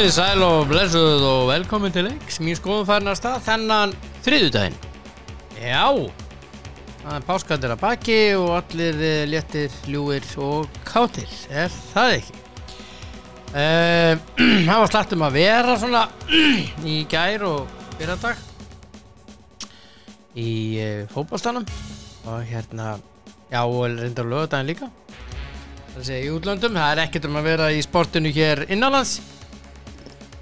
Komið 0.00 0.14
sæl 0.16 0.40
og 0.40 0.62
blessuð 0.64 1.24
og 1.28 1.42
velkomin 1.50 1.92
til 1.92 2.06
leiks 2.06 2.38
Mín 2.40 2.56
skoðum 2.56 2.86
farin 2.88 3.10
að 3.10 3.18
stað 3.18 3.42
þennan 3.44 3.90
þriðudaginn 4.24 4.76
Já 5.60 5.82
Það 7.02 7.16
er 7.18 7.24
páskatir 7.26 7.74
að 7.74 7.82
baki 7.82 8.14
og 8.38 8.46
allir 8.56 9.02
eh, 9.04 9.26
léttir, 9.28 9.74
ljúir 9.92 10.24
og 10.40 10.78
kátir 10.88 11.34
Er 11.52 11.68
það 11.90 12.12
ekki? 12.14 12.40
Uh, 13.52 14.14
það 14.70 14.70
var 14.70 14.88
slætt 14.94 15.12
um 15.18 15.24
að 15.26 15.36
vera 15.36 15.74
svona 15.82 16.04
í 16.94 16.94
gær 17.12 17.44
og 17.50 17.74
fyrradag 17.98 18.40
í 20.32 20.54
uh, 20.80 21.02
fótballstanum 21.12 21.66
og 22.24 22.38
hérna 22.48 22.94
já 23.52 23.60
og 23.66 23.84
reyndar 23.98 24.32
lögadaginn 24.32 24.72
líka. 24.72 24.88
Það 25.90 26.08
sé 26.08 26.22
í 26.24 26.32
útlöndum, 26.32 26.80
það 26.80 26.94
er 26.94 27.02
ekkert 27.04 27.28
um 27.28 27.38
að 27.42 27.50
vera 27.50 27.68
í 27.74 27.84
sportinu 27.84 28.32
hér 28.32 28.64
innanlands 28.70 29.18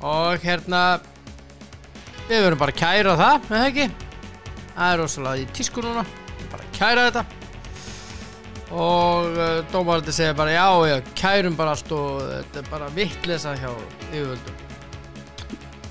og 0.04 0.44
hérna 0.44 0.82
við 2.28 2.44
verum 2.44 2.60
bara 2.60 2.74
að 2.74 2.80
kæra 2.82 3.16
það, 3.18 3.48
með 3.48 3.58
það 3.58 3.68
ekki? 3.72 3.88
Það 4.78 4.92
er 4.92 5.00
rosalega 5.02 5.42
í 5.42 5.46
tísku 5.58 5.84
núna 5.84 6.04
bara 6.52 6.64
að 6.64 6.76
kæra 6.78 7.06
þetta. 7.08 7.24
Og 8.68 9.38
uh, 9.40 9.46
dómarandi 9.72 10.12
segja 10.12 10.36
bara 10.36 10.52
já, 10.52 10.68
já, 10.90 10.96
kærum 11.16 11.56
bara 11.56 11.72
allt 11.74 11.94
og 11.96 12.20
þetta 12.26 12.60
er 12.60 12.68
bara 12.68 12.90
vittlesa 12.94 13.54
hjá 13.56 13.70
yfirvöldum. 14.12 14.62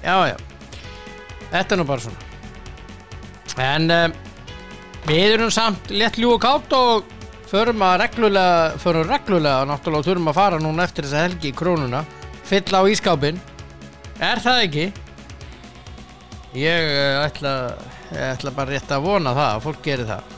Já, 0.03 0.15
já 0.29 0.37
þetta 1.51 1.75
er 1.75 1.81
nú 1.81 1.87
bara 1.87 2.05
svona. 2.05 2.23
En 3.57 3.91
um, 3.91 4.15
við 5.07 5.35
erum 5.37 5.53
samt 5.53 5.91
létt 5.91 6.19
ljú 6.21 6.35
og 6.35 6.41
kátt 6.43 6.73
og 6.77 7.13
förum 7.47 7.83
að 7.87 8.01
reglulega 8.03 8.79
förum 8.83 9.07
reglulega 9.07 9.67
náttúrulega 9.69 10.09
þurfum 10.09 10.31
að 10.31 10.37
fara 10.37 10.59
núna 10.61 10.85
eftir 10.85 11.07
þessa 11.07 11.23
helgi 11.25 11.51
í 11.51 11.55
krónuna 11.55 12.03
fylla 12.47 12.83
á 12.83 12.89
ískápin 12.91 13.39
er 14.23 14.41
það 14.41 14.63
ekki? 14.65 14.85
Ég 16.57 16.89
uh, 16.89 17.25
ætla 17.25 17.53
ég 18.07 18.23
ætla 18.31 18.53
bara 18.55 18.71
rétt 18.71 18.91
að 18.93 19.03
vona 19.03 19.33
það 19.35 19.49
að 19.51 19.63
fólk 19.65 19.81
gerir 19.85 20.07
það. 20.09 20.35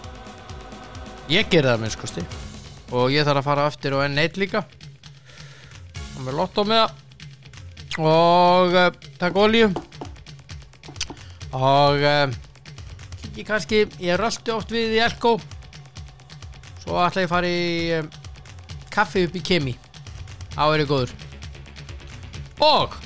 Ég 1.29 1.49
gerir 1.51 1.69
það 1.69 1.83
minnskosti 1.83 2.23
og 2.89 3.13
ég 3.13 3.27
þarf 3.27 3.43
að 3.43 3.45
fara 3.45 3.67
aftur 3.69 3.95
og 3.99 4.05
N1 4.07 4.39
líka. 4.41 4.63
Og 6.17 6.23
með 6.25 6.39
lotto 6.39 6.65
með 6.65 6.81
það. 6.81 7.05
Og 7.99 8.77
uh, 8.79 8.89
takk 9.21 9.37
olíu. 9.37 9.69
Og 11.53 12.01
uh, 12.01 12.33
kikki 13.21 13.45
kannski 13.47 13.83
ég 14.01 14.19
röldi 14.19 14.55
oft 14.55 14.73
við 14.73 14.97
í 14.97 15.03
Elko. 15.05 15.37
Svo 16.81 16.97
ætla 17.03 17.23
ég 17.23 17.29
að 17.29 17.35
fara 17.35 17.53
í 17.53 17.69
um, 17.99 18.09
kaffi 18.89 19.27
upp 19.27 19.37
í 19.37 19.43
Kemi. 19.45 19.75
Á 20.57 20.65
er 20.73 20.83
ég 20.83 20.89
góður. 20.89 21.13
Og 22.65 22.97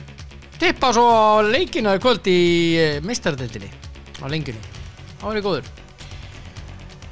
tippa 0.63 0.93
svo 0.95 1.03
á 1.11 1.43
leikina 1.43 1.97
í 1.97 1.99
kvöld 1.99 2.27
í 2.31 2.41
uh, 2.79 2.99
mistaradeildinni 3.03 3.67
á 4.23 4.25
lengjunni. 4.31 4.61
Er 5.23 5.39
ég 5.39 5.43
góður. 5.43 5.65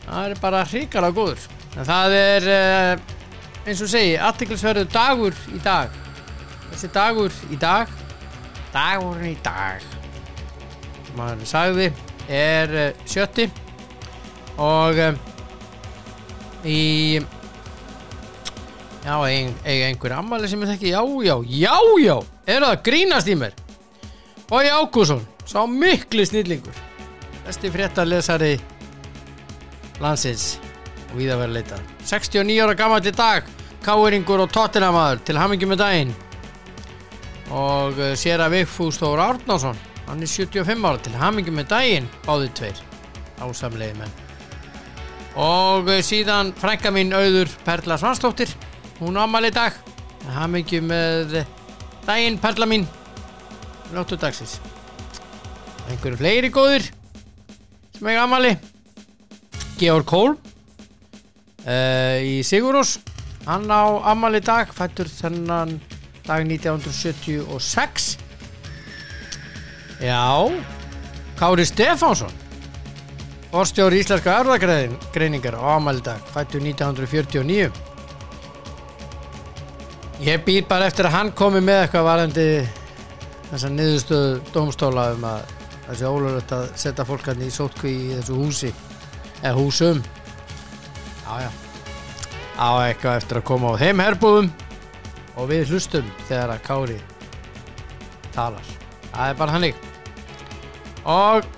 Það 0.06 0.28
er 0.30 0.40
bara 0.40 0.62
hrikalega 0.70 1.16
góður. 1.18 1.42
En 1.76 1.88
það 1.88 2.16
er 2.20 2.48
uh, 2.54 2.94
eins 3.66 3.82
og 3.84 3.92
segi 3.92 4.14
aðtiklisverðu 4.24 4.86
dagur 4.94 5.36
í 5.52 5.60
dag. 5.66 5.92
Þessi 6.70 6.92
dagur 6.96 7.36
í 7.52 7.60
dag 7.60 7.92
dagurinn 8.72 9.34
í 9.34 9.40
dag 9.44 9.84
maður 11.18 11.44
sagði 11.50 11.90
er 12.32 12.76
uh, 12.86 13.04
sjötti. 13.04 13.50
Og 14.62 15.00
í 16.64 17.20
já, 19.06 19.16
ein, 19.26 19.54
eiga 19.66 19.90
einhver 19.90 20.16
ammali 20.18 20.50
sem 20.50 20.62
ég 20.62 20.74
þekki? 20.76 20.94
Já, 20.94 21.02
já, 21.26 21.36
já, 21.46 21.76
já. 22.04 22.18
Er 22.46 22.62
það 22.62 22.70
að 22.72 22.84
grínast 22.88 23.32
í 23.32 23.38
mér? 23.38 23.56
Bói 24.50 24.68
Ágússon, 24.68 25.24
sá 25.48 25.64
miklu 25.68 26.26
snillingur. 26.28 26.76
Besti 27.46 27.72
fréttarlesari 27.74 28.56
landsins 30.02 30.58
og 31.12 31.18
við 31.20 31.32
að 31.34 31.44
vera 31.44 31.56
leitað 31.58 31.86
69 32.10 32.58
ára 32.64 32.76
gammal 32.78 33.02
í 33.06 33.14
dag 33.16 33.48
Káeringur 33.82 34.44
og 34.44 34.52
Tottenhamaður 34.54 35.24
til 35.26 35.38
hamingi 35.42 35.66
með 35.66 35.80
daginn. 35.82 36.12
Og 37.52 37.98
uh, 37.98 38.12
sér 38.20 38.44
að 38.46 38.60
Vigfús 38.60 39.00
Þór 39.02 39.24
Árnásson 39.24 39.80
hann 40.06 40.22
er 40.22 40.30
75 40.30 40.86
ára 40.86 41.02
til 41.02 41.16
hamingi 41.18 41.54
með 41.56 41.72
daginn 41.72 42.10
báðið 42.28 42.52
tveir. 42.60 42.84
Ásamlegi 43.42 43.98
menn. 43.98 44.14
Og 45.42 45.90
uh, 45.90 45.98
síðan 46.06 46.54
frænka 46.62 46.94
mín 46.94 47.16
auður 47.16 47.50
Perla 47.66 47.98
Svansdóttir 47.98 48.54
hún 49.02 49.18
ámali 49.18 49.50
í 49.52 49.56
dag. 49.56 49.76
Hamingi 50.32 50.80
með 50.86 51.42
daginn 52.06 52.40
Perla 52.42 52.70
mín. 52.70 52.86
Náttu 53.92 54.16
dagsins 54.16 54.62
einhverju 55.92 56.20
fleiri 56.20 56.50
góðir 56.54 56.86
sem 57.98 58.10
eiga 58.12 58.26
ámali 58.26 58.52
Georg 59.80 60.08
Kól 60.10 60.36
uh, 60.36 62.18
í 62.22 62.42
Sigurós 62.48 62.98
hann 63.48 63.68
á 63.68 63.84
ammali 64.12 64.42
dag 64.46 64.72
fættur 64.76 65.10
þennan 65.12 65.80
dag 66.28 66.46
1976 66.46 68.12
já 70.02 70.22
Kári 71.42 71.66
Stefánsson 71.66 72.40
Forstjóri 73.52 74.00
Íslenska 74.00 74.38
erðagreiningar 74.40 75.58
á 75.60 75.76
ammali 75.76 76.04
dag 76.06 76.22
fættur 76.32 76.64
1949 76.64 77.91
ég 80.22 80.44
býr 80.46 80.66
bara 80.70 80.86
eftir 80.86 81.08
að 81.10 81.16
hann 81.16 81.32
komi 81.34 81.60
með 81.66 81.80
eitthvað 81.86 82.06
varandi 82.06 82.46
þessa 83.50 83.70
niðurstöðu 83.74 84.34
dómstóla 84.54 85.06
um 85.16 85.24
að 85.26 85.54
þessi 85.88 86.10
ólöfut 86.10 86.52
að 86.56 86.66
setja 86.84 87.06
fólk 87.10 87.30
hann 87.32 87.42
í 87.42 87.48
sótkví 87.52 87.94
í 87.94 88.10
þessu 88.20 88.38
húsi 88.38 88.70
eða 89.42 89.54
húsum. 89.58 90.02
Já 91.26 91.48
já. 91.48 91.50
Á 92.62 92.70
eitthvað 92.86 93.18
eftir 93.18 93.40
að 93.40 93.48
koma 93.50 93.72
á 93.74 93.82
þeim 93.82 94.04
herbúðum 94.06 94.52
og 95.42 95.50
við 95.50 95.72
hlustum 95.74 96.12
þegar 96.28 96.54
að 96.54 96.62
Kári 96.68 97.00
talar. 98.36 98.70
Það 99.12 99.32
er 99.32 99.40
bara 99.42 99.56
hannig 99.56 99.82
og 101.02 101.50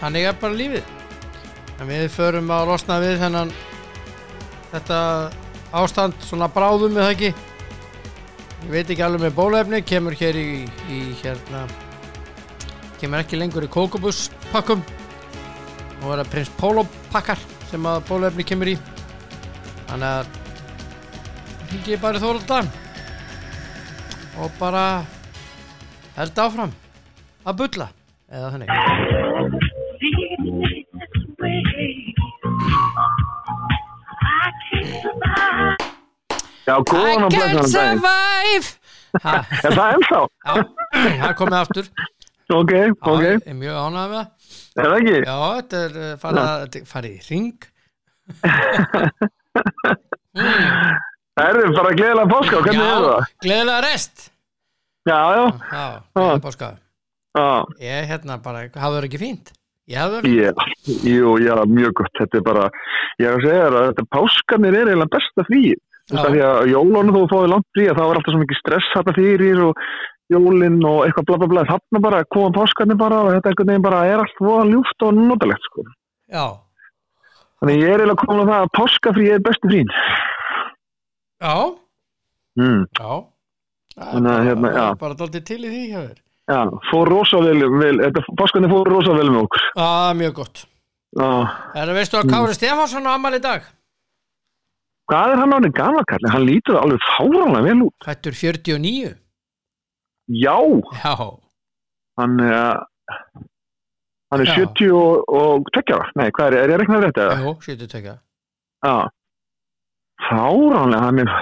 hannig 0.00 0.26
er 0.26 0.40
bara 0.42 0.58
lífið. 0.58 0.90
En 1.78 1.86
við 1.88 2.08
förum 2.14 2.50
að 2.50 2.72
losna 2.72 2.98
við 3.02 3.22
þennan 3.22 3.54
þetta 4.72 5.00
ástand 5.72 6.16
svona 6.26 6.48
bráðum 6.52 6.92
með 6.94 7.06
það 7.06 7.14
ekki? 7.14 7.30
Ég 8.62 8.72
veit 8.74 8.90
ekki 8.92 9.04
alveg 9.04 9.24
með 9.24 9.36
bólefni 9.38 9.80
kemur 9.86 10.14
hér 10.18 10.36
í, 10.38 10.48
í 10.92 10.98
hérna 11.22 11.64
kemur 13.00 13.22
ekki 13.22 13.40
lengur 13.40 13.66
í 13.66 13.70
kókobúspakkum 13.72 14.84
og 16.02 16.06
það 16.06 16.22
er 16.22 16.30
prins 16.34 16.52
Pólo 16.60 16.84
pakkar 17.14 17.40
sem 17.70 17.88
að 17.88 18.04
bólefni 18.10 18.46
kemur 18.46 18.70
í. 18.74 18.76
Þannig 19.88 20.08
að 20.12 20.26
hringi 21.72 21.94
ég 21.94 22.02
bara 22.04 22.20
í 22.20 22.22
þólda 22.22 22.62
og 24.42 24.54
bara 24.60 24.84
held 26.18 26.44
áfram 26.44 26.72
að 27.48 27.58
bulla 27.64 27.88
eða 28.32 28.52
þannig 28.54 28.68
Já, 36.66 36.74
góðan 36.86 37.10
I 37.10 37.26
og 37.26 37.30
can't 37.32 37.52
blessaðan 37.56 37.62
daginn. 37.62 37.98
survive 38.02 38.68
ha, 39.22 39.34
Er 39.66 39.72
það 39.76 39.88
ennþá? 39.96 40.20
já, 40.22 40.54
það 40.92 41.28
er 41.30 41.36
komið 41.42 41.58
aftur 41.62 41.86
Ok, 42.52 42.72
ok. 42.72 43.22
já, 43.22 43.30
ég 43.32 43.46
er 43.48 43.56
mjög 43.62 43.76
ánægð 43.82 44.08
með 44.12 44.16
það 44.18 44.26
Er 44.72 44.84
það 44.86 44.96
ekki? 44.98 45.16
já, 45.26 45.36
þetta 45.56 45.76
er 45.86 45.92
uh, 46.02 46.12
farið 46.22 46.42
er 46.42 46.86
farið 46.92 47.12
í 47.12 47.20
ring 47.30 47.58
Það 51.32 51.48
er 51.48 51.72
bara 51.76 51.92
gleðilega 51.96 52.28
páska, 52.30 52.60
hvernig 52.66 52.84
er 52.84 53.04
það? 53.06 53.32
gleðilega 53.46 53.80
rest 53.86 54.16
Já, 55.08 55.18
já, 55.34 55.44
já, 55.72 55.84
gleðilega 56.14 56.44
páska 56.44 56.68
já. 57.32 57.46
ég 57.82 58.06
hérna 58.12 58.36
bara, 58.44 58.58
hafðu 58.76 58.98
það 59.00 59.08
ekki 59.08 59.20
fínt 59.22 59.52
það 59.92 60.28
Ég, 60.30 60.52
jú, 61.10 61.32
já, 61.42 61.54
mjög 61.68 61.92
gott. 61.98 62.12
Þetta 62.20 62.38
er 62.38 62.44
bara, 62.46 62.66
ég 63.20 63.26
er 63.26 63.34
að 63.34 63.42
segja 63.44 63.64
þér 63.64 63.74
að 63.80 63.86
þetta 63.88 64.04
páskanir 64.14 64.76
er 64.78 64.90
eiginlega 64.92 65.10
besta 65.16 65.44
frí. 65.48 65.62
Veist 66.10 66.18
Já. 66.18 66.30
að 66.30 66.38
að 66.42 66.70
jólunum 66.72 67.14
þú 67.14 67.22
fóði 67.30 67.50
langt 67.52 67.68
frí 67.76 67.84
að 67.88 67.98
þá 67.98 68.02
er 68.02 68.16
alltaf 68.18 68.32
svo 68.34 68.40
mikið 68.42 68.58
stress 68.58 68.88
þetta 68.96 69.14
fyrir 69.16 69.60
og 69.68 69.82
jólinn 70.32 70.80
og 70.88 70.98
eitthvað 71.06 71.26
bla 71.28 71.36
bla 71.42 71.48
bla. 71.52 71.62
Þarna 71.68 72.00
bara 72.02 72.24
koma 72.34 72.50
páskanir 72.56 72.98
bara 72.98 73.20
og 73.22 73.30
þetta 73.36 73.52
einhvern 73.52 73.70
veginn 73.72 73.84
bara 73.86 74.00
er 74.10 74.22
allt 74.24 74.40
voða 74.42 74.66
ljúft 74.72 75.06
og 75.06 75.14
notalegt, 75.14 75.68
sko. 75.70 75.84
já, 76.32 76.46
Þannig 77.62 77.78
ég 77.78 77.92
er 77.94 78.00
eiginlega 78.02 78.24
komin 78.26 78.42
á 78.42 78.50
það 78.50 78.62
að 78.64 78.72
páskafrí 78.78 79.26
er 79.30 79.38
bestu 79.46 79.68
frín. 79.70 79.90
já, 81.42 81.54
Mm. 82.58 82.84
já 82.98 83.24
Það 83.92 84.08
er 84.08 84.12
Þannig 84.12 84.32
að, 84.32 84.44
hérna, 84.48 84.68
já. 84.72 84.94
bara 84.98 85.14
daldið 85.14 85.44
til 85.44 85.60
í 85.64 85.68
því 85.72 85.82
hjá 85.92 86.00
þér 86.08 86.18
Já, 86.52 86.60
fór 86.90 87.08
rosa 87.08 87.38
vel, 87.40 87.60
vel 87.78 87.96
þetta 88.02 88.22
páskanir 88.36 88.68
fór 88.72 88.88
rosa 88.90 89.12
vel 89.16 89.30
með 89.30 89.44
okkur. 89.46 89.62
Já, 89.76 90.12
mjög 90.18 90.34
gott 90.34 90.64
Já. 91.12 91.28
Er 91.76 91.86
það 91.86 91.94
veistu 92.00 92.16
að 92.18 92.30
Kári 92.32 92.54
Stefánsson 92.56 93.06
á 93.08 93.12
ammali 93.14 93.36
í 93.38 93.44
dag? 93.44 93.62
Hvað 95.12 95.34
er 95.34 95.40
hann 95.42 95.52
ánið 95.52 95.72
gamakall? 95.76 96.28
Hann 96.32 96.46
lítur 96.48 96.78
alveg 96.80 97.02
fáranlega 97.04 97.66
vel 97.66 97.82
út. 97.84 97.96
Fættur 98.06 98.32
49 98.32 99.10
Já, 100.32 100.54
Já, 101.02 101.12
hann 102.16 102.38
er 102.40 102.78
hann 104.32 104.40
er 104.40 104.48
Já. 104.48 104.54
70 104.62 104.94
og, 104.96 105.26
og 105.28 105.66
tveggjara, 105.74 106.06
nei, 106.16 106.30
hvað 106.32 106.46
er, 106.54 106.56
er 106.62 106.72
ég 106.72 106.76
að 106.78 106.80
rekna 106.80 107.00
þetta? 107.02 107.26
jú, 107.42 107.52
72 107.66 108.14
Já, 108.86 108.94
fáránlega, 110.30 111.02
hann 111.04 111.20
er 111.26 111.34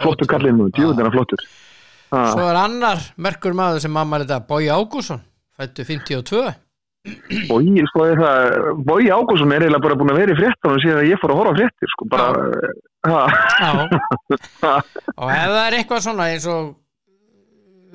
flottur 0.00 0.30
kallinn 0.30 0.56
nú, 0.62 0.70
djúðin 0.72 1.04
er 1.04 1.12
flottur. 1.12 1.42
Já, 2.08 2.22
Svo 2.32 2.46
er 2.48 2.56
annar 2.62 3.02
merkur 3.20 3.52
maður 3.58 3.84
sem 3.84 3.92
mamma 3.92 4.22
þetta 4.22 4.40
Bói 4.48 4.70
Ágússon, 4.72 5.20
fættu 5.58 5.84
52 5.84 6.46
Bogi, 7.48 7.84
sko, 7.92 8.06
er 8.08 8.18
það, 8.20 8.70
Bogi 8.88 9.12
Ágússon 9.12 9.52
er 9.52 9.66
eiginlega 9.66 9.84
bara 9.84 9.98
búin 10.00 10.14
að 10.14 10.22
vera 10.22 10.32
í 10.34 10.38
fréttunum 10.40 10.80
síðan 10.82 11.02
að 11.02 11.10
ég 11.12 11.20
fór 11.20 11.34
að 11.34 11.40
horfa 11.42 11.58
fréttir, 11.60 11.92
sko, 11.92 12.08
bara, 12.14 12.48
og 13.88 15.30
ef 15.32 15.48
það 15.48 15.62
er 15.66 15.76
eitthvað 15.78 16.04
svona 16.04 16.26
eins 16.32 16.46
og 16.50 16.68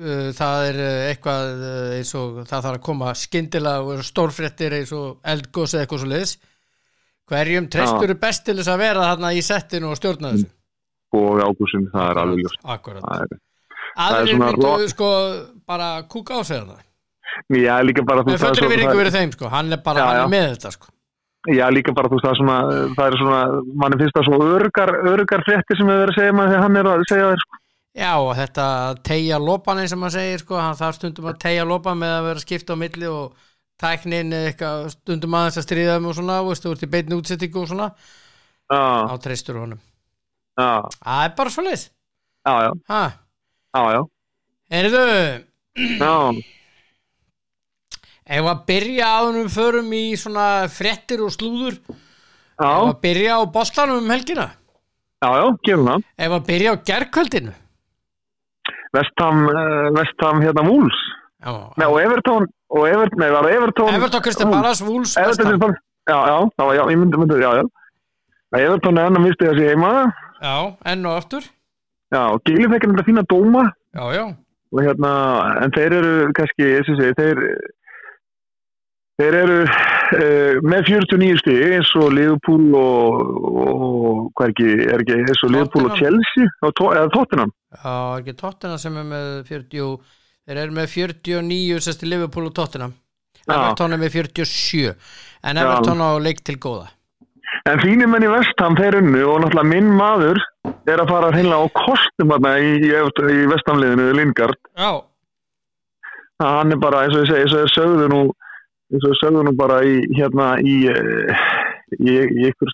uh, 0.00 0.28
það 0.36 0.66
er 0.70 0.80
uh, 0.80 1.04
eitthvað 1.10 1.62
uh, 1.68 1.92
eins 1.98 2.12
og 2.18 2.40
það 2.42 2.66
þarf 2.66 2.72
að 2.78 2.82
koma 2.88 3.12
skyndilega 3.18 3.84
og 3.84 3.92
eru 3.96 4.06
stórfréttir 4.08 4.76
eins 4.80 4.92
og 4.96 5.18
eldgós 5.34 5.74
eða 5.76 5.86
eitthvað 5.86 6.04
svo 6.04 6.10
liðs 6.14 6.34
hverjum 7.30 7.68
treystur 7.72 8.12
er 8.12 8.20
best 8.20 8.44
til 8.44 8.58
þess 8.58 8.68
að 8.74 8.82
vera 8.84 9.06
þarna 9.12 9.30
í 9.32 9.42
settinu 9.44 9.92
og 9.94 9.96
stjórna 10.00 10.34
þessu? 10.34 10.48
Bogi 11.14 11.44
Ágússon, 11.46 11.84
það 11.92 12.08
er 12.10 12.18
alveg 12.24 12.40
ljóst. 12.42 12.58
Aðrir 13.94 14.32
svona 14.34 14.48
myndu 14.50 14.66
ro- 14.66 14.88
sko 14.90 15.08
bara 15.70 15.88
kúka 16.10 16.36
á 16.36 16.42
sig 16.44 16.58
það 16.66 16.82
Já, 17.58 17.74
líka 17.82 18.02
bara, 18.06 18.22
það 18.26 18.34
er 18.50 18.58
svo- 18.58 18.68
virðingu 18.70 18.98
verið 18.98 19.14
þeim 19.16 19.32
sko. 19.34 19.48
Hann 19.50 19.72
er 19.74 19.80
bara 19.82 19.98
Já, 20.04 20.18
já. 20.20 20.26
með 20.30 20.44
þetta 20.52 20.70
sko 20.74 20.90
Já, 21.52 21.66
líka 21.68 21.92
bara, 21.92 22.08
þú 22.08 22.16
veist, 22.16 22.24
það 22.24 22.32
er 22.32 22.38
svona, 22.40 22.58
það 22.96 23.06
er 23.06 23.16
svona, 23.20 23.40
manni 23.82 23.98
finnst 24.00 24.16
það 24.16 24.28
svo 24.30 24.36
örgar, 24.54 24.92
örgar 25.10 25.42
fréttir 25.44 25.76
sem 25.76 25.90
við 25.90 25.98
verðum 26.00 26.14
að 26.14 26.20
segja 26.20 26.36
maður 26.38 26.52
þegar 26.54 26.62
hann 26.64 26.78
er 26.80 26.88
að 26.88 27.02
segja 27.10 27.26
þér, 27.30 27.42
sko. 27.44 27.58
Já 27.94 28.12
þetta 28.40 28.68
tegja 29.06 29.36
lopan 29.38 29.80
eins 29.82 29.92
og 29.94 30.00
maður 30.02 30.16
segir 30.16 30.40
sko, 30.42 30.56
hann 30.58 30.78
þarf 30.80 30.96
stundum 30.98 31.28
að 31.30 31.36
tegja 31.44 31.66
lopan 31.68 32.00
með 32.00 32.14
að 32.14 32.24
vera 32.30 32.42
skipt 32.42 32.72
á 32.72 32.76
milli 32.80 33.10
og 33.12 33.44
tæknin 33.84 34.32
eitthvað 34.38 34.88
stundum 34.94 35.36
aðeins 35.38 35.60
að 35.60 35.66
stríða 35.68 35.98
um 36.00 36.08
og 36.10 36.16
svona, 36.16 36.40
veist, 36.48 36.64
þú 36.64 36.72
ert 36.74 36.86
í 36.86 36.90
beinni 36.96 37.18
útsettingu 37.20 37.60
og 37.60 37.68
svona, 37.70 37.90
á 38.72 39.14
treystur 39.22 39.60
honum. 39.60 39.82
Já, 40.58 40.70
Það 40.96 41.22
er 41.28 41.36
bara 41.38 41.52
svo 41.54 41.66
leið 41.66 41.84
já, 41.84 42.54
já, 42.64 42.72
ha, 42.88 43.04
já, 43.74 43.80
já, 43.94 44.02
Heyrðu, 44.74 45.06
já, 46.00 46.14
ef 48.24 48.46
að 48.52 48.62
byrja 48.68 49.08
á 49.08 49.18
hennum 49.28 49.50
förum 49.52 49.90
í 49.96 50.04
svona 50.16 50.46
fréttir 50.72 51.20
og 51.24 51.32
slúður 51.34 51.76
ef 51.76 52.62
já, 52.62 52.70
að 52.70 52.94
byrja 53.04 53.36
á 53.36 53.42
boslanum 53.52 54.00
um 54.04 54.10
helgina 54.14 54.46
já, 55.20 55.28
já, 55.40 55.46
gerum 55.68 55.90
það. 55.90 56.08
ef 56.26 56.36
að 56.38 56.46
byrja 56.48 56.72
á 56.72 56.76
gerkvöldinu 56.92 57.54
Vestham, 58.94 59.40
Vestham, 59.96 60.38
hérna, 60.38 60.62
Wolves. 60.62 60.98
Já, 61.42 61.50
Nei, 61.76 61.86
og 61.88 61.96
Everton, 61.98 62.44
og 62.70 62.84
Everton, 62.86 63.18
nei, 63.18 63.30
var 63.34 63.42
það 63.48 63.56
Everton. 63.56 63.88
Everton 63.98 64.22
Kristið 64.22 64.52
Ballas, 64.52 64.82
Vestam. 64.86 65.48
Everton, 65.50 65.74
já, 66.06 66.18
já, 66.30 66.36
já, 66.78 66.82
ég 66.92 67.00
myndi, 67.00 67.18
myndi, 67.18 67.40
já, 67.42 67.50
já. 67.58 67.64
Nei, 68.54 68.60
Everton 68.62 69.00
er 69.02 69.10
enn 69.10 69.18
að 69.18 69.24
misti 69.26 69.48
þessi 69.50 69.66
heima. 69.72 69.90
Já, 70.38 70.54
enn 70.92 71.08
og 71.10 71.18
aftur 71.18 71.48
Já, 72.14 72.20
og 72.30 72.38
Gili 72.46 72.68
fekk 72.70 72.86
þetta 72.86 73.06
fína 73.08 73.24
dóma. 73.26 73.64
Já, 73.98 74.04
já, 74.14 74.24
og 74.74 74.82
hérna, 74.86 75.12
en 75.64 75.74
þeir 75.74 75.96
eru 75.98 76.14
kannski, 76.38 76.70
eins 76.78 76.90
og 76.94 77.00
segi, 77.00 77.16
þeir 77.18 77.42
þeir 79.20 79.36
eru 79.40 79.58
uh, 79.64 80.58
með 80.64 80.90
49 80.90 81.38
stig 81.42 81.62
eins 81.76 81.92
og 82.00 82.10
Liverpool 82.16 82.74
og, 82.78 83.22
og 83.44 84.18
hvað 84.34 84.48
er 84.48 84.54
ekki, 84.54 84.68
er 84.88 85.04
ekki 85.04 85.20
eins 85.20 85.44
og 85.46 85.54
Liverpool 85.54 85.88
og. 85.90 85.96
Chelsea? 86.00 86.50
Eða 86.64 87.06
Tottenham? 87.14 87.54
Já, 87.78 87.94
ekki 88.18 88.36
Tottenham 88.40 88.82
sem 88.82 88.98
er 89.00 89.08
með 89.12 89.30
40 89.50 89.96
þeir 90.44 90.60
eru 90.66 90.76
með 90.76 90.90
49 90.98 91.80
sérst 91.86 92.04
í 92.04 92.10
Liverpool 92.10 92.50
og 92.50 92.56
Tottenham. 92.56 92.98
Já. 93.44 93.54
Everton 93.54 93.92
er 93.92 94.00
með 94.00 94.18
47 94.18 94.92
en 95.44 95.58
Já. 95.58 95.64
Everton 95.64 96.04
á 96.04 96.10
leik 96.22 96.44
til 96.44 96.58
góða. 96.60 96.90
En 97.70 97.80
þínir 97.80 98.08
menn 98.10 98.24
í 98.26 98.28
Vestham 98.32 98.76
þeir 98.76 98.98
unnu 98.98 99.22
og 99.30 99.40
náttúrulega 99.44 99.70
minn 99.70 99.90
maður 99.96 100.40
er 100.90 101.00
að 101.00 101.10
fara 101.12 101.30
hreinlega 101.32 101.64
á 101.64 101.76
kostum 101.76 102.32
þarna 102.32 102.54
í, 102.60 102.72
í, 102.82 102.90
í 102.90 103.44
Vestamliðinu 103.52 104.08
Lingard, 104.18 104.58
Já, 104.74 104.90
hann 106.42 106.74
er 106.74 106.80
bara 106.82 107.04
eins 107.04 107.14
og 107.14 107.22
ég 107.24 107.30
segi, 107.30 107.44
eins 107.44 107.54
og 107.54 107.62
þeir 107.62 107.72
sögðu 107.76 108.08
nú 108.12 108.22
eins 108.92 109.06
og 109.08 109.16
sögðu 109.20 109.44
nú 109.46 109.54
bara 109.58 109.80
í 109.86 110.00
hérna 110.18 110.54
í 110.60 110.76
eh, 110.92 111.44
í, 112.00 112.16
ykkur, 112.50 112.72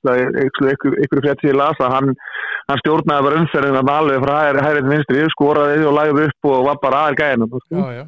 frétt 1.20 1.42
sem 1.42 1.50
ég 1.52 1.58
las 1.58 1.80
að 1.82 1.92
hann, 1.96 2.14
hann 2.70 2.80
stjórnaði 2.82 3.26
bara 3.28 3.42
umferðin 3.42 3.80
að 3.82 3.92
alveg 3.96 4.22
frá 4.24 4.36
hægri, 4.44 4.64
hægri 4.66 4.84
til 4.86 4.94
vinstri, 4.94 5.26
skoraði 5.34 5.84
og 5.86 5.96
lagði 5.98 6.28
upp 6.30 6.50
og 6.52 6.64
var 6.70 6.80
bara 6.82 7.04
aðeins 7.06 7.20
gæðin 7.20 7.98
já 7.98 8.06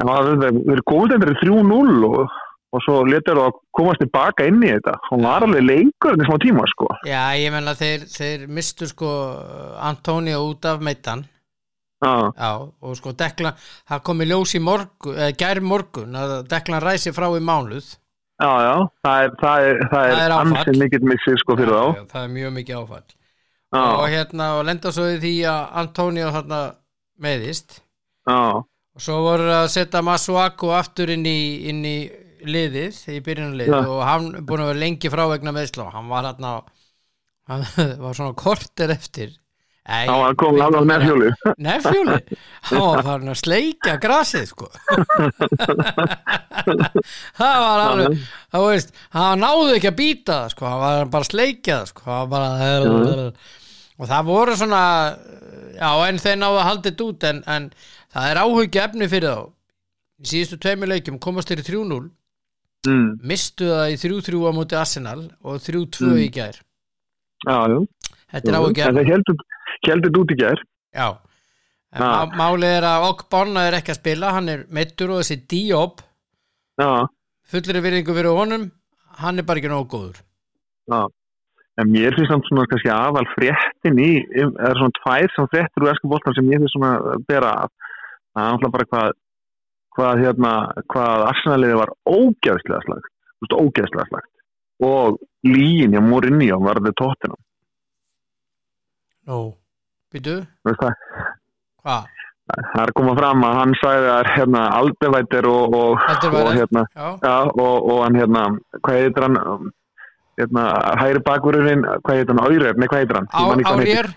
en 0.00 0.08
það 0.08 0.30
er- 0.48 0.62
þeir 0.66 0.82
góðið 0.88 1.14
endur 1.18 1.34
3-0 1.42 2.06
og, 2.08 2.38
og 2.72 2.82
svo 2.86 2.94
letur 3.06 3.36
það 3.38 3.48
að 3.50 3.58
komast 3.76 4.00
tilbaka 4.02 4.46
inn 4.48 4.62
í 4.64 4.70
þetta. 4.72 4.94
Og 5.12 5.22
var 5.26 5.44
alveg 5.46 5.66
leikur 5.66 6.16
en 6.16 6.24
smá 6.26 6.38
tíma 6.42 6.64
sko. 6.70 6.88
Já, 7.06 7.20
ég 7.38 7.52
menna 7.52 7.74
þeir, 7.76 8.06
þeir 8.08 8.46
mistu 8.48 8.88
sko 8.88 9.10
Antonio 9.84 10.40
út 10.48 10.64
af 10.70 10.80
meittan 10.80 11.26
já, 12.02 12.50
og 12.82 12.96
sko 12.98 13.12
Deklan 13.14 13.58
það 13.88 14.02
kom 14.08 14.22
í 14.24 14.28
ljós 14.30 14.54
í 14.58 14.60
morgun, 14.62 15.16
eða 15.18 15.36
gær 15.42 15.60
morgun 15.62 16.16
að 16.18 16.34
Deklan 16.50 16.82
ræsi 16.82 17.12
frá 17.14 17.28
í 17.36 17.42
mánuð. 17.42 17.92
Já, 18.42 18.50
já, 18.66 18.74
það 19.06 19.24
er, 19.24 19.34
það 19.42 19.66
er, 19.68 19.80
það 19.92 20.12
er, 20.18 20.32
ansinn 20.40 20.78
mikill 20.80 21.04
missir 21.06 21.36
sko 21.38 21.54
fyrir 21.60 21.70
Já, 21.76 21.82
þá. 21.82 21.98
já, 22.00 22.06
Það 22.12 22.24
er 22.26 22.32
mjög 22.36 22.54
mikið 22.58 22.78
áfall. 22.80 23.04
Já, 23.72 23.82
og 23.86 24.06
hérna, 24.12 24.48
og 24.58 24.64
lenda 24.68 24.92
svo 24.92 25.04
því 25.22 25.34
að 25.48 25.60
Antonio 25.82 26.32
þarna 26.34 26.60
meðist 27.22 27.78
og 28.28 29.00
svo 29.00 29.20
voru 29.24 29.46
að 29.54 29.68
setja 29.72 30.02
Masuaku 30.04 30.72
aftur 30.76 31.12
inn 31.14 31.24
í, 31.28 31.38
inn 31.70 31.80
í 31.86 31.96
liðið, 32.42 32.98
í 33.14 33.20
byrjunarliðið. 33.24 33.72
Já. 33.72 33.88
og 33.94 34.02
hann 34.08 34.26
búin 34.44 34.64
að 34.64 34.72
vera 34.72 34.82
lengi 34.82 35.12
frá 35.12 35.22
vegna 35.30 35.54
meðsla 35.54 35.86
og 35.86 35.94
hann 35.96 36.10
var 36.10 36.26
hérna 36.28 36.52
hann 37.52 37.64
var 38.02 38.18
svona 38.18 38.34
korter 38.38 38.92
eftir 38.94 39.32
Æ, 39.82 40.06
þá 40.06 40.34
komið 40.38 40.60
alveg 40.62 40.84
með 40.86 41.04
fjólu 41.08 41.30
Nefjóli, 41.66 42.16
hann 42.68 42.82
var 42.86 43.00
farin 43.06 43.32
að 43.32 43.38
sleikja 43.40 43.94
grasið 44.04 44.44
sko. 44.52 44.68
Það 47.38 47.56
var 47.64 47.82
alveg 47.86 48.20
það 48.52 48.66
veist, 48.68 48.92
hann 49.16 49.42
náði 49.42 49.72
ekki 49.78 49.90
að 49.90 49.96
býta 49.98 50.36
það 50.44 50.52
sko, 50.54 50.68
hann 50.70 50.82
var 50.84 51.10
bara 51.16 51.26
að 51.26 51.30
sleikja 51.32 51.78
það 51.80 51.90
sko, 51.90 52.04
hann 52.06 52.30
bara 52.30 52.52
og 54.02 54.08
það 54.10 54.28
voru 54.30 54.54
svona 54.58 54.82
já, 55.76 55.90
en 56.08 56.22
þeir 56.22 56.38
náðu 56.40 56.60
að 56.62 56.68
halda 56.68 56.88
þetta 56.90 57.08
út 57.10 57.26
en, 57.28 57.42
en 57.56 57.66
það 58.14 58.30
er 58.30 58.40
áhugja 58.42 58.86
efni 58.88 59.08
fyrir 59.10 59.34
þá. 59.34 59.42
Í 60.22 60.30
síðustu 60.30 60.58
tveimur 60.62 60.90
leikjum 60.92 61.18
komast 61.22 61.50
þeir 61.50 61.62
í 61.62 61.66
3-0 61.66 61.98
mm, 62.86 63.08
mistu 63.32 63.66
það 63.72 63.94
í 63.96 63.98
3-3 64.02 64.42
á 64.46 64.50
móti 64.54 64.78
Arsenal 64.78 65.20
og 65.42 65.58
3-2 65.66 66.06
Mm. 66.06 66.18
í 66.22 66.28
gær. 66.38 66.56
Já, 67.42 67.56
já. 67.74 67.78
Þetta 68.32 68.48
er 68.52 68.56
áhugja 68.60 68.86
heldur 69.90 70.22
út 70.22 70.34
í 70.34 70.38
gær. 70.38 70.60
Já. 70.94 71.08
Málið 71.92 72.76
er 72.78 72.86
að 72.88 73.08
Ogbonna 73.10 73.66
er 73.68 73.76
ekki 73.76 73.92
að 73.92 73.98
spila 74.00 74.30
hann 74.36 74.48
er 74.48 74.62
meittur 74.72 75.12
og 75.12 75.20
þessi 75.20 75.42
Diop 75.50 76.00
já, 76.80 77.04
fullir 77.52 77.82
virðingu 77.84 78.14
fyrir 78.16 78.32
honum 78.32 78.70
hann 79.20 79.40
er 79.42 79.44
bara 79.48 79.60
ekki 79.60 79.72
nógu 79.72 79.90
góður. 79.92 80.22
Já. 80.88 81.02
En 81.80 81.88
mér 81.88 82.16
finnst 82.16 82.32
samt 82.32 82.48
svona 82.48 82.68
kannski 82.68 82.90
aðal 82.92 83.24
fréttin 83.32 84.00
í, 84.00 84.10
er 84.36 84.76
svona 84.76 84.96
tvær 85.00 85.34
sem 85.34 85.50
fréttir 85.52 85.84
úr 85.84 85.92
esku 85.92 86.08
bóltan 86.08 86.36
sem 86.36 86.48
ég 86.52 86.60
finnst 86.60 86.76
svona 86.76 86.94
að 87.12 87.26
bera 87.28 87.52
af. 87.64 87.72
Það 88.32 88.42
er 88.42 88.50
náttúrulega 88.52 88.76
bara 88.76 88.88
hvað 88.92 89.18
hvað 89.92 90.22
hérna, 90.24 90.52
hvað 90.92 91.24
Arsenaliði 91.28 91.78
var 91.80 91.94
ógeðslega 92.08 92.80
slagt, 92.86 93.10
ógeðslega 93.52 94.06
slagt 94.08 94.30
og 94.82 95.18
líin 95.46 95.94
hjá 95.94 96.02
Mourinho 96.02 96.60
var 96.64 96.80
þetta 96.80 96.98
tóttina, 96.98 97.36
Nú, 99.22 99.36
býtu, 99.36 99.52
veist 99.52 99.61
það 100.82 100.94
hvað? 101.82 102.08
það 102.52 102.82
er 102.82 102.92
komað 102.98 103.18
fram 103.20 103.44
að 103.48 103.54
hann 103.58 103.74
sagði 103.80 104.08
að 104.12 104.30
hérna 104.36 104.62
Aldevættir 104.78 105.46
og, 105.48 105.76
og, 105.78 105.92
og 106.42 106.50
hérna, 106.58 106.82
já, 107.22 107.36
og, 107.52 107.76
og 107.92 108.00
hann 108.04 108.18
hérna, 108.20 108.42
hvað 108.82 108.98
heitir 108.98 109.26
hann 109.26 109.38
hérna, 110.40 110.64
hægri 111.00 111.22
bakvörurinn 111.28 111.84
hvað 112.02 112.18
heitir 112.18 112.34
hann, 112.34 112.42
Árir, 112.44 112.66
nei 112.76 112.88
hvað 112.90 113.02
heitir 113.02 113.20
hann. 113.20 113.30
Áriér 113.32 114.10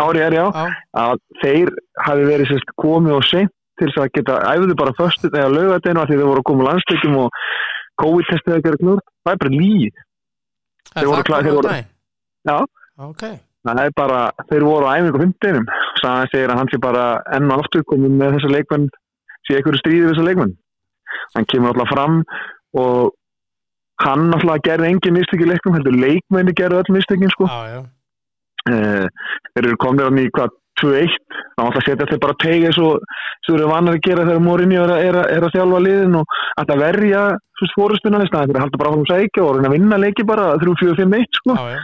Árir, 0.00 0.34
já, 0.36 0.44
Já, 0.54 0.66
að 1.02 1.22
þeir 1.42 1.70
hafi 2.06 2.26
verið 2.28 2.50
sérst 2.52 2.74
komið 2.78 3.16
og 3.16 3.24
seint 3.26 3.50
til 3.80 3.88
þess 3.88 4.02
að 4.04 4.10
geta 4.18 4.36
æfðu 4.52 4.76
bara 4.78 4.92
föstu 4.98 5.30
eða 5.32 5.48
laugadeginu 5.50 6.02
að 6.02 6.10
því 6.12 6.18
þeir 6.20 6.28
voru 6.30 6.42
að 6.44 6.48
koma 6.50 6.62
á 6.62 6.68
landsleikum 6.70 7.16
og 7.24 7.38
COVID-testið 8.02 8.54
að 8.58 8.64
gera 8.68 8.80
knur 8.82 9.00
það 9.24 9.32
er 9.32 9.40
bara 9.44 9.54
líð, 9.56 10.02
það 10.90 11.00
er 11.00 11.08
það 11.10 11.24
komið 11.30 11.50
á 11.50 11.54
voru- 11.56 11.70
daginn. 11.70 11.88
Já. 12.50 12.58
Ok, 13.08 13.24
það 13.66 13.80
er 13.84 13.92
bara 13.96 14.20
þeir 14.50 14.64
voru 14.64 14.86
á 14.88 14.96
æfingu 14.96 15.18
á 15.20 15.22
fimmteginum 15.24 15.66
Sagan 16.00 16.30
segir 16.32 16.50
að 16.52 16.58
hann 16.60 16.70
sé 16.72 16.78
bara 16.80 17.04
enn 17.36 17.50
og 17.52 17.60
aftur 17.64 17.82
komin 17.84 18.16
með 18.20 18.36
þessa 18.38 18.52
leikmenn 18.56 18.86
sé 19.48 19.56
einhverju 19.58 19.80
stríði 19.82 20.04
við 20.06 20.12
þessa 20.14 20.26
leikmenn. 20.28 20.54
Hann 21.34 21.46
kemur 21.50 21.72
alltaf 21.74 21.90
fram 21.92 22.22
og 22.80 23.12
hann 24.04 24.30
alltaf 24.32 24.62
gerði 24.64 24.90
engin 24.94 25.16
mistök 25.18 25.42
í 25.44 25.48
leiknum 25.50 25.76
heldur. 25.76 25.96
Leikmenni 26.00 26.54
gerði 26.56 26.80
öll 26.80 26.94
mistökin 26.96 27.32
sko. 27.36 27.48
Já 27.48 27.80
Eh, 28.68 29.06
þeir 29.56 29.66
eru 29.70 29.76
komnir 29.80 30.04
hann 30.04 30.18
í 30.20 30.26
hvað 30.36 30.50
2-1 30.82 31.14
þá 31.56 31.62
að 31.64 31.78
setja 31.84 32.06
þeir 32.10 32.18
bara 32.20 32.34
tegið 32.42 32.74
svo 32.76 32.90
svo 33.46 33.54
eru 33.56 33.68
vanar 33.70 33.94
að 33.96 34.02
gera 34.04 34.26
þegar 34.28 34.42
Morinni 34.44 34.76
er, 34.76 34.90
að- 34.92 35.04
er, 35.08 35.16
að- 35.22 35.30
er 35.36 35.46
að 35.46 35.54
þjálfa 35.54 35.80
liðin 35.86 36.16
og 36.20 36.34
að 36.60 36.74
verja 36.82 37.22
fórustuna 37.72 38.20
í 38.20 38.28
staðin 38.28 38.50
fyrir 38.52 38.60
að 38.60 38.64
halda 38.66 38.80
bara 38.82 38.92
frá 38.92 39.04
sækja 39.14 39.44
og 39.46 39.64
að 39.64 39.72
vinna 39.72 39.96
leiki 40.04 40.26
bara 40.28 40.44
3-4-5-1 40.60 41.24
sko. 41.40 41.56
Já, 41.56 41.78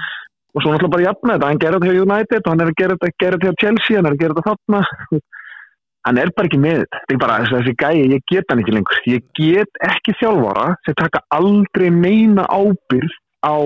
og 0.56 0.62
svo 0.64 0.72
náttúrulega 0.72 0.92
bara 0.96 1.06
jafna 1.06 1.34
þetta, 1.36 1.48
hann 1.50 1.62
gerir 1.62 1.78
þetta 1.78 1.92
hjá 1.92 2.04
United 2.06 2.42
og 2.42 2.52
hann 2.52 2.62
er 2.64 2.70
að 2.72 2.78
gera 2.80 2.98
þetta, 3.02 3.36
hjá 3.44 3.56
Chelsea, 3.60 3.96
hann 3.98 4.08
er 4.08 4.16
að 4.16 4.22
gera 4.22 4.36
þetta 4.38 4.54
þarna. 4.54 5.20
Hann 6.06 6.20
er 6.22 6.30
bara 6.32 6.48
ekki 6.48 6.58
með 6.62 6.76
þetta. 6.80 6.98
Þetta 7.02 7.14
er 7.16 7.20
bara 7.20 7.36
þessi, 7.50 7.76
gæi, 7.82 7.94
ég 8.14 8.26
get 8.30 8.50
hann 8.52 8.62
ekki 8.62 8.74
lengur. 8.76 9.00
Ég 9.10 9.24
get 9.36 9.80
ekki 9.84 10.14
þjálfara 10.20 10.66
sem 10.86 10.96
taka 10.96 11.20
aldrei 11.34 11.88
meina 11.92 12.46
ábyrð 12.46 13.16
á 13.44 13.56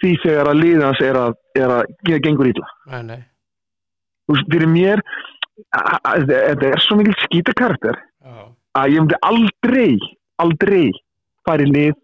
því 0.00 0.12
þegar 0.24 0.50
að 0.50 0.60
liðans 0.62 1.02
er 1.04 1.18
að, 1.20 1.34
er 1.58 1.74
að 1.74 1.82
gera 2.08 2.24
gengur 2.24 2.50
ítla 2.50 2.68
Þú 4.26 4.36
veist, 4.36 4.50
fyrir 4.54 4.70
mér 4.70 5.02
þetta 5.60 6.70
er 6.70 6.84
svo 6.84 6.96
mikil 7.00 7.16
skítakarakter 7.26 7.98
já. 7.98 8.36
að 8.80 8.94
ég 8.94 9.04
myndi 9.04 9.18
aldrei 9.28 9.90
aldrei 10.40 10.86
fara 11.46 11.66
í 11.66 11.68
lið 11.68 11.98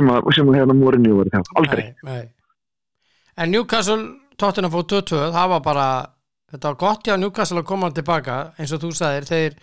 sem 0.00 0.10
að, 0.16 0.30
sem 0.36 0.48
að 0.50 0.58
hérna 0.60 0.76
morinni 0.80 1.12
var 1.14 1.30
þjálfa, 1.36 1.56
aldrei 1.60 1.84
Nei, 1.84 1.94
nei. 2.10 2.24
En 3.40 3.52
Newcastle 3.54 4.02
Tottenham 4.40 4.72
fór 4.72 4.88
2-2 4.90 5.20
það 5.36 5.52
var 5.54 5.62
bara, 5.64 5.86
þetta 6.50 6.72
var 6.72 6.80
gott 6.80 7.06
hjá 7.06 7.16
Newcastle 7.20 7.60
að 7.62 7.68
koma 7.70 7.90
tilbaka, 7.94 8.40
eins 8.58 8.72
og 8.76 8.82
þú 8.82 8.90
sagðir 8.96 9.28
þeir, 9.28 9.56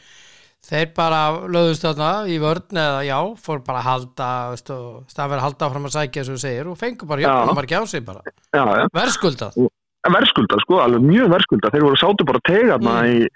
þeir 0.68 0.92
bara 0.98 1.22
löðust 1.50 1.84
þarna 1.86 2.12
í 2.32 2.38
vörn 2.42 2.78
eða 2.82 3.02
já 3.08 3.18
fór 3.42 3.62
bara 3.66 3.82
að 3.84 3.90
halda, 3.92 4.30
staðverð 4.62 5.38
að 5.42 5.46
halda 5.48 5.70
fram 5.74 5.90
að 5.90 5.96
sækja 5.98 6.24
og 6.24 6.30
þú 6.32 6.38
segir 6.46 6.70
og 6.72 6.78
fengur 6.80 7.10
bara 7.12 7.22
Já. 7.26 7.28
jöfnum 7.34 7.62
ekki 7.64 7.78
á 7.78 7.84
sig 7.90 8.06
bara, 8.08 8.22
já, 8.54 8.64
já. 8.64 8.86
verðskuldað 8.94 9.60
verðskulda, 10.08 10.62
sko, 10.64 10.80
alveg 10.80 11.04
mjög 11.04 11.30
verðskulda 11.36 11.72
þeir 11.74 11.84
voru 11.84 12.00
sátu 12.00 12.26
bara 12.30 12.40
tega 12.48 12.78
Mm. 12.80 13.28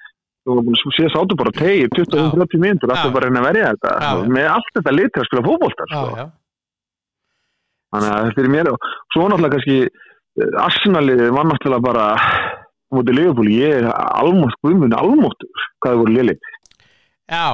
þú 0.47 0.55
voru 0.57 0.93
sé 0.95 1.09
sátu 1.13 1.35
bara 1.37 1.51
tegi 1.53 1.87
20-30 1.93 2.57
mínútur, 2.57 2.89
Já. 2.89 2.95
alltaf 2.95 3.13
bara 3.13 3.27
að 3.29 3.43
verja 3.45 3.73
þetta 3.75 3.91
Já. 4.01 4.11
með 4.25 4.47
allt 4.49 4.71
þetta 4.77 5.25
spila 5.27 5.43
fótbolta 5.45 5.83
já, 5.85 5.99
sko. 6.01 6.31
Þannig 7.91 8.15
að 8.15 8.41
er 8.43 8.49
mér 8.55 8.71
og 8.71 8.87
svo 9.13 9.27
náttúrulega 9.27 9.55
kannski 9.57 9.77
eh, 9.87 10.63
Arsenalið 10.65 11.27
var 11.35 11.49
náttúrulega 11.49 11.85
bara 11.85 12.07
mútið 12.91 13.19
Leopold, 13.19 13.51
ég 13.55 13.77
er 13.81 13.91
almótt 13.91 14.57
guðmunni 14.65 14.97
almóttur, 14.97 15.67
hvað 15.79 15.93
það 15.93 16.01
voru 16.01 16.17
liðli 16.17 16.35
já, 17.31 17.45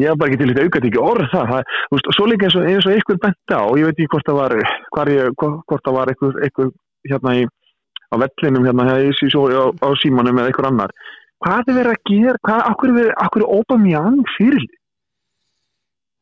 ég 0.00 0.12
var 0.12 0.20
bara 0.20 0.30
ekki 0.30 0.40
til 0.42 0.50
þetta 0.50 0.66
aukat 0.66 0.90
ekki 0.90 1.04
orð 1.04 1.30
það, 1.34 1.54
það 1.54 1.94
veist, 1.94 2.12
svo 2.16 2.28
líka 2.30 2.48
eins 2.48 2.58
og, 2.58 2.68
eins 2.70 2.90
og 2.90 3.22
benti 3.22 3.54
á 3.54 3.62
og 3.62 3.78
ég 3.78 3.90
veit 3.90 3.96
ekki 3.98 4.12
hvort 4.14 4.30
það 4.30 4.40
var 4.40 5.14
ég, 5.14 5.32
hvort 5.40 5.86
það 5.86 5.98
var 6.00 6.14
ykkur, 6.14 6.42
ykkur 6.50 6.74
hérna 7.10 7.38
í 7.38 7.48
á 8.10 8.14
vellinum 8.18 8.66
hérna 8.66 8.88
hjá 8.88 8.96
í, 9.06 9.10
í, 9.14 9.30
á, 9.54 9.64
á 9.70 9.88
símanum 10.02 10.38
eða 10.42 10.52
ykkur 10.52 10.68
annar. 10.70 10.94
Hvað 11.40 11.70
er 11.70 11.76
verið 11.78 11.94
að 11.94 12.10
gera, 12.10 12.40
hvað, 12.46 12.62
akkur 12.68 12.90
er 12.90 13.10
er 13.14 13.46
Aubameyang 13.56 14.24
fyrir 14.36 14.66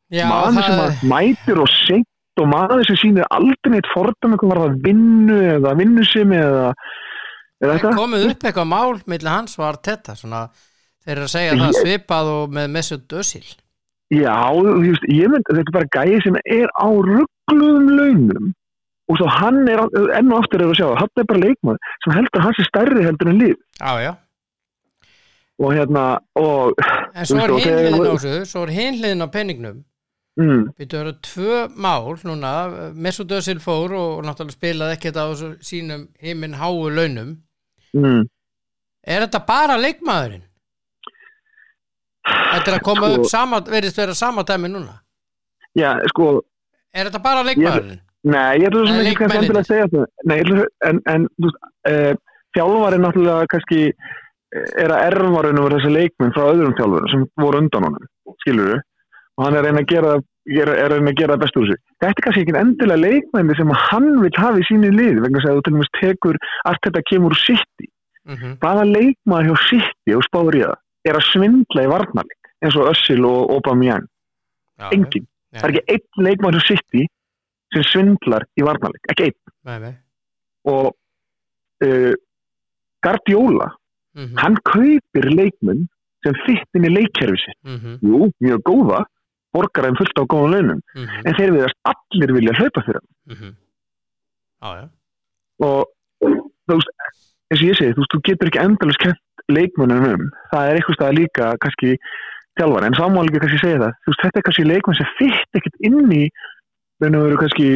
já 0.09 0.25
maður 0.29 0.63
sem 0.65 0.79
að 0.85 1.01
mætir 1.09 1.59
og 1.61 1.69
seint 1.69 2.08
og 2.41 2.49
maður 2.51 2.83
sem 2.87 2.97
sýnir 3.01 3.27
aldrei 3.35 3.73
neitt 3.75 3.89
fordæmi 3.93 4.39
hvað 4.39 4.51
var 4.53 4.61
það 4.65 4.77
vinnu 4.87 5.37
eða 5.55 5.73
vinnusimi 5.79 6.37
eða, 6.39 6.67
eða 7.61 7.71
það 7.71 7.79
þetta 7.83 7.95
komið 8.01 8.27
upp 8.31 8.45
eitthvað 8.49 8.69
mál 8.73 8.99
millir 9.13 9.31
hans 9.33 9.57
og 9.59 9.65
Arteta 9.69 10.15
svona, 10.19 10.45
þeir 11.05 11.15
eru 11.17 11.27
að 11.27 11.33
segja 11.35 11.57
það 11.57 11.65
Ég- 11.73 11.81
svipað 11.83 12.31
og 12.35 12.55
með 12.59 12.69
Mesut 12.77 13.17
Özil. 13.21 13.47
Já, 14.09 14.37
veist, 14.81 15.03
ég 15.13 15.29
mynd, 15.29 15.45
þetta 15.51 15.67
er 15.69 15.75
bara 15.75 15.91
gæði 15.99 16.21
sem 16.25 16.37
er 16.49 16.71
á 16.73 16.87
ruggluðum 16.89 17.91
launum 17.99 18.47
og 19.09 19.17
svo 19.17 19.27
hann 19.33 19.59
er, 19.69 19.83
enn 20.17 20.31
og 20.33 20.39
aftur 20.43 20.61
er 20.63 20.71
að 20.71 20.79
sjá, 20.79 20.87
hann 20.97 21.21
er 21.21 21.27
bara 21.29 21.43
leikmaður 21.43 21.93
sem 22.05 22.13
heldur 22.17 22.43
hans 22.45 22.59
er 22.61 22.67
stærri 22.69 23.05
heldur 23.05 23.29
en 23.31 23.39
lið 23.41 23.53
já, 23.57 23.91
já, 24.05 24.11
og 25.59 25.73
hérna, 25.75 26.03
og 26.39 26.73
en 27.13 27.25
svo 27.29 27.39
er 27.41 27.53
hinliðin 27.57 27.97
á 27.99 28.13
þessu 28.15 28.33
svo 28.49 28.65
er 28.67 28.73
hinliðin 28.79 29.25
á 29.25 29.27
penningnum 29.33 29.79
mm, 30.39 30.63
Við 30.79 30.93
eru 31.01 31.13
tvö 31.25 31.59
mál 31.75 32.09
núna, 32.27 32.53
Mesut 32.95 33.31
Özil 33.35 33.59
fór 33.63 33.93
og, 33.93 34.17
og 34.19 34.25
náttúrulega 34.27 34.55
spilaði 34.57 34.97
ekkert 34.97 35.19
á 35.19 35.25
sínum 35.65 36.07
himinn 36.23 36.55
háu 36.59 36.89
launum. 36.89 37.35
mm, 37.93 38.23
Er 39.09 39.25
þetta 39.25 39.39
bara 39.47 39.77
leikmaðurinn? 39.79 40.43
Þetta 42.29 42.71
er 42.71 42.75
að 42.77 42.83
koma 42.85 43.07
Sko- 43.09 43.19
upp 43.19 43.29
sama, 43.31 43.59
verðist 43.65 43.97
vera 43.97 44.13
sama 44.17 44.43
dæmi 44.43 44.69
núna. 44.69 44.99
já, 45.77 45.95
sko 46.11 46.41
Er 46.93 47.05
þetta 47.09 47.21
bara 47.23 47.43
leikmaðurinn? 47.45 47.99
nei, 48.23 48.59
ég 48.59 48.67
ætla 48.67 48.81
svo 48.85 48.95
Nei, 48.95 49.03
sem 49.03 49.05
ekki 49.11 49.19
kannski 49.19 49.37
endilega 49.37 49.61
að 49.63 49.69
segja 49.69 49.87
það 49.93 50.05
nei, 50.27 50.37
ég 50.37 50.45
ætla, 50.49 50.65
en, 50.89 51.01
en 51.13 51.27
þú 51.39 51.45
veist, 51.47 51.59
uh, 51.89 52.13
þjálfari 52.57 52.97
náttúrulega 52.99 53.47
kannski 53.53 53.79
eh, 53.87 54.83
er 54.83 54.91
að 54.91 55.03
erfa 55.07 55.43
raun 55.45 55.59
og 55.61 55.67
vera 55.69 55.77
þessi 55.79 55.93
leikmenn 55.95 56.33
frá 56.35 56.43
öðrum 56.51 56.75
þjálfurum 56.79 57.09
sem 57.13 57.23
voru 57.39 57.61
undan 57.63 57.85
honum, 57.87 58.07
skilur 58.43 58.71
við 58.73 58.81
og 59.39 59.45
hann 59.45 59.55
er 59.55 59.63
reyna 59.63 59.83
að 59.85 59.87
gera, 59.87 60.15
gera, 60.51 60.73
er 60.75 60.91
reyna 60.91 61.13
að 61.13 61.19
gera 61.21 61.35
það 61.37 61.43
bestu 61.45 61.61
úr 61.61 61.69
sig. 61.69 61.79
Þetta 62.03 62.09
er 62.11 62.25
kannski 62.25 62.41
ekki 62.43 62.55
endilega 62.59 63.03
leikmenni 63.05 63.55
sem 63.55 63.71
hann 63.85 64.09
vil 64.19 64.31
hafa 64.35 64.59
í 64.59 64.65
sínu 64.67 64.89
lið 64.97 65.21
vegna 65.23 65.43
að 65.45 65.55
þú 65.55 65.63
til 65.63 65.73
dæmis 65.75 65.91
tekur 65.95 66.39
allt 66.67 66.83
þetta 66.87 67.05
kemur 67.11 67.35
úr 67.35 67.41
City. 67.45 67.87
Mm 68.27 68.57
Hvaða 68.59 68.83
leikmaður 68.89 69.47
hjá 69.47 69.55
City 69.69 70.17
og 70.17 70.25
spáður 70.27 70.59
í 70.59 70.63
það 70.65 70.77
er 71.07 71.19
að 71.21 71.27
svindla 71.31 71.85
í 71.85 71.91
varnarleik 71.93 72.51
eins 72.59 72.75
og 72.75 72.89
Özil 72.91 73.23
og 73.23 73.53
Aubameyang. 73.55 74.07
Engin. 74.91 75.25
Það 75.55 75.69
er 75.69 75.73
ekki 75.73 75.95
einn 75.95 76.27
leikmaður 76.27 76.59
hjá 76.59 76.67
City 76.73 77.05
sem 77.73 77.85
svindlar 77.87 78.43
í 78.59 78.65
varnarleik. 78.67 79.07
Ekki 79.13 79.29
einn. 79.29 79.39
Nei, 79.69 79.77
nei. 79.85 79.93
Og 80.67 80.91
uh, 81.87 82.13
Guardiola, 83.05 83.75
Mm 84.17 84.35
hann 84.41 84.55
kaupir 84.65 85.27
leikmenn 85.31 85.85
sem 86.25 86.35
fitt 86.43 86.75
inn 86.75 86.87
í 86.89 86.91
leikkerfi 86.91 87.37
sitt. 87.39 87.57
-hmm. 87.63 87.99
Jú, 88.01 88.31
mjög 88.43 88.63
góða, 88.67 89.05
borgar 89.55 89.87
þeim 89.87 89.97
fullt 89.99 90.21
á 90.21 90.23
góðum 90.31 90.53
launum. 90.53 90.81
Mm 90.95 91.05
-hmm. 91.05 91.25
en 91.27 91.37
þeir 91.39 91.55
viðast 91.55 91.77
allir 91.91 92.35
vilja 92.37 92.57
hlaupa 92.59 92.85
fyrir 92.85 93.01
hann 93.01 93.15
Mm 93.29 93.35
-hmm. 93.35 93.53
Já, 94.61 94.69
já. 94.79 94.85
og 95.65 95.85
þú 96.67 96.73
veist, 96.73 96.89
eins 97.49 97.61
og 97.61 97.67
ég 97.69 97.77
segi, 97.77 97.93
þú 97.93 98.01
veist, 98.01 98.13
þú 98.13 98.21
getur 98.27 98.47
ekki 98.49 98.63
endalust 98.63 99.03
kent 99.03 99.21
leikmönnum 99.49 100.05
um, 100.13 100.23
það 100.51 100.69
er 100.69 100.75
eitthvað 100.75 100.97
stað 100.97 101.17
líka 101.19 101.45
kannski 101.61 101.89
þjálfar, 102.57 102.85
en 102.85 102.97
saman 102.97 103.25
líka 103.25 103.39
kannski 103.39 103.61
segja 103.61 103.83
það, 103.83 103.93
veist, 104.07 104.23
þetta 104.23 104.39
er 104.39 104.45
kannski 104.47 104.65
leikmenn 104.71 104.97
sem 104.99 105.09
fyrt 105.19 105.51
ekkert 105.57 105.77
inn 105.87 106.11
í 106.11 106.23
raun 107.01 107.15
og 107.15 107.25
veru 107.27 107.37
kannski 107.37 107.69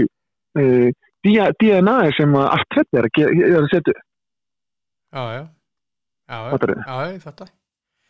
uh, 0.59 0.89
DNA 1.23 1.97
sem 2.17 2.35
allt 2.35 2.69
þetta 2.75 2.99
er 2.99 3.05
að, 3.07 3.69
setja 3.71 3.93
upp, 3.93 4.01
Já, 5.13 5.23
já. 5.37 5.43
Já, 6.29 6.37
já. 6.49 6.75
Já, 6.87 7.13
ég 7.13 7.21
fattar. 7.21 7.49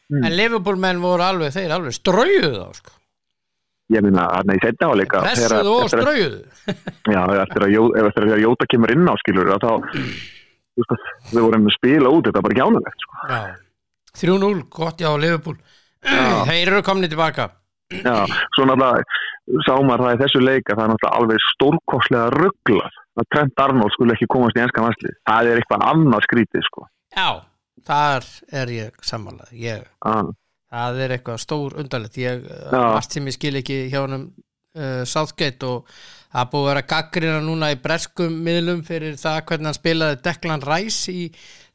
Mm. 0.10 0.24
En 0.24 0.36
Liverpool 0.38 0.78
menn 0.80 1.02
voru 1.04 1.24
alveg, 1.26 1.52
þeir 1.52 1.74
alveg 1.76 1.96
straujuðu 1.98 2.52
þá, 2.56 2.78
sko. 2.80 2.92
Ég 3.92 4.06
meina, 4.06 4.28
þarna 4.32 4.56
í 4.56 4.62
setja 4.64 4.90
áleika 4.90 5.24
Pressuðu 5.26 5.74
og 5.74 5.90
straujuðu. 5.92 6.40
já, 7.12 7.22
eftir 7.44 7.66
að, 7.68 7.76
eftir 8.08 8.30
að 8.30 8.44
Jóta 8.46 8.70
kemur 8.72 8.94
inn 8.96 9.10
á 9.10 9.16
skilur, 9.22 9.52
að 9.56 9.66
þá 9.66 9.72
þú 9.74 10.84
veist, 10.84 10.94
að 10.94 11.34
við 11.34 11.46
vorum 11.48 11.68
að 11.68 11.78
spila 11.78 12.14
út, 12.14 12.30
þetta 12.30 12.40
er 12.40 12.48
bara 12.48 12.60
gjánulegt 12.62 13.06
sko. 13.06 13.20
Já. 13.34 13.42
3-0, 14.24 14.64
gott 14.70 15.04
já, 15.04 15.10
Liverpool. 15.18 15.60
Þeir 16.50 16.64
eru 16.64 16.82
komni 16.86 17.10
tilbaka. 17.12 17.50
Já, 17.94 18.24
svo 18.56 18.66
náttúrulega 18.66 19.04
sá 19.68 19.74
maður 19.84 20.06
það 20.08 20.16
í 20.16 20.20
þessu 20.24 20.42
leika 20.42 20.74
það 20.74 20.84
er 20.84 20.92
náttúrulega 20.94 21.18
alveg 21.20 21.42
stórkostlega 21.52 22.30
rugglað 22.34 23.00
að 23.20 23.28
Trent 23.36 23.62
Arnold 23.62 23.94
skulle 23.94 24.16
ekki 24.16 24.30
komast 24.32 24.58
í 24.58 24.64
enska 24.64 24.82
vanslið 24.82 25.18
það 25.30 25.50
er 25.52 25.60
eitthvað 25.62 25.84
annað 25.92 26.24
skrítið 26.26 26.64
sko 26.70 26.86
Já, 27.14 27.44
þar 27.86 28.30
er 28.62 28.72
ég 28.74 29.04
sammálað. 29.06 29.52
Ég, 29.60 29.84
ah, 30.08 30.32
það 30.74 31.00
er 31.06 31.14
eitthvað 31.18 31.40
stór 31.44 31.78
undarlegt. 31.84 32.18
Ég, 32.22 32.44
Já. 32.50 32.82
margt 32.82 33.16
sem 33.16 33.28
ég 33.30 33.36
skil 33.38 33.56
ekki 33.62 33.78
hjá 33.94 34.00
honum 34.04 34.28
uh, 34.76 35.02
Southgate 35.10 35.68
og 35.70 35.90
það 36.34 36.50
búið 36.54 36.64
að 36.64 36.70
vera 36.72 36.86
gaggrina 36.94 37.42
núna 37.46 37.72
í 37.74 37.80
breskum 37.84 38.38
miðlum 38.46 38.82
fyrir 38.88 39.18
það 39.22 39.42
hvernig 39.50 39.70
hann 39.70 39.78
spilaði 39.78 40.22
Declan 40.26 40.64
Rice 40.66 41.14
í 41.14 41.26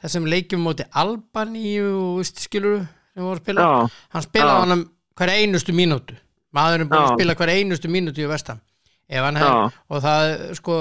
þessum 0.03 0.27
leikjum 0.31 0.65
móti 0.67 0.87
Albaníu 0.99 1.89
og 1.95 2.17
veist, 2.23 2.41
skilur 2.43 2.81
sem 3.15 3.23
voru 3.23 3.39
að 3.39 3.45
spila. 3.45 3.67
já, 3.69 4.01
Hann 4.15 4.27
spilaði 4.27 4.63
hann 4.65 4.77
um 4.79 4.85
hver 5.19 5.33
einustu 5.35 5.75
mínútu. 5.75 6.17
Maðurinn 6.55 6.89
búið 6.91 7.05
að 7.05 7.15
spila 7.19 7.35
hver 7.39 7.53
einustu 7.55 7.91
mínútu 7.93 8.23
í 8.25 8.29
vestam. 8.31 8.61
Hann 9.09 9.39
og 9.41 10.03
það 10.05 10.55
sko 10.59 10.75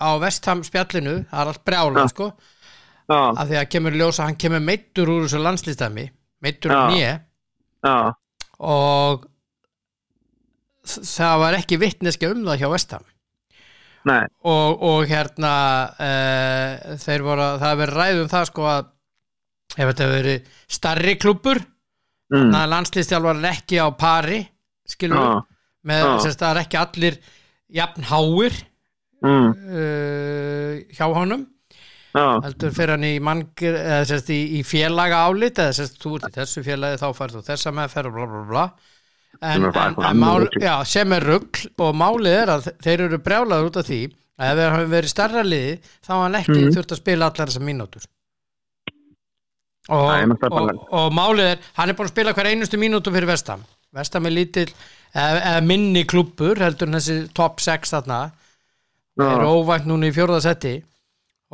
á 0.00 0.08
vestam 0.22 0.62
spjallinu, 0.64 1.18
það 1.30 1.40
er 1.42 1.50
allt 1.52 1.64
brjálað 1.68 2.06
Já. 2.06 2.12
sko, 2.14 2.28
já, 3.10 3.18
af 3.36 3.48
því 3.50 3.58
að 3.60 3.68
kemur 3.74 3.92
í 3.96 4.00
ljós 4.00 4.20
að 4.22 4.28
hann 4.30 4.38
kemur 4.40 4.62
meittur 4.64 5.10
úr 5.12 5.26
þessu 5.26 5.42
landslistæmi 5.44 6.04
meittur 6.46 6.72
úr 6.72 6.94
nýje 6.94 7.10
já, 7.84 7.96
og 8.64 9.26
það 10.84 11.42
var 11.42 11.58
ekki 11.58 11.80
vittneski 11.80 12.30
um 12.30 12.42
það 12.46 12.62
hjá 12.62 12.68
Vestam 12.72 13.04
nei, 14.08 14.24
og, 14.44 14.82
og 14.84 15.06
hérna 15.08 15.54
uh, 15.96 16.98
þeir 17.00 17.24
voru 17.24 17.46
að 17.46 17.62
það 17.62 17.78
verið 17.82 18.00
ræðum 18.00 18.32
það 18.32 18.50
sko 18.50 18.66
að 18.72 18.90
ef 19.74 19.88
þetta 19.90 20.10
verið 20.10 20.52
starri 20.76 21.16
klúpur 21.20 21.60
mm, 21.60 22.36
þannig 22.36 22.60
að 22.60 22.74
landslistjálfar 22.74 23.40
er 23.40 23.50
ekki 23.54 23.80
á 23.80 23.88
pari 23.98 24.42
skilur 24.88 25.22
við, 25.22 25.40
með 25.88 26.04
Já. 26.04 26.12
þess 26.26 26.34
að 26.34 26.42
það 26.42 26.52
er 26.52 26.62
ekki 26.64 26.80
allir 26.82 27.18
jafn 27.74 28.08
háir 28.10 28.60
mm, 29.24 29.50
uh, 29.80 30.72
hjá 30.94 31.06
honum 31.08 31.48
heldur 32.14 32.74
fyrir 32.76 32.94
hann 32.94 33.04
í, 33.08 33.12
mangir, 33.24 33.74
eða, 33.80 34.02
sérst, 34.06 34.28
í, 34.30 34.40
í 34.58 34.62
félaga 34.66 35.24
álit 35.26 35.58
eða 35.58 35.72
sérst, 35.80 35.96
þú 36.02 36.12
ert 36.20 36.28
í 36.30 36.34
þessu 36.38 36.62
félagi 36.66 37.00
þá 37.02 37.06
færð 37.18 37.38
þú 37.40 37.44
þessa 37.48 37.72
meðferð 37.74 38.14
bla 38.14 38.26
bla 38.30 38.42
bla. 38.52 38.64
En, 39.42 39.64
en, 39.66 39.96
en 39.98 40.20
mál, 40.22 40.46
já, 40.62 40.74
sem 40.86 41.10
er 41.16 41.24
rugl 41.26 41.64
og 41.82 41.96
málið 41.98 42.36
er 42.38 42.52
að 42.54 42.68
þeir 42.86 43.02
eru 43.08 43.18
brjálaður 43.26 43.66
út 43.72 43.78
af 43.82 43.88
því 43.88 43.98
að 44.38 44.50
ef 44.52 44.60
þeir 44.60 44.74
hafi 44.76 44.86
verið 44.94 45.10
starra 45.10 45.42
liði 45.46 45.72
þá 45.82 46.10
hafa 46.12 46.22
hann 46.28 46.38
ekki 46.38 46.54
Mhm. 46.60 46.70
þurft 46.76 46.94
að 46.94 47.00
spila 47.02 47.30
allar 47.32 47.50
þessar 47.50 47.66
mínútur. 47.66 48.06
Og, 49.92 50.06
náttúrulega 50.30 50.78
og, 50.78 50.86
og 50.96 51.10
málið 51.12 51.50
er 51.50 51.58
hann 51.76 51.90
er 51.92 51.96
búin 51.98 52.06
að 52.08 52.14
spila 52.14 52.32
hver 52.32 52.48
einustu 52.48 52.78
mínútu 52.80 53.12
fyrir 53.12 53.28
Vestam 53.28 53.66
Vestam 53.94 54.24
er 54.30 54.32
lítill 54.32 54.70
eða, 55.14 55.58
minni 55.66 56.06
klúbbur 56.08 56.58
heldur 56.62 56.88
en 56.88 56.96
þessi 56.96 57.18
top 57.36 57.60
6 57.62 57.92
þarna. 57.92 58.22
Já, 59.14 59.26
er 59.28 59.44
óvænt 59.46 59.84
núna 59.86 60.08
í 60.08 60.14
fjórða 60.16 60.40
setti 60.42 60.72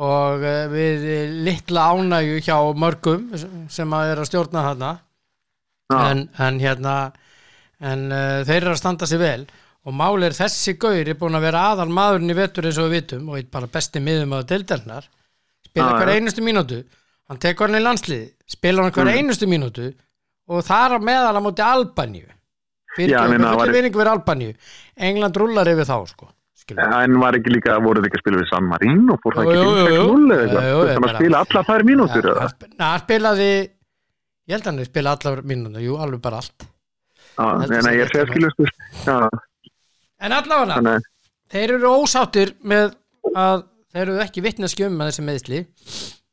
og 0.01 0.41
uh, 0.41 0.65
við 0.71 1.03
eh, 1.13 1.33
litla 1.45 1.89
ánægju 1.93 2.39
hjá 2.47 2.55
mörgum 2.81 3.27
sem 3.69 3.93
að 3.93 4.13
er 4.15 4.21
að 4.23 4.29
stjórna 4.31 4.63
þarna. 4.69 4.91
En, 5.91 6.23
en 6.39 6.59
hérna 6.61 6.95
en 7.83 8.07
uh, 8.13 8.41
þeir 8.47 8.61
eru 8.63 8.73
að 8.73 8.79
standa 8.81 9.09
sig 9.09 9.19
vel. 9.21 9.43
Og 9.85 9.95
máli 9.97 10.27
er 10.29 10.35
þessi 10.37 10.75
gaur 10.81 10.99
er 11.01 11.17
búin 11.17 11.37
að 11.37 11.45
vera 11.47 11.61
aðal 11.71 11.89
maðurinn 11.89 12.33
í 12.33 12.37
vetur 12.37 12.67
eins 12.69 12.77
og 12.81 12.89
við 12.89 12.99
vitum 12.99 13.29
og 13.31 13.39
eitt 13.39 13.49
bara 13.53 13.69
besti 13.71 14.01
miðum 14.03 14.35
að 14.37 14.49
deildarnar 14.53 15.07
spila 15.65 15.87
Já, 15.89 15.95
hver 15.97 16.11
já. 16.11 16.17
einustu 16.19 16.43
mínútu. 16.45 16.81
Hann 17.31 17.39
tekur 17.41 17.69
hann 17.71 17.79
í 17.79 17.85
landslið, 17.85 18.27
spila 18.57 18.83
hann 18.85 18.93
hver 18.93 19.07
Mm. 19.09 19.17
einustu 19.17 19.47
mínútu. 19.49 19.87
Og 20.51 20.61
þar 20.67 20.99
meðal 21.01 21.37
á 21.37 21.41
móti 21.41 21.63
Albaníu. 21.65 22.27
Fyrir 22.97 23.15
ekki, 23.15 23.95
verið 23.97 24.11
Albaníu. 24.11 24.53
England 24.97 25.37
rullar 25.39 25.69
yfir 25.71 25.87
þá 25.87 25.97
sko 26.09 26.27
skilur. 26.63 26.95
en 26.97 27.19
var 27.21 27.37
ekki 27.37 27.53
líka, 27.53 27.77
voruð 27.83 28.07
ekki 28.07 28.19
að 28.19 28.23
spila 28.23 28.41
við 28.41 28.49
San 28.51 28.67
Marino, 28.69 29.17
fór 29.23 29.37
það 29.37 29.51
ekki 29.51 29.61
jú. 29.61 29.69
5-6-0 29.77 30.35
eða 30.35 30.41
eitthvað, 30.41 30.67
þú 30.71 30.81
veist 30.85 31.07
að 31.11 31.15
spila 31.19 31.43
alla 31.45 31.63
þær 31.69 31.85
mínútur 31.89 32.29
eða? 32.33 32.49
na, 32.73 32.83
hann 32.85 33.05
spilaði 33.05 33.49
ég 33.51 34.55
held 34.55 34.65
að 34.65 34.71
hann 34.71 34.89
spila 34.91 35.15
allar 35.17 35.43
mínútu, 35.53 35.83
jú, 35.85 35.97
alveg 36.01 36.23
bara 36.23 36.41
allt. 36.43 36.67
Já, 37.31 37.45
en 37.47 37.75
ég 37.95 38.13
bara. 38.13 38.29
skilur, 38.31 38.55
þú 38.57 38.67
veist, 38.67 38.87
já, 39.07 39.17
en 40.21 40.37
allavega, 40.37 40.79
að, 40.79 41.09
þeir 41.51 41.75
eru 41.77 41.93
ósáttir 42.01 42.55
með 42.61 42.95
að 43.37 43.67
þeir 43.91 44.05
eru 44.05 44.23
ekki 44.23 44.43
vitneski 44.45 44.87
um 44.87 44.97
með 44.97 45.11
þessi 45.11 45.27
meðsli 45.27 45.61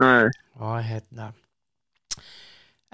nei, 0.03 0.31
og 0.63 0.79
hérna. 0.87 1.33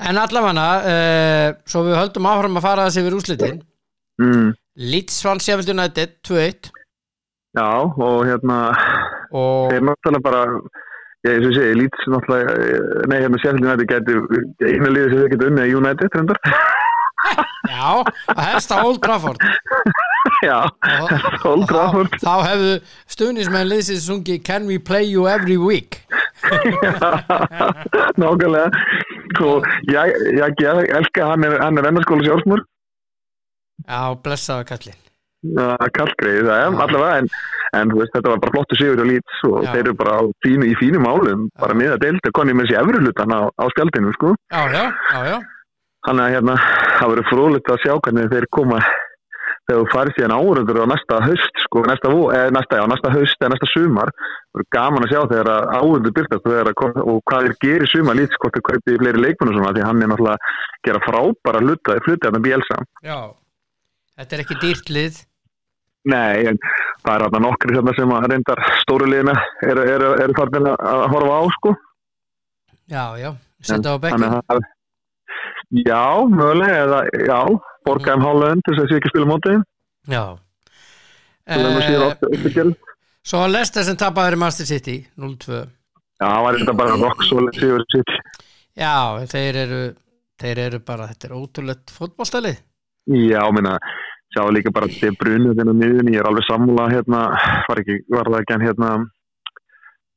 En 0.05 0.19
allavega 0.19 0.69
uh, 0.91 1.49
svo 1.71 1.85
við 1.87 1.99
höldum 2.01 2.29
áfram 2.29 2.59
að 2.59 2.67
fara 2.67 2.87
þessi 2.89 3.05
yfir 3.05 3.17
úslitin 3.19 3.61
mm, 4.21 4.49
Leeds 4.91 5.21
vann 5.27 5.43
Sheffield 5.43 5.71
United 5.71 6.17
2-1 6.27 6.73
já, 7.55 7.69
og 8.07 8.25
hérna, 8.29 8.59
og 9.35 9.73
þeir 9.73 9.85
náttúrulega 9.89 10.25
bara, 10.25 10.43
ég 11.29 11.45
og 11.49 11.59
ég 11.59 11.77
Leeds 11.81 12.09
náttúrulega, 12.11 12.57
eh, 12.65 13.05
nei, 13.11 13.19
hérna 13.23 13.41
Sheffield 13.43 13.67
United 13.67 13.91
gæti, 13.91 14.17
einu 14.71 14.91
liðið 14.95 15.13
sem 15.13 15.21
þau 15.23 15.31
geta 15.35 15.51
unnið 15.51 15.67
er 15.67 15.77
United, 15.81 16.19
reyndar, 16.19 16.41
já, 17.75 17.87
að 18.35 18.43
helst 18.49 18.75
á 18.75 18.77
Old 18.83 19.01
Trafford. 19.05 19.41
Já, 20.45 20.65
og, 20.65 21.11
Old 21.49 21.67
Trafford. 21.69 22.15
þá, 22.21 22.25
þá 22.25 22.47
hefðu 22.49 22.73
stuðnismenn 23.13 23.69
liðsins 23.69 24.07
sungi 24.09 24.39
Can 24.45 24.67
we 24.69 24.79
play 24.81 25.05
you 25.05 25.29
every 25.29 25.57
week? 25.61 26.01
Nákvæmlega, 28.21 28.67
og 29.45 29.69
ég, 29.89 30.17
ég, 30.37 30.61
ég 30.65 30.93
elska 30.99 31.31
hann 31.31 31.47
er, 31.49 31.57
er 31.61 31.89
ennarskóla 31.91 32.27
sjálfsmur, 32.27 32.65
já, 33.85 34.01
blessaða 34.25 34.69
kallinn 34.69 35.04
kallgreið, 35.99 36.49
það 36.49 36.59
er 36.59 36.83
allavega, 36.87 37.21
en, 37.21 37.31
en 37.79 37.95
veist, 37.99 38.13
þetta 38.17 38.33
var 38.33 38.43
bara 38.45 38.55
flottu 38.57 38.79
sigur 38.81 39.03
og 39.05 39.11
lít 39.11 39.39
og 39.49 39.57
Já. 39.65 39.71
þeir 39.73 39.83
eru 39.85 39.97
bara 40.01 40.19
fínu, 40.45 40.69
í 40.71 40.77
fínum 40.81 41.09
álum, 41.09 41.49
bara 41.61 41.79
miða 41.79 41.99
deild, 42.03 42.31
konni 42.37 42.57
með 42.57 42.71
þessi 42.71 42.81
efri 42.83 43.03
hlutan 43.03 43.35
á, 43.35 43.41
á 43.51 43.65
spjaldinu, 43.75 44.15
sko. 44.19 44.35
Þannig 46.05 46.27
að 46.27 46.35
hérna, 46.37 46.55
það 46.99 47.11
verður 47.15 47.31
frólitt 47.31 47.73
að 47.73 47.83
sjá 47.85 47.95
hvernig 47.97 48.33
þeir 48.33 48.47
koma 48.53 48.81
þegar 49.65 49.79
þú 49.81 49.85
farið 49.95 50.17
síðan 50.19 50.35
árundur 50.37 50.81
á 50.85 50.87
næsta 50.93 51.21
haust, 51.25 51.61
sko, 51.65 51.83
næsta, 51.89 52.11
eh, 52.37 52.49
næsta, 52.53 52.81
já, 52.81 52.85
næsta 52.91 53.13
haust 53.15 53.39
eða 53.41 53.53
næsta 53.55 53.69
sumar. 53.73 54.11
Það 54.13 54.59
verður 54.59 54.69
gaman 54.77 55.07
að 55.07 55.13
sjá 55.15 55.21
þegar 55.31 55.51
árundur 55.79 56.15
byrtast 56.19 56.49
og, 56.51 56.59
að, 56.61 56.99
og 57.01 57.23
hvað 57.31 57.47
þeir 57.47 57.57
gerir 57.65 57.89
sumar 57.89 58.19
lít, 58.19 58.37
sko, 58.37 58.51
þeir 58.53 58.67
kaupið 58.69 58.99
fleiri 59.01 59.25
leikmennu 59.25 59.57
svona, 59.57 59.73
því 59.73 59.87
hann 59.89 60.03
er 60.05 60.13
náttúrulega 60.13 60.37
að 60.37 60.85
gera 60.89 61.05
frábæra 61.07 61.65
hluta, 61.65 62.29
það 62.29 62.43
bjelsa. 62.45 62.81
Já, 63.09 63.19
þetta 64.21 64.37
er 64.37 64.45
ekki 64.45 64.61
dýrt 64.61 64.93
lið 64.93 65.23
Nei, 66.05 66.45
en 66.51 66.59
það 67.05 67.15
er 67.15 67.23
þarna 67.25 67.41
nokkri 67.47 67.75
þarna 67.79 67.93
sem 67.97 68.11
að 68.13 68.27
reyndar 68.33 68.61
stóru 68.83 69.07
liðina 69.09 69.35
eru 69.65 69.85
er, 69.89 70.03
er, 70.25 70.33
farin 70.37 70.69
að 70.69 70.75
að 70.93 71.05
horfa 71.15 71.37
á, 71.41 71.43
sko. 71.57 71.73
Já, 72.93 73.05
já, 73.23 73.31
setja 73.65 73.95
á 73.95 74.03
bekkin 74.03 74.27
að 74.29 74.35
það- 74.51 74.67
Já, 75.75 76.03
mögulega, 76.29 76.83
eða, 76.85 76.99
já, 77.27 77.39
borgaðum 77.89 78.27
hálföðun 78.27 78.61
til 78.67 78.75
þess 78.75 78.83
að 78.85 78.91
sé 78.93 78.99
ekki 79.01 79.13
spila 79.15 79.31
mótið. 79.33 79.63
Já 80.13 80.25
Það 81.45 82.27
uppbyggjarn. 82.29 82.75
Svo 83.25 83.41
að 83.45 83.51
Lester 83.53 83.85
sem 83.85 83.97
tapaður 84.01 84.37
í 84.37 84.41
Master 84.41 84.69
City 84.69 84.95
0-2 85.21 85.59
Já, 86.21 86.29
það 86.29 86.43
var 86.45 86.57
þetta 86.61 86.75
bara 86.79 86.97
rock 87.01 87.25
solid 87.29 87.57
sigur 87.59 87.85
sitt. 87.93 88.13
Já, 88.77 88.93
þeir 89.33 89.59
eru 89.65 89.81
þeir 90.41 90.59
eru 90.69 90.79
bara, 90.85 91.09
þetta 91.11 91.29
er 91.31 91.35
ótrúlegt 91.37 91.93
fótballstælið 91.95 92.57
Já, 93.33 93.43
minna, 93.53 93.77
sjá 94.35 94.45
líka 94.53 94.73
bara 94.75 94.91
þetta 94.91 95.19
brunið 95.21 95.61
þennan 95.61 95.79
miðun, 95.81 96.11
ég 96.13 96.23
er 96.23 96.29
alveg 96.29 96.47
sammúla 96.49 96.89
hérna, 96.91 97.21
var 97.69 97.83
ekki, 97.83 98.01
var 98.13 98.31
það 98.31 98.41
ekki 98.41 98.57
hann 98.57 98.67
hérna 98.69 98.91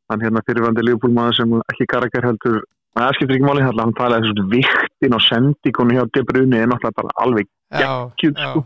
hann 0.07 0.23
hérna 0.23 0.43
fyrirvændi 0.47 0.87
lífbúlmaður 0.87 1.37
sem 1.37 1.53
ekki 1.73 1.87
karakter 1.91 2.25
heldur 2.25 2.59
það 2.97 3.13
skiptir 3.17 3.37
ekki 3.37 3.47
máli 3.47 3.63
hérna, 3.65 3.85
hann 3.85 3.95
talaði 3.97 4.31
þessu 4.31 4.47
viktin 4.55 5.17
og 5.17 5.23
sendíkonu 5.27 5.97
hjá 5.97 6.03
De 6.15 6.25
Bruyne 6.27 6.61
er 6.63 6.69
náttúrulega 6.71 6.99
bara 7.01 7.15
alveg 7.23 7.47
já, 7.77 7.91
sko. 8.23 8.65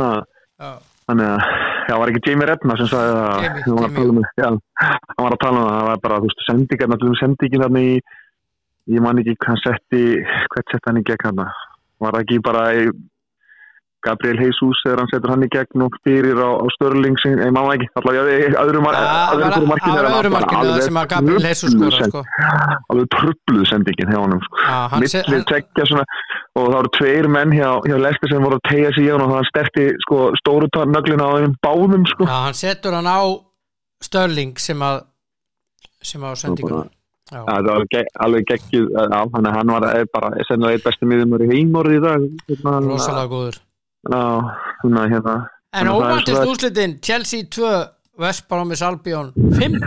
það, 0.00 0.18
þannig 1.08 1.30
að 1.30 1.48
já, 1.84 1.94
var 2.00 2.12
ekki 2.12 2.24
Jamie 2.28 2.50
Redna 2.50 2.76
sem 2.80 2.90
sagði 2.92 3.16
það 3.18 3.46
Jamie, 3.46 3.64
hann 3.66 3.80
var 3.80 3.88
að 3.88 3.96
tala 3.98 4.14
um, 4.14 4.20
já, 4.42 4.50
hann 4.84 5.24
var 5.26 5.36
að 5.36 5.42
tala 5.44 5.56
um 5.58 5.66
það, 5.66 5.78
það 5.78 5.88
var 5.90 6.04
bara, 6.06 6.20
þú 6.20 6.30
veist, 6.30 6.44
sendíkarna, 6.48 7.00
þú 7.02 7.10
veist, 7.10 7.24
sendíkin 7.24 7.64
þarna 7.66 7.84
í 7.84 7.96
ég 8.94 9.00
man 9.04 9.20
ekki 9.20 9.36
hann 9.48 9.60
setti 9.64 10.04
hvert 10.22 10.70
setti 10.70 10.90
hann 10.90 11.00
í 11.00 11.06
gegn 11.08 11.26
hann 11.30 11.42
var 12.02 12.16
það 12.16 12.22
ekki 12.24 12.40
bara 12.44 12.64
Gabriel 14.04 14.38
Jesus 14.44 14.80
þegar 14.84 15.00
hann 15.02 15.10
setur 15.12 15.32
hann 15.32 15.44
í 15.46 15.48
gegn 15.54 15.84
og 15.86 15.94
fyrir 16.06 16.36
á, 16.40 16.50
á 16.60 16.66
Störling 16.76 17.16
sem, 17.22 17.38
ég 17.40 17.52
það 17.68 17.76
ekki, 17.78 17.88
allavega 18.00 18.34
í 18.34 18.48
öðru, 18.64 18.82
mar 18.84 18.98
Það 18.98 19.08
öðru, 19.34 19.44
var 19.44 19.58
öðru 19.58 19.68
markinu 20.94 21.36
Jesus 21.48 21.74
skora 21.74 22.08
sko. 22.10 22.22
alveg 22.94 23.08
sendingin 23.70 24.12
hjá 24.12 24.18
honum 24.20 24.42
sko. 24.46 24.60
Hann 24.64 25.06
hann- 25.40 25.48
tekja 25.52 25.88
svona 25.90 26.04
og 26.54 26.68
það 26.68 26.76
voru 26.78 26.92
tveir 26.98 27.28
menn 27.36 27.50
hjá, 27.56 27.70
hjá 27.88 27.96
Lester 28.04 28.28
sem 28.34 28.44
voru 28.46 28.60
að 28.60 28.66
tegja 28.70 28.90
sig 28.94 29.04
í 29.08 29.10
hann 29.14 29.24
og 29.26 29.32
það 29.34 29.48
sterti 29.52 29.86
sko, 30.04 30.20
stóru 30.42 30.68
nöglina 30.94 31.24
á 31.26 31.32
þeim 31.40 31.54
báðum 31.66 32.04
sko. 32.12 32.28
Já, 32.28 32.36
hann 32.48 32.54
setur 32.60 32.92
hann 33.00 33.08
á 33.10 33.20
Störling 34.04 34.58
sem 34.60 34.78
að 34.84 35.00
sem 36.04 36.20
á 36.20 36.30
sendingunum 36.36 36.90
Já, 37.32 37.40
það 37.40 37.64
var 37.64 37.70
alveg, 37.72 37.88
ge- 37.94 38.10
alveg 38.20 38.44
að 39.48 39.54
hann 39.56 39.70
var 39.72 39.84
bara 40.12 40.28
sennilega 40.44 40.76
eitt 40.76 40.84
besti 40.84 41.06
miðumur 41.08 41.40
í 41.40 41.48
heimorði 41.54 41.96
í 41.96 42.02
dag 42.04 42.26
hérna, 42.50 42.74
rosalega 42.84 43.30
góður 43.32 43.56
svona 44.08 45.08
hérna. 45.10 45.36
En 45.74 45.90
óvæntist 45.90 46.46
úrslitin 46.46 46.98
Chelsea 47.02 47.46
2, 47.50 47.74
West 48.18 48.48
Bromis 48.48 48.82
Albion 48.82 49.32
5 49.58 49.80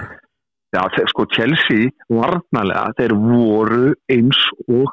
já, 0.76 0.82
sko 1.08 1.26
Chelsea 1.32 1.92
varnalega, 2.10 2.92
þeir 2.98 3.14
voru 3.16 3.94
eins 4.12 4.40
og 4.68 4.92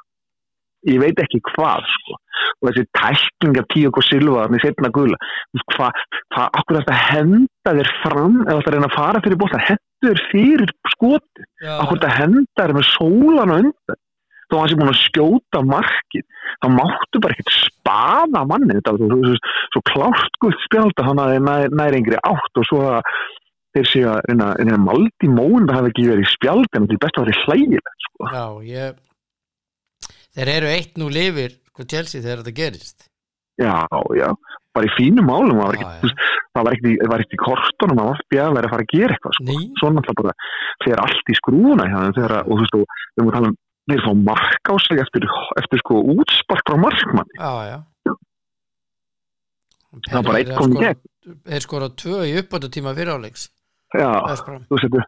ég 0.89 1.01
veit 1.01 1.21
ekki 1.23 1.41
hvað 1.53 1.87
sko. 1.89 2.19
og 2.61 2.69
þessi 2.69 2.85
tækling 2.99 3.59
af 3.61 3.67
Tíok 3.73 3.99
og 4.01 4.05
Silva 4.05 4.45
þannig 4.45 4.65
setna 4.65 4.91
gula 4.93 5.19
hvað, 5.73 6.01
hvað, 6.35 6.49
akkur 6.61 6.79
þetta 6.81 6.97
henda 7.09 7.75
þér 7.79 7.91
fram 8.03 8.41
eða 8.43 8.57
þetta 8.59 8.75
reyna 8.75 8.89
að 8.91 8.97
fara 8.99 9.23
fyrir 9.25 9.41
bóta 9.41 9.61
hendur 9.69 10.23
fyrir 10.33 10.73
skoti 10.93 11.47
akkur 11.77 12.01
þetta 12.01 12.13
henda 12.19 12.61
þér 12.61 12.75
með 12.77 12.89
sólan 12.91 13.55
á 13.55 13.57
undan 13.61 14.01
þó 14.55 14.59
að 14.59 14.63
hann 14.63 14.73
sé 14.73 14.81
búin 14.81 14.93
að 14.95 15.01
skjóta 15.03 15.63
markið 15.69 16.27
þá 16.63 16.69
máttu 16.79 17.23
bara 17.25 17.37
ekkert 17.37 17.55
spaða 17.59 18.45
manni 18.51 18.77
þetta 18.79 18.95
var 18.95 19.15
svo, 19.15 19.23
svo, 19.29 19.55
svo 19.75 19.83
klárt 19.91 20.39
gutt 20.45 20.67
spjálta 20.69 21.09
hann 21.09 21.23
að 21.23 21.33
þeir 21.35 21.49
nær, 21.49 21.75
nær 21.83 21.99
engri 21.99 22.21
átt 22.23 22.61
og 22.63 22.69
svo 22.71 22.85
að 22.95 23.15
þeir 23.75 23.91
séu 23.91 24.11
að 24.13 24.21
reyna 24.31 24.79
maldi 24.79 25.31
móin 25.31 25.67
það 25.67 25.81
hefði 25.81 25.93
ekki 25.93 26.07
verið 26.13 26.27
í 26.29 26.31
spjaldi 26.31 26.79
en 26.79 26.87
þetta 26.87 26.95
er 26.95 27.03
best 27.05 27.19
að 27.19 27.27
vera 27.27 27.43
hlægilegt 27.43 28.07
sko. 28.07 28.31
Já, 28.31 28.47
ég 28.71 29.03
Þeir 30.35 30.51
eru 30.51 30.71
eitt 30.71 30.97
nú 30.99 31.09
lifir 31.15 31.53
sko 31.71 31.85
Chelsea 31.87 32.23
þegar 32.23 32.43
þetta 32.43 32.59
gerist. 32.59 33.05
Já, 33.63 33.87
já, 34.19 34.33
bara 34.75 34.89
í 34.89 34.95
fínum 34.97 35.29
málum 35.31 35.61
það 35.61 35.69
var 35.69 35.77
ekkert, 35.79 36.23
það 36.51 36.67
var 36.67 36.75
ekkert 36.75 36.89
í, 36.91 36.95
það 36.99 37.13
var 37.13 37.23
í 37.23 37.39
kortunum 37.43 38.01
að 38.03 38.23
bjað 38.35 38.57
verið 38.57 38.67
að 38.67 38.73
fara 38.75 38.87
að 38.87 38.95
gera 38.95 39.15
eitthvað 39.15 39.37
sko. 39.39 39.59
Svo 39.79 39.91
náttúrulega 39.95 40.25
bara 40.25 40.35
þegar 40.83 41.03
allt 41.05 41.31
í 41.31 41.37
skrúna 41.39 41.87
þeim 41.93 42.17
þegar, 42.19 42.35
og 42.41 42.51
þú 42.51 42.65
veist, 42.65 42.79
og 42.81 42.99
við 43.15 43.23
múum 43.23 43.37
tala 43.37 43.53
um 43.53 43.61
þeir 43.91 44.01
fá 44.07 44.13
mark 44.17 44.71
á 44.71 44.75
sig 44.81 44.99
eftir, 45.03 45.27
eftir 45.61 45.79
sko 45.83 46.01
útspark 46.15 46.65
frá 46.69 46.77
markmann 46.81 47.29
já, 47.37 47.51
já. 47.73 47.79
Það 49.95 50.17
var 50.19 50.25
bara 50.27 50.39
eitt 50.43 50.55
komið 50.59 50.81
gegn. 50.83 51.03
Þeir 51.49 51.63
skora 51.65 51.89
tvö 52.03 52.17
í 52.29 52.33
uppbótu 52.41 52.69
tíma 52.73 52.95
fyrir 52.97 53.15
áleiks 53.15 53.47
já, 53.95 54.11
þú 54.69 54.81
setur 54.83 55.05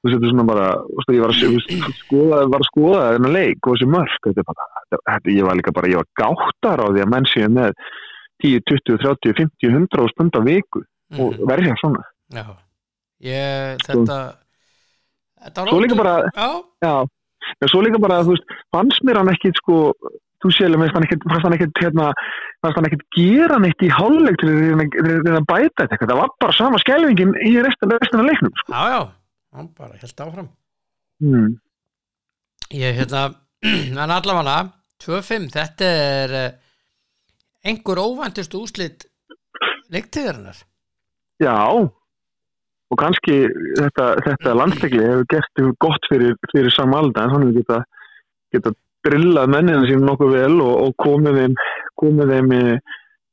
þú 0.00 0.14
er 0.16 0.30
svona 0.30 0.46
bara 0.48 0.68
veist, 0.88 1.10
ég 1.12 1.20
var 1.20 1.34
að, 1.34 1.96
skoða, 2.00 2.38
var 2.48 2.62
að 2.62 2.68
skoða 2.70 3.02
þennan 3.14 3.34
leik 3.36 3.66
og 3.68 3.74
þessi 3.76 3.88
mörk 3.92 4.30
er 4.30 5.28
ég 5.34 5.44
var 5.44 5.58
líka 5.58 5.74
bara, 5.76 5.90
ég 5.92 6.00
var 6.00 6.08
gáttar 6.16 6.80
á 6.80 6.86
því 6.88 7.02
að 7.04 7.10
menn 7.12 7.28
séu 7.28 7.50
með 7.52 7.74
10, 8.40 8.62
20, 8.70 8.96
30, 9.04 9.34
50, 9.36 9.68
100 9.68 10.00
og 10.00 10.08
stund 10.14 10.32
á 10.32 10.40
viku 10.46 10.80
og 10.80 11.34
Mhm. 11.34 11.44
verði 11.50 11.66
hér 11.68 11.78
svona. 11.82 12.02
Já, 12.32 12.46
ég, 13.20 13.78
þetta 13.84 14.32
Svo 15.68 15.80
líka 15.80 15.96
bara- 15.96 16.30
Já, 16.32 16.48
Já, 16.80 16.94
en 17.60 17.70
svo 17.70 17.82
líka 17.84 18.00
bara, 18.02 18.22
þú 18.26 18.34
veist, 18.34 18.56
fannst 18.74 19.06
mér 19.06 19.20
hann 19.20 19.32
ekkit 19.32 19.60
sko, 19.60 19.78
þú 20.42 20.52
sélega, 20.56 20.80
fannst 20.82 20.98
hann 20.98 21.06
ekkit, 21.08 21.26
fannst 21.30 21.46
hann 21.48 21.56
ekkit, 21.56 21.82
hérna, 21.84 22.08
fannst 22.64 22.80
hann 22.80 22.88
ekkit 22.90 23.06
gera 23.16 23.60
neitt 23.62 23.84
í 23.84 23.90
hálfleik 23.92 24.40
til 24.40 24.52
reyna 24.52 24.86
að 25.40 25.48
bæta 25.50 25.86
þetta, 25.86 26.06
það 26.06 26.22
var 26.22 26.34
bara 26.44 26.56
sama 26.58 26.80
skelvingin 26.82 27.36
í 27.46 27.54
restina, 27.64 27.98
restina 28.02 28.26
leiknum, 28.28 28.54
sko. 28.62 28.74
já, 28.74 28.94
já. 28.94 29.00
Hann 29.50 29.70
bara 29.74 29.98
held 29.98 30.20
áfram. 30.22 30.50
Hmm. 31.20 31.54
Ég, 32.70 33.00
hérna, 33.00 33.24
en 34.04 34.14
allavega 34.14 34.58
2-5, 35.02 35.48
þetta 35.56 35.94
er 36.00 36.34
eh, 36.38 36.50
einhver 37.66 37.98
óvæntust 37.98 38.54
úslit 38.54 39.08
leiktíðarinnar. 39.90 40.60
Já, 41.40 41.56
og 42.90 42.98
kannski 42.98 43.40
þetta, 43.78 44.12
þetta 44.26 44.54
landsleikli 44.58 45.02
hefur 45.04 45.26
gert 45.30 45.64
gott 45.82 46.06
fyrir, 46.10 46.38
fyrir 46.52 46.72
samalda, 46.74 47.24
en 47.24 47.34
hann 47.34 47.44
hefur 47.46 47.60
geta, 47.60 47.82
geta 48.54 48.72
drillað 49.06 49.52
mennina 49.54 49.84
sín 49.88 50.02
nokkuð 50.04 50.34
vel 50.36 50.56
og, 50.64 50.72
og 50.84 50.96
komið 51.00 51.38
þeim, 51.40 51.54
komið 52.00 52.32
þeim 52.34 52.54
í, 52.56 52.62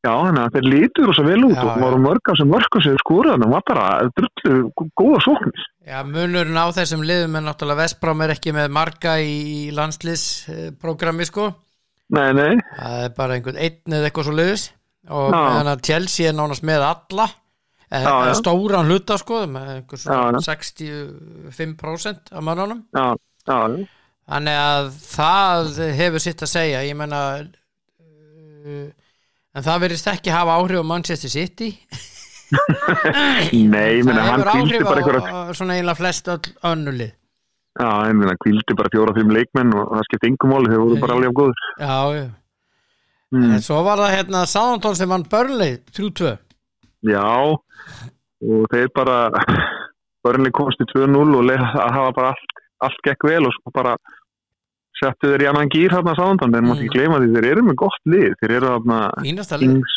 já, 0.05 0.11
þannig 0.11 0.43
að 0.43 0.53
þeir 0.57 0.69
lítur 0.73 1.13
svo 1.17 1.25
vel 1.27 1.39
út 1.49 1.57
Já, 1.57 1.63
og 1.65 1.81
voru 1.83 2.01
mörg 2.05 2.31
af 2.31 2.39
sem 2.39 2.51
mörgum 2.53 2.85
sem 2.85 2.99
skúrið 3.01 3.33
þannig, 3.33 3.53
var 3.55 3.65
bara 3.71 3.87
drullu 4.19 4.87
góða 5.01 5.23
sóknir. 5.25 5.65
Já, 5.87 5.97
munurinn 6.07 6.61
á 6.61 6.67
þessum 6.77 7.03
liðum 7.07 7.39
er 7.39 7.47
náttúrulega 7.47 7.81
Vestbrám 7.81 8.23
er 8.23 8.35
ekki 8.37 8.53
með 8.55 8.71
marga 8.77 9.17
í 9.23 9.73
landsliðsprogrammi 9.75 11.27
sko. 11.27 11.49
Nei, 12.15 12.29
nei, 12.37 12.53
það 12.77 13.01
er 13.03 13.17
bara 13.17 13.35
einhvern 13.35 13.59
einn 13.59 13.97
eða 13.97 14.07
eitthvað 14.07 14.29
svo 14.29 14.37
liðis 14.37 14.69
og 15.11 15.33
meðan 15.33 15.69
að 15.73 15.83
Chelsea 15.87 16.29
er 16.29 16.35
nánast 16.37 16.63
með 16.67 16.85
alla 16.87 17.25
Já, 17.87 18.27
já. 18.27 18.33
stóran 18.35 18.89
hluta 18.89 19.15
sko 19.15 19.45
með 19.47 19.67
einhver 19.77 19.99
svona 20.01 20.41
Já, 20.43 20.51
65% 20.51 22.33
af 22.35 22.43
mannunum 22.43 22.81
þannig 24.27 24.57
að 24.59 24.89
það 25.05 25.69
hefur 25.95 26.23
sitt 26.23 26.41
að 26.43 26.51
segja 26.51 26.81
ég 26.83 26.97
menna 26.99 27.21
uh, 27.39 28.89
en 29.55 29.63
það 29.63 29.85
verðist 29.85 30.09
ekki 30.11 30.33
hafa 30.35 30.57
áhrif 30.59 30.83
á 30.83 30.89
Manchester 30.89 31.31
City 31.31 31.69
nei, 33.71 33.99
ég 33.99 34.03
meina, 34.07 34.19
það 34.19 34.33
hefur 34.33 34.51
áhrif 34.51 34.83
á, 34.83 34.91
einhverja, 34.97 35.45
svona 35.59 35.77
einlega 35.77 35.95
flest 36.01 36.27
önnulið 36.33 37.13
já, 37.13 37.89
ég 38.09 38.19
meina, 38.19 38.35
kvíldi 38.43 38.75
bara 38.81 38.91
fjóra-fimm 38.91 39.31
leikmenn 39.37 39.71
og 39.77 39.93
það 39.93 40.09
skipti 40.09 40.33
yngum 40.33 40.51
máli, 40.51 40.73
þeir 40.73 40.83
voru 40.83 40.99
bara 41.05 41.15
alveg 41.15 41.31
af 41.31 41.39
góður. 41.39 41.63
já, 41.79 41.99
já. 42.17 42.27
Mm. 43.31 43.47
en 43.55 43.63
svo 43.63 43.79
var 43.83 43.99
það 43.99 44.13
hérna 44.17 44.43
Southampton 44.47 44.99
sem 44.99 45.11
vann 45.11 45.25
Burnley 45.31 45.79
3-2 45.95 46.35
Já, 47.05 47.25
og 48.41 48.69
þeir 48.73 48.89
bara, 48.95 49.17
börnlega 50.25 50.57
komst 50.57 50.81
í 50.81 50.87
2-0 50.93 51.35
og 51.37 51.45
leið 51.45 51.61
að 51.67 51.91
hafa 51.93 52.13
bara 52.17 52.31
allt, 52.33 52.55
allt 52.87 53.03
gekk 53.05 53.27
vel 53.29 53.43
og 53.45 53.53
svo 53.55 53.73
bara 53.75 53.95
settu 54.97 55.29
þeir 55.29 55.45
í 55.45 55.47
annan 55.51 55.69
gýr 55.69 55.93
hérna 55.93 56.15
sáðan, 56.17 56.39
mátti 56.41 56.57
Mm. 56.57 56.73
ekki 56.73 56.93
gleyma 56.95 57.19
því 57.21 57.29
þeir 57.35 57.49
eru 57.51 57.63
með 57.67 57.75
gott 57.83 58.01
lið, 58.09 58.33
þeir 58.41 58.51
eru 58.57 58.71
þarna 58.73 58.99
fínasta 59.21 59.59
lið 59.61 59.69
yngs, 59.69 59.93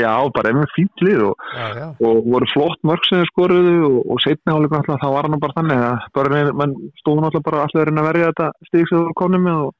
já, 0.00 0.12
bara 0.34 0.52
með 0.58 0.72
fínt 0.74 1.04
lið 1.06 1.22
og, 1.28 1.34
já, 1.54 1.66
já. 1.78 1.86
og 2.02 2.16
voru 2.26 2.48
flott 2.50 2.80
mörg 2.82 3.06
sem 3.06 3.20
þeir 3.20 3.30
skoruðu 3.30 3.76
og, 3.86 3.98
og 4.10 4.22
setni 4.24 4.50
hálfleikum 4.50 4.80
alltaf, 4.80 5.00
það 5.04 5.14
var 5.14 5.28
hann 5.28 5.40
bara 5.44 5.56
þannig 5.60 5.84
að 5.86 6.08
börnlega, 6.18 6.56
menn 6.60 6.74
stóðum 6.98 7.28
alltaf 7.30 7.46
bara 7.46 7.62
að 7.66 7.84
reyna 7.86 8.02
að 8.02 8.08
verja 8.10 8.30
þetta 8.32 8.48
stík 8.66 8.88
sem 8.90 8.98
voru 8.98 9.14
konum 9.22 9.46
með 9.46 9.60
og 9.68 9.74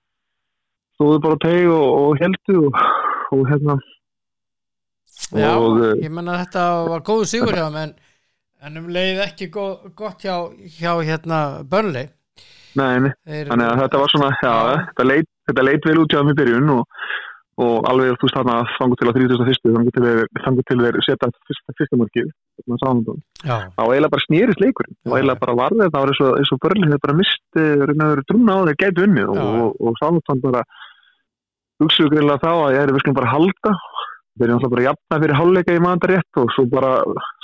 stóðu 0.95 1.23
bara 1.27 1.43
teg 1.43 1.67
og, 1.75 1.89
og 2.05 2.23
heldu 2.23 2.63
og 2.71 3.43
hérna 3.51 3.79
Já, 5.31 5.51
og 5.55 5.81
eh, 5.85 5.97
ég 6.05 6.13
menna 6.15 6.37
að 6.37 6.45
þetta 6.45 6.65
var 6.91 7.05
góðu 7.07 7.29
sigur 7.31 7.57
hjá 7.57 7.67
en, 7.69 7.95
en 8.67 8.81
um 8.81 8.89
leið 8.93 9.23
ekki 9.27 9.51
go, 9.55 9.67
gott 9.99 10.25
hjá, 10.25 10.51
hjá 10.79 10.93
hérna 11.07 11.41
Burnley. 11.71 12.11
Nei, 12.79 13.11
Þannig 13.27 13.67
að 13.67 13.81
þetta 13.85 14.01
var 14.01 14.13
svona, 14.13 14.31
já, 14.39 14.55
þetta 14.91 15.07
leit, 15.09 15.29
þetta 15.51 15.67
leit 15.67 15.89
vel 15.89 15.99
út 16.03 16.13
hjá 16.13 16.21
þeim 16.21 16.33
í 16.33 16.37
byrjun 16.39 16.73
og, 16.77 17.01
og 17.61 17.89
alveg 17.91 18.13
þú 18.15 18.29
veist 18.29 18.37
þarna 18.39 18.59
þangu 18.77 18.99
til 18.99 19.09
að 19.11 19.19
31. 19.21 19.73
þangu 20.45 20.67
til 20.69 20.79
þeir, 20.85 21.01
setja 21.07 21.31
fyrsta, 21.49 21.75
fyrsta 21.81 21.99
mörkið 22.01 22.29
þarna 22.61 22.79
sáðan 22.83 23.03
já, 23.43 23.57
þá 23.75 23.83
eiginlega 23.87 24.13
bara 24.15 24.27
snýrist 24.27 24.63
leikurinn. 24.63 24.99
Og 25.09 25.17
eiginlega 25.17 25.43
bara 25.43 25.59
varði 25.65 25.83
þetta 25.87 26.05
var 26.05 26.15
eins 26.15 26.23
og, 26.27 26.37
eins 26.39 26.55
og 26.55 26.63
börlið 26.63 26.95
þeir 26.95 27.03
bara 27.07 27.19
misti, 27.19 27.67
að 27.67 28.05
vera 28.05 28.29
trúna 28.31 28.55
á 28.55 28.61
þeir 28.71 28.81
gætu 28.85 29.07
unnið 29.09 29.35
og, 29.35 29.75
og, 29.91 30.01
sáðan 30.01 30.45
bara 30.47 30.65
hugsuðu 31.81 32.13
greiðlega 32.13 32.43
þá 32.45 32.51
að 32.53 32.75
ég 32.75 32.83
er 32.85 32.93
við 32.95 33.03
skulum 33.03 33.19
bara 33.19 33.35
halda 33.35 33.75
þeir 34.41 34.49
eru 34.49 34.57
náttúrulega 34.57 34.75
bara 34.75 34.87
jafna 34.89 35.21
fyrir 35.25 35.39
hálfleika 35.41 35.77
í 35.77 35.83
maður 35.85 36.11
rétt 36.15 36.41
og 36.43 36.51
svo 36.57 36.65
bara, 36.73 36.91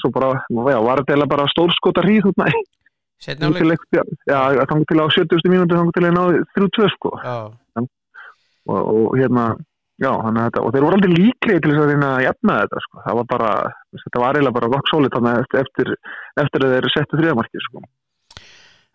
svo 0.01 0.11
bara 0.17 0.31
já, 0.41 0.79
var 0.89 1.03
þetta 1.03 1.13
eiginlega 1.15 1.33
bara 1.37 1.47
stórskota 1.53 2.05
hríð 2.07 2.27
þarna 2.31 2.51
setna 3.27 3.47
Þannig 3.47 3.61
til, 3.61 3.69
áleik 3.69 3.85
ekki- 3.87 4.19
já, 4.33 4.41
þannig 4.73 4.89
til 4.91 5.01
á 5.01 5.07
70. 5.17 5.49
mínúti 5.53 5.77
þannig 5.79 5.95
til 5.97 6.05
að 6.05 6.17
náði 6.19 6.43
3-2 6.59 6.89
sko. 6.97 7.13
Og, 8.67 8.81
og 8.91 9.15
hérna 9.17 9.45
já, 10.03 10.11
þannig 10.11 10.41
að 10.43 10.47
þetta, 10.49 10.63
og 10.67 10.73
þeir 10.75 10.85
voru 10.85 10.97
aldrei 10.99 11.13
líklega 11.17 11.61
til 11.63 11.71
þess 11.73 11.83
að 11.85 11.91
reyna 11.93 12.09
að 12.17 12.25
jafna 12.27 12.57
þetta 12.65 12.81
sko, 12.85 13.03
það 13.07 13.19
var 13.21 13.29
bara 13.31 13.51
þetta 14.03 14.23
var 14.25 14.37
eiginlega 14.41 14.57
bara 14.59 14.71
rock 14.75 14.91
solid 14.91 15.15
þannig 15.15 15.45
eftir, 15.57 15.93
eftir, 16.43 16.67
að 16.67 16.75
þeir 16.75 16.89
settu 16.97 17.21
þriðamarki 17.21 17.63
sko. 17.69 17.85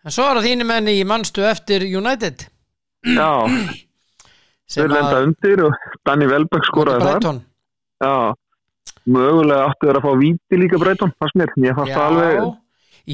en 0.04 0.14
svo 0.14 0.26
er 0.28 0.38
það 0.38 0.46
þínu 0.50 0.66
menn 0.70 0.90
í 0.92 0.98
mannstu 1.08 1.46
eftir 1.48 1.86
United. 1.88 2.46
Já, 3.02 3.30
þeir 4.76 4.92
lenda 4.92 5.22
undir 5.26 5.64
og 5.66 5.88
Danny 6.06 6.28
Welbeck 6.30 6.68
skoraði 6.70 7.02
Brighton 7.08 7.40
já, 8.02 8.14
mögulega 9.06 9.68
áttu 9.68 9.88
þeir 9.88 10.00
að 10.00 10.08
fá 10.08 10.12
víti 10.22 10.58
líka 10.58 10.80
breytum, 10.82 11.14
fannst 11.22 11.38
mér, 11.38 11.54
ég 11.62 11.78
fannst 11.78 11.94
það 11.94 12.08
alveg 12.08 12.50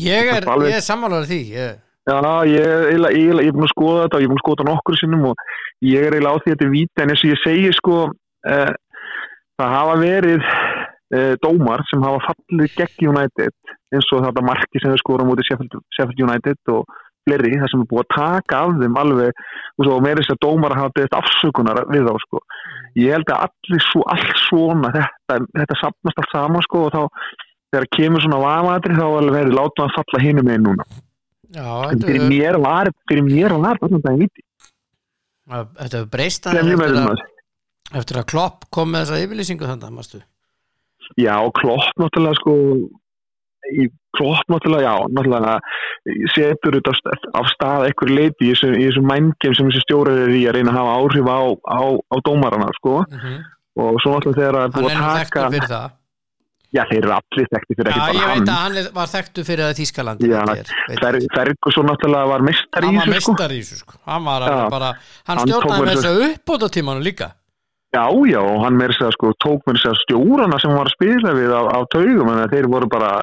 ég 0.08 0.32
er, 0.34 0.48
er 0.68 0.82
sammálaður 0.84 1.30
því 1.30 1.42
ég, 1.54 1.76
Já, 2.08 2.16
ég, 2.48 2.96
er 2.96 3.52
búin 3.52 3.66
að 3.66 3.72
skoða 3.74 4.04
þetta 4.06 4.16
og 4.16 4.22
ég 4.22 4.28
er 4.28 4.30
búin 4.32 4.38
að 4.38 4.44
skoða 4.44 4.56
þetta 4.56 4.70
nokkur 4.70 4.96
sinnum 4.96 5.24
og 5.28 5.42
ég 5.84 6.06
er 6.06 6.14
eiginlega 6.16 6.32
á 6.32 6.40
því 6.40 6.48
að 6.48 6.54
þetta 6.54 6.64
er 6.64 6.72
víti 6.72 7.02
en 7.02 7.12
eins 7.12 7.24
og 7.24 7.32
ég 7.32 7.42
segi 7.42 7.72
sko 7.76 7.96
eh, 8.48 8.70
það 9.60 9.74
hafa 9.74 9.96
verið 10.00 10.46
eh, 10.48 11.34
dómar 11.44 11.84
sem 11.90 12.06
hafa 12.06 12.22
fallið 12.30 12.78
gegn 12.78 13.10
United 13.12 13.74
eins 13.92 14.08
og 14.16 14.24
þetta 14.24 14.44
marki 14.46 14.80
sem 14.80 14.94
þau 14.94 15.02
skora 15.02 15.26
mútið 15.28 15.50
Sheffield, 15.50 15.76
Sheffield 15.96 16.24
United 16.24 16.72
og 16.72 16.96
fleiri 17.28 17.58
það 17.60 17.70
sem 17.74 17.84
er 17.84 17.88
búið 17.92 18.04
að 18.04 18.14
taka 18.16 18.60
af 18.64 18.76
þeim 18.82 18.96
alveg 19.04 19.42
og 19.78 19.84
svo 19.86 19.98
meira 20.04 20.22
þess 20.24 20.34
að 20.34 20.40
dómar 20.46 20.76
hafa 20.80 20.94
beðist 20.98 21.18
afsökunar 21.20 21.82
við 21.92 22.08
þá 22.08 22.14
sko. 22.24 22.40
Ég 22.98 23.12
held 23.14 23.28
að 23.36 23.44
allir 23.46 23.84
svo, 23.86 24.02
allt 24.14 24.40
svona 24.48 24.90
þetta, 24.96 25.38
þetta 25.60 25.78
sapnast 25.82 26.22
allt 26.24 26.32
saman 26.34 26.64
sko 26.66 26.86
og 26.88 26.96
þá 26.96 27.02
þegar 27.68 27.86
kemur 27.98 28.24
svona 28.24 28.40
vamatri 28.42 28.96
þá 28.96 29.06
er 29.20 29.30
verið 29.38 29.54
látum 29.60 29.84
að 29.86 29.94
falla 30.00 30.24
hinum 30.24 30.48
með 30.48 30.62
núna. 30.66 30.86
Já, 31.48 31.64
fyrir 31.92 32.02
þetta 32.22 32.28
mér 32.28 32.56
var 32.64 32.88
fyrir 33.08 33.24
mér 33.24 33.54
var 33.60 33.78
þetta 33.80 34.00
það 34.04 34.18
viti 34.24 34.42
þetta 35.48 35.96
hefur 35.96 36.08
breyst 36.12 36.44
sem 36.44 36.52
aðeins 36.52 36.68
ég 36.68 36.74
eftir, 36.74 36.82
verður 36.82 36.98
að- 36.98 37.06
maður. 37.08 37.22
eftir 38.00 38.18
að 38.20 38.26
Klopp 38.32 38.66
kom 38.76 38.90
með 38.92 39.04
þessa 39.06 39.20
yfirlýsingu 39.24 39.68
þannig 39.70 39.94
mástu 39.96 40.18
já, 41.16 41.34
klopp 41.56 42.02
náttúrulega 42.02 42.36
sko 42.42 42.54
í 43.72 43.88
klopp 44.16 44.48
náttúrulega, 44.50 44.88
já, 44.88 44.94
náttúrulega 45.12 45.58
setur 46.34 46.78
þetta 46.78 46.94
af 46.94 47.28
af 47.42 47.50
stað 47.52 47.86
eitthvað 47.88 48.14
leiti 48.16 48.48
í 48.48 48.54
þessu, 48.54 48.72
í 48.74 48.88
þessu 48.88 49.04
mængum 49.04 49.54
sem 49.58 49.70
þessi 49.70 49.84
stjórið 49.84 50.24
er 50.24 50.34
í 50.34 50.42
að 50.48 50.58
reyna 50.58 50.74
að 50.74 50.80
hafa 50.80 50.96
áhrif 51.02 51.30
á, 51.30 51.40
á, 51.68 51.80
á 51.98 52.16
dómarana, 52.26 52.72
sko 52.80 52.96
mm 53.04 53.22
-hmm. 53.22 53.38
og 53.84 54.02
svo 54.02 54.16
náttúrulega 54.16 54.40
þegar 54.40 54.58
það 54.58 54.64
er 54.64 54.74
búið 54.76 54.92
að 54.96 55.16
taka 55.22 55.82
já, 56.68 56.82
þeir 56.88 56.98
eru 57.00 57.14
allir 57.16 57.48
þekkti 57.52 57.76
fyrir 57.78 57.90
já, 57.90 57.96
ekki 57.96 58.18
ég 58.18 58.22
bara 58.22 58.34
veit 58.34 58.38
hann 58.38 58.54
að 58.54 58.62
hann 58.64 58.94
var 58.98 59.10
þekktur 59.12 59.46
fyrir 59.48 59.64
það 59.64 59.78
Já, 60.28 60.40
Fer, 61.00 61.18
Ferguson 61.34 61.88
náttúrulega 61.88 62.32
var 62.32 62.44
mestar 62.48 62.84
í 62.84 62.90
hann 62.90 62.98
var 62.98 63.12
þessu, 63.12 63.24
sko 63.24 63.32
mestar 63.32 63.54
í 63.54 63.60
þessu 63.62 63.80
sko. 63.82 64.00
hann 64.04 64.28
Já. 64.28 64.56
hann 64.58 64.88
Hann 65.30 65.42
stjórnaði 65.44 65.86
með 65.88 66.02
þessu 66.02 66.28
uppbóta 66.28 66.70
tímanu 66.76 67.04
líka 67.04 67.30
Já, 67.88 68.04
já, 68.28 68.40
og 68.44 68.64
hann 68.66 68.76
meira 68.76 68.92
segja 68.92 69.14
sko, 69.14 69.30
tók 69.40 69.62
mér 69.64 69.78
segja 69.80 69.96
stjórana 70.02 70.58
sem 70.60 70.74
var 70.76 70.90
að 70.90 70.92
spila 70.92 71.32
við 71.32 71.54
á, 71.56 71.62
á 71.72 71.78
taugum, 71.88 72.28
en 72.34 72.50
þeir 72.52 72.68
voru 72.68 72.88
bara 72.92 73.14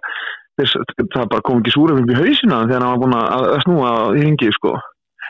þeir, 0.58 0.72
það 1.14 1.28
bara 1.34 1.46
kom 1.46 1.62
ekki 1.62 1.76
upp 1.84 2.10
í 2.10 2.18
hausina 2.18 2.64
þegar 2.66 2.82
hann 2.82 2.94
var 2.96 3.02
búin 3.04 3.16
að, 3.20 3.46
að 3.52 3.62
snúa 3.66 3.92
í 4.18 4.24
hingi 4.24 4.50
sko. 4.56 4.74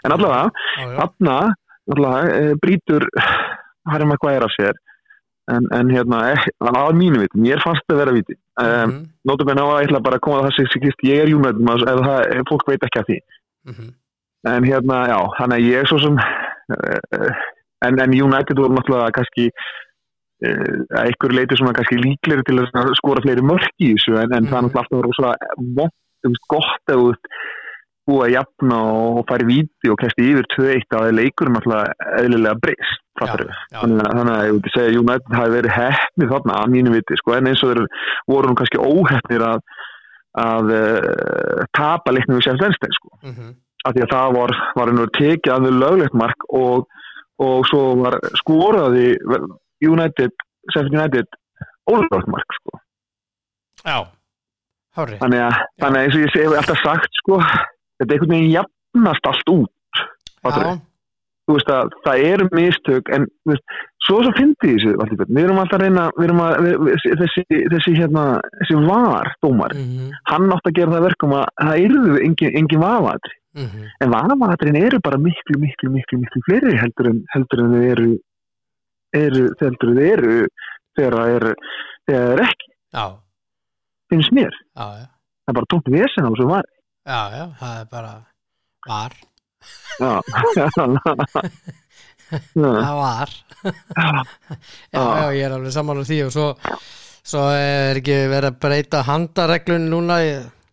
en 0.05 0.15
allavega, 0.15 0.51
þarna 0.95 1.35
allavega, 1.91 2.37
e, 2.37 2.55
brítur 2.63 3.07
Harry 3.91 4.07
Maguire 4.07 4.47
af 4.47 4.53
sér. 4.55 4.79
En, 5.51 5.67
en 5.77 5.91
hérna, 5.93 6.21
e, 6.31 6.35
á 6.63 6.89
mínu 6.95 7.19
viti 7.21 7.41
mér 7.41 7.59
fannst 7.61 7.83
það 7.85 7.97
að 7.97 8.01
vera 8.01 8.13
viti 8.15 8.33
um, 8.33 8.63
Mhm, 8.65 9.01
notabene 9.27 9.61
á 9.61 9.67
að 9.67 9.81
ég 9.83 9.89
ætla 9.89 10.01
bara 10.07 10.17
að 10.17 10.23
koma 10.25 10.39
að 10.39 10.47
það 10.47 10.55
sig 10.55 10.71
sigist 10.71 11.03
ég 11.05 11.21
er 11.25 11.59
maður, 11.59 11.91
ef, 11.91 11.99
það, 12.07 12.21
ef 12.39 12.47
fólk 12.49 12.65
veit 12.71 12.87
ekki 12.87 13.01
að 13.01 13.11
því. 13.11 13.19
Mhm. 13.67 13.91
en 14.45 14.63
hérna, 14.63 14.97
já, 15.09 15.19
þannig 15.37 15.57
að 15.57 15.67
ég 15.73 15.87
svo 15.89 15.97
sem 15.99 16.17
uh, 16.21 17.45
en, 17.83 17.99
en 17.99 18.15
United 18.27 18.55
voru 18.61 18.77
náttúrulega 18.77 19.11
kannski 19.19 19.49
uh, 19.51 20.79
að 20.95 21.03
einhver 21.09 21.35
leiti 21.35 21.59
svona 21.59 21.75
kannski 21.75 21.99
líklegri 22.01 22.43
til 22.47 22.59
að 22.63 22.95
skora 23.01 23.23
fleiri 23.25 23.43
mörk 23.45 23.69
í 23.79 23.93
þessu 23.95 24.17
en, 24.21 24.31
en 24.33 24.49
það 24.49 24.57
er 24.57 24.61
Mhm. 24.61 24.71
náttúrulega 24.71 24.83
alltaf 24.85 25.05
rosa 25.05 25.35
vont, 25.81 25.95
þú 26.23 26.33
veist, 26.33 26.49
gott 26.55 26.95
að 28.05 28.33
jafna 28.35 28.77
og 28.85 29.23
fara 29.29 29.41
í 29.41 29.47
víti 29.49 29.89
og 29.89 29.97
kæsti 29.97 30.27
yfir 30.29 30.45
2-1 30.53 30.83
þá 30.93 30.97
er 31.07 31.15
leikurinn 31.17 31.57
alltaf 31.57 32.05
eðlilega 32.21 32.59
breyst 32.61 33.01
fattarðu. 33.19 33.49
já. 33.73 33.79
þannig 33.81 34.05
að, 34.05 34.29
að 34.35 34.45
ég 34.45 34.73
segja 34.75 34.89
að 34.91 34.99
United 34.99 35.37
hafi 35.39 35.53
verið 35.55 35.71
hefnið 35.79 36.31
þarna 36.35 36.59
að 36.61 36.71
mínu 36.75 36.93
viti 36.93 37.17
sko, 37.17 37.33
en 37.33 37.47
eins 37.49 37.63
og 37.63 37.71
þeir 37.73 37.87
voru 38.29 38.47
nú 38.51 38.55
kannski 38.59 38.77
óhefnir 38.77 39.45
að, 39.47 39.59
að 40.45 40.73
uh, 40.75 41.63
tapa 41.73 42.11
leiknum 42.13 42.37
við 42.37 42.45
Sjæft 42.45 42.61
Venstein 42.65 42.93
sko. 42.99 43.09
mhm, 43.23 43.53
af 43.85 43.93
því 43.95 44.01
að 44.05 44.13
það 44.13 44.37
var, 44.37 44.53
var 44.75 44.93
tekið 45.17 45.53
að 45.55 45.65
við 45.65 45.75
löglegt 45.81 46.13
mark 46.17 46.45
og, 46.49 46.85
og 47.43 47.65
svo 47.69 47.83
var 47.99 48.19
skoraði 48.39 49.15
United, 49.83 50.31
Sjæft 50.71 50.93
United 50.93 51.27
ólöglegt 51.91 52.31
mark 52.31 52.57
sko. 52.59 52.79
já, 53.85 53.97
hárið 54.97 55.21
þannig 55.21 55.45
að, 55.45 55.61
þannig 55.83 55.99
að 55.99 56.07
eins 56.07 56.17
og 56.17 56.25
ég 56.25 56.33
segi 56.33 56.59
alltaf 56.61 56.81
sagt 56.81 57.21
sko, 57.21 57.39
þetta 57.99 58.09
er 58.09 58.17
einhvern 58.17 58.35
veginn 58.35 58.53
jafnast 58.55 59.31
allt 59.31 59.53
út 59.53 60.03
já, 60.45 60.75
þú 61.45 61.57
veist 61.57 61.71
að 61.75 61.95
það 62.07 62.25
eru 62.31 62.49
mistök 62.57 63.11
en 63.13 63.27
veist, 63.45 63.77
svo 64.07 64.21
svo 64.25 64.33
fyndi 64.37 64.71
þessu 64.71 64.95
Valdi 64.97 65.19
Björn. 65.19 65.33
við 65.37 65.43
erum 65.43 65.61
alltaf 65.61 65.79
að 65.79 65.85
reyna 65.85 66.05
erum 66.25 66.43
að, 66.45 66.55
við, 66.65 67.07
þessi, 67.21 67.45
þessi, 67.73 67.95
hérna, 67.99 68.25
þessi 68.61 68.81
var 68.87 69.33
dómar, 69.45 69.75
mhm, 69.77 70.13
hann 70.31 70.53
átt 70.55 70.69
að 70.71 70.77
gera 70.79 70.95
það 70.95 71.09
verkum 71.09 71.35
að 71.37 71.49
það 71.61 71.83
eru 71.83 72.21
engin, 72.23 72.55
engin 72.61 72.85
vafatri 72.85 73.41
mhm, 73.57 73.89
en 74.03 74.13
vafatrin 74.13 74.79
eru 74.79 75.01
bara 75.03 75.19
miklu, 75.21 75.59
miklu, 75.61 75.91
miklu, 75.93 76.21
miklu 76.23 76.43
fleiri 76.47 76.77
heldur 76.81 77.11
en, 77.11 77.21
heldur 77.33 77.63
en 77.63 77.75
þau 77.75 77.83
eru, 77.95 78.09
eru 79.23 79.43
heldur 79.61 79.91
en 79.91 79.99
þau 79.99 80.07
eru 80.11 80.37
þegar 80.95 81.17
það 81.19 81.35
er, 81.37 81.47
er 82.15 82.43
ekki 82.47 82.71
já, 82.71 83.05
finnst 84.13 84.35
mér, 84.35 84.59
já, 84.75 84.85
já. 85.01 85.07
Það 85.45 85.53
er 85.53 85.59
bara 85.59 85.71
tómt 85.73 85.93
vesen 85.93 86.27
á 86.27 86.29
þessu 86.29 86.49
var 86.51 86.69
já, 87.05 87.21
já, 87.37 87.45
það 87.61 87.79
er 87.79 87.89
bara 87.95 88.13
var, 88.85 89.17
já, 89.99 90.13
já, 90.55 90.67
það 92.55 92.95
var. 92.99 93.33
Já, 93.65 95.01
já, 95.01 95.25
ég 95.35 95.45
er 95.45 95.55
alveg 95.55 95.73
saman 95.73 96.01
á 96.01 96.03
því 96.05 96.19
og 96.25 96.33
svo, 96.33 96.45
svo 97.25 97.45
er 97.53 97.99
ekki 98.01 98.17
verið 98.31 98.51
að 98.51 98.59
breyta 98.65 99.01
handareglun 99.07 99.89
núna. 99.91 100.19
vest 100.21 100.64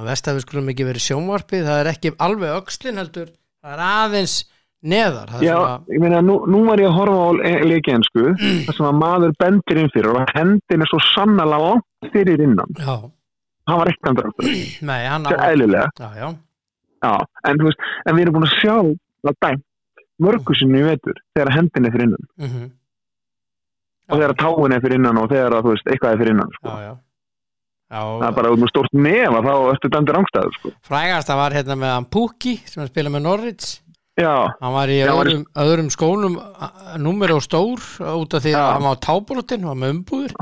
að 0.00 0.38
við 0.38 0.44
skulum 0.46 0.70
ekki 0.72 0.86
verið 0.88 1.04
sjónvarpið 1.06 1.66
það 1.68 1.80
er 1.82 1.90
ekki 1.92 2.12
alveg 2.26 2.56
öxlin 2.62 3.00
heldur 3.02 3.28
það 3.62 3.74
er 3.76 3.82
aðeins 3.88 4.36
neðar 4.82 5.30
það 5.30 5.42
Já, 5.46 5.54
svona, 5.54 5.94
ég 5.94 6.02
meina, 6.02 6.20
nú, 6.26 6.36
nú 6.50 6.62
var 6.66 6.80
ég 6.82 6.88
að 6.90 6.96
horfa 6.96 7.18
á 7.22 7.30
leikjensku, 7.70 8.24
þar 8.66 8.78
sem 8.78 8.88
að 8.88 8.96
maður 8.98 9.34
bendir 9.42 9.82
inn 9.82 9.92
fyrir 9.94 10.10
og 10.16 10.32
hendin 10.34 10.82
er 10.86 10.90
svo 10.90 11.02
sannlega 11.12 11.60
langt 11.62 12.12
fyrir 12.14 12.42
innan. 12.42 12.72
já, 12.80 12.96
Það 13.68 13.78
var 13.78 13.90
eitt 13.92 14.08
andur 14.10 14.30
nei, 14.90 15.02
hann 15.06 15.28
á 15.28 15.30
það 15.30 16.16
já, 16.18 16.28
já, 17.02 17.12
en 17.50 17.62
veist, 17.68 17.86
en 18.06 18.16
við 18.16 18.24
erum 18.24 18.38
búin 18.38 18.48
að 18.48 18.56
sjá 18.58 18.74
það 19.22 19.38
dæmt 19.46 19.68
mörgu 20.22 20.54
sinni 20.58 20.80
í 20.82 20.86
vetur 20.86 21.20
þegar 21.36 21.52
hendin 21.56 21.86
er 21.86 21.94
fyrir 21.94 22.08
innan. 22.08 22.26
Mhm. 22.42 22.66
Og 24.12 24.18
þegar 24.18 24.34
táin 24.40 24.74
er 24.74 24.82
fyrir 24.82 24.98
innan 24.98 25.18
og 25.22 25.30
þegar 25.30 25.54
að, 25.56 25.64
þú 25.66 25.72
veist, 25.76 25.86
eitthvað 25.88 26.12
er 26.14 26.20
fyrir 26.20 26.34
innan, 26.34 26.50
sko. 26.58 26.74
já 26.74 26.82
Já, 26.82 26.92
Það 27.92 28.26
er 28.26 28.36
bara 28.38 28.52
út 28.54 28.60
með 28.62 28.70
stórt 28.72 28.94
nefa 28.96 29.40
þá 29.44 29.52
ertu 29.74 29.90
dæmdur 29.92 30.18
ángstæður, 30.22 30.58
sko. 30.58 30.74
frægasta 30.88 31.36
var 31.36 31.56
hérna 31.56 31.76
með 31.76 31.90
hann 31.92 32.10
Pukki 32.16 32.54
sem 32.64 32.84
að 32.84 32.92
spila 32.92 33.12
með 33.12 33.26
Já, 34.20 34.44
hann 34.60 34.74
var 34.74 34.90
í 34.92 34.98
Já, 34.98 35.08
öðrum, 35.08 35.44
öðrum 35.56 35.88
skónum 35.92 36.34
númer 37.00 37.32
og 37.32 37.40
stór 37.44 37.80
út 38.12 38.34
af 38.36 38.44
því 38.44 38.52
að 38.52 38.60
Já. 38.60 38.72
hann 38.74 38.84
var 38.84 38.98
á 39.00 39.04
tábrotin 39.06 39.62
hann 39.64 39.70
var 39.70 39.78
með 39.80 39.94
umbúður 39.94 40.34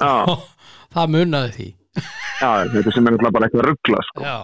já, 0.00 0.12
það 0.96 1.12
munnaði 1.12 1.52
því 1.58 1.68
já, 2.40 2.50
þetta 2.72 2.94
sem 2.96 3.10
er 3.10 3.18
bara 3.26 3.48
eitthvað 3.48 3.66
ruggla, 3.68 4.00
sko. 4.08 4.36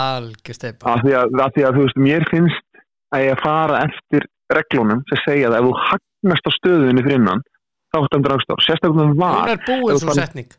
algjör 0.00 0.56
steipa 0.56 0.94
Af 0.94 1.04
því 1.04 1.18
að, 1.20 1.36
því 1.58 1.66
að, 1.68 1.76
þú 1.76 1.84
veist, 1.84 2.00
mér 2.08 2.26
finnst 2.32 2.80
að 3.12 3.26
ég 3.26 3.36
að 3.36 3.44
fara 3.44 3.82
eftir 3.84 4.28
reglunum 4.56 5.04
sem 5.10 5.24
segja 5.26 5.50
að 5.52 5.58
ef 5.60 5.68
þú 5.68 5.74
hagnast 5.84 6.48
á 6.48 6.52
stöðunni 6.56 7.04
fyrir 7.04 7.20
innan, 7.20 7.44
þá 7.92 8.00
áttu 8.00 8.16
dæmdur 8.16 8.34
ángstæður. 8.38 8.64
Sérstaklega 8.66 9.04
um 9.04 9.18
var. 9.20 9.36
hún 9.36 9.52
er 9.52 9.62
búin 9.68 9.92
ef 9.94 10.02
svo 10.02 10.16
setning 10.16 10.56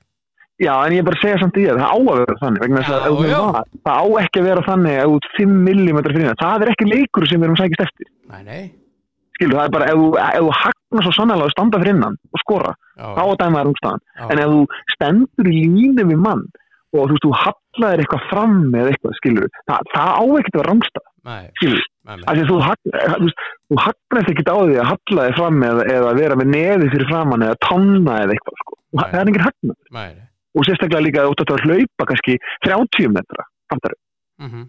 Já, 0.58 0.74
en 0.88 0.94
ég 0.96 1.04
er 1.04 1.06
bara 1.06 1.18
að 1.20 1.22
segja 1.22 1.38
samt 1.44 1.58
í 1.62 1.64
það, 1.68 1.78
það 1.78 1.92
á 1.94 1.98
að 2.02 2.20
vera 2.20 2.36
þannig 2.42 2.62
vegna 2.64 2.80
þess 2.82 2.94
að 2.98 3.18
já. 3.30 3.40
var, 3.54 3.68
það 3.86 3.98
á 4.02 4.06
ekki 4.24 4.40
að 4.42 4.48
vera 4.48 4.64
þannig 4.68 4.96
að 5.04 5.12
út 5.18 5.26
5 5.38 5.52
mm 5.70 6.00
fyrir 6.08 6.24
innan, 6.24 6.40
það 6.42 6.64
er 6.66 6.72
ekki 6.74 6.88
leikur 6.90 7.28
sem 7.30 7.38
við 7.44 7.48
erum 7.48 7.60
sækist 7.62 7.84
eftir, 7.86 8.08
nei, 8.32 8.40
nei. 8.48 8.64
Skilur, 9.38 9.54
það 9.60 9.68
er 9.68 9.74
bara 9.76 9.90
ef 9.92 10.00
þú, 10.02 10.54
hagnar 10.62 11.04
svo 11.06 11.12
sannlega 11.14 11.46
að 11.46 11.54
standa 11.54 11.82
fyrir 11.84 11.94
innan 11.94 12.16
og 12.34 12.42
skora, 12.42 12.72
já, 12.98 13.06
þá 13.18 13.22
að 13.28 13.36
dæma 13.44 13.60
er 13.62 13.70
umstæðan 13.70 14.02
en 14.34 14.42
ef 14.42 14.50
þú 14.56 14.64
stendur 14.96 15.50
í 15.52 15.60
línu 15.78 16.06
við 16.10 16.24
mann 16.26 16.42
og 16.98 17.04
þú 17.04 17.12
veist, 17.14 17.26
þú 17.28 17.32
hallaðir 17.44 18.02
eitthvað 18.02 18.26
fram 18.32 18.58
eða 18.82 18.90
eitthvað, 18.96 19.18
skilur, 19.22 19.50
það, 19.70 19.92
það 19.94 20.10
á 20.18 20.24
ekki 20.42 20.50
að 20.50 20.58
vera 20.58 20.72
rámstað, 20.72 21.06
nei, 21.28 21.44
skilur, 21.62 21.84
að 22.32 22.42
þú, 22.50 22.58
hagn- 22.66 22.96
eh, 22.98 23.18
þú, 23.70 23.78
hagnast 23.86 24.32
ekki 24.34 24.48
á 24.50 24.58
því 24.58 24.80
að 24.82 24.90
halla 24.90 25.28
þig 25.28 25.38
fram 25.38 25.62
eða, 25.70 25.86
eða 26.00 26.16
vera 26.18 26.40
með 26.42 26.50
neði 26.56 26.90
fyrir 26.96 27.10
framann 27.12 27.46
eða 27.46 27.60
tanna 27.68 28.18
eða 28.24 28.34
eitthvað, 28.40 28.58
sko, 28.64 28.80
það 28.98 29.20
er 29.22 29.28
engin 29.28 29.46
hagnar 29.46 29.78
nei, 29.92 30.08
nei. 30.18 30.26
Og 30.56 30.66
sérstaklega 30.68 31.04
líka 31.04 31.22
að 31.24 31.30
þú 31.30 31.34
ætti 31.44 31.56
að 31.58 31.66
hlaupa 31.68 32.08
kannski 32.12 32.34
30 32.66 33.10
metra 33.18 33.44
fattar 33.72 33.94
Mhm. 34.40 34.62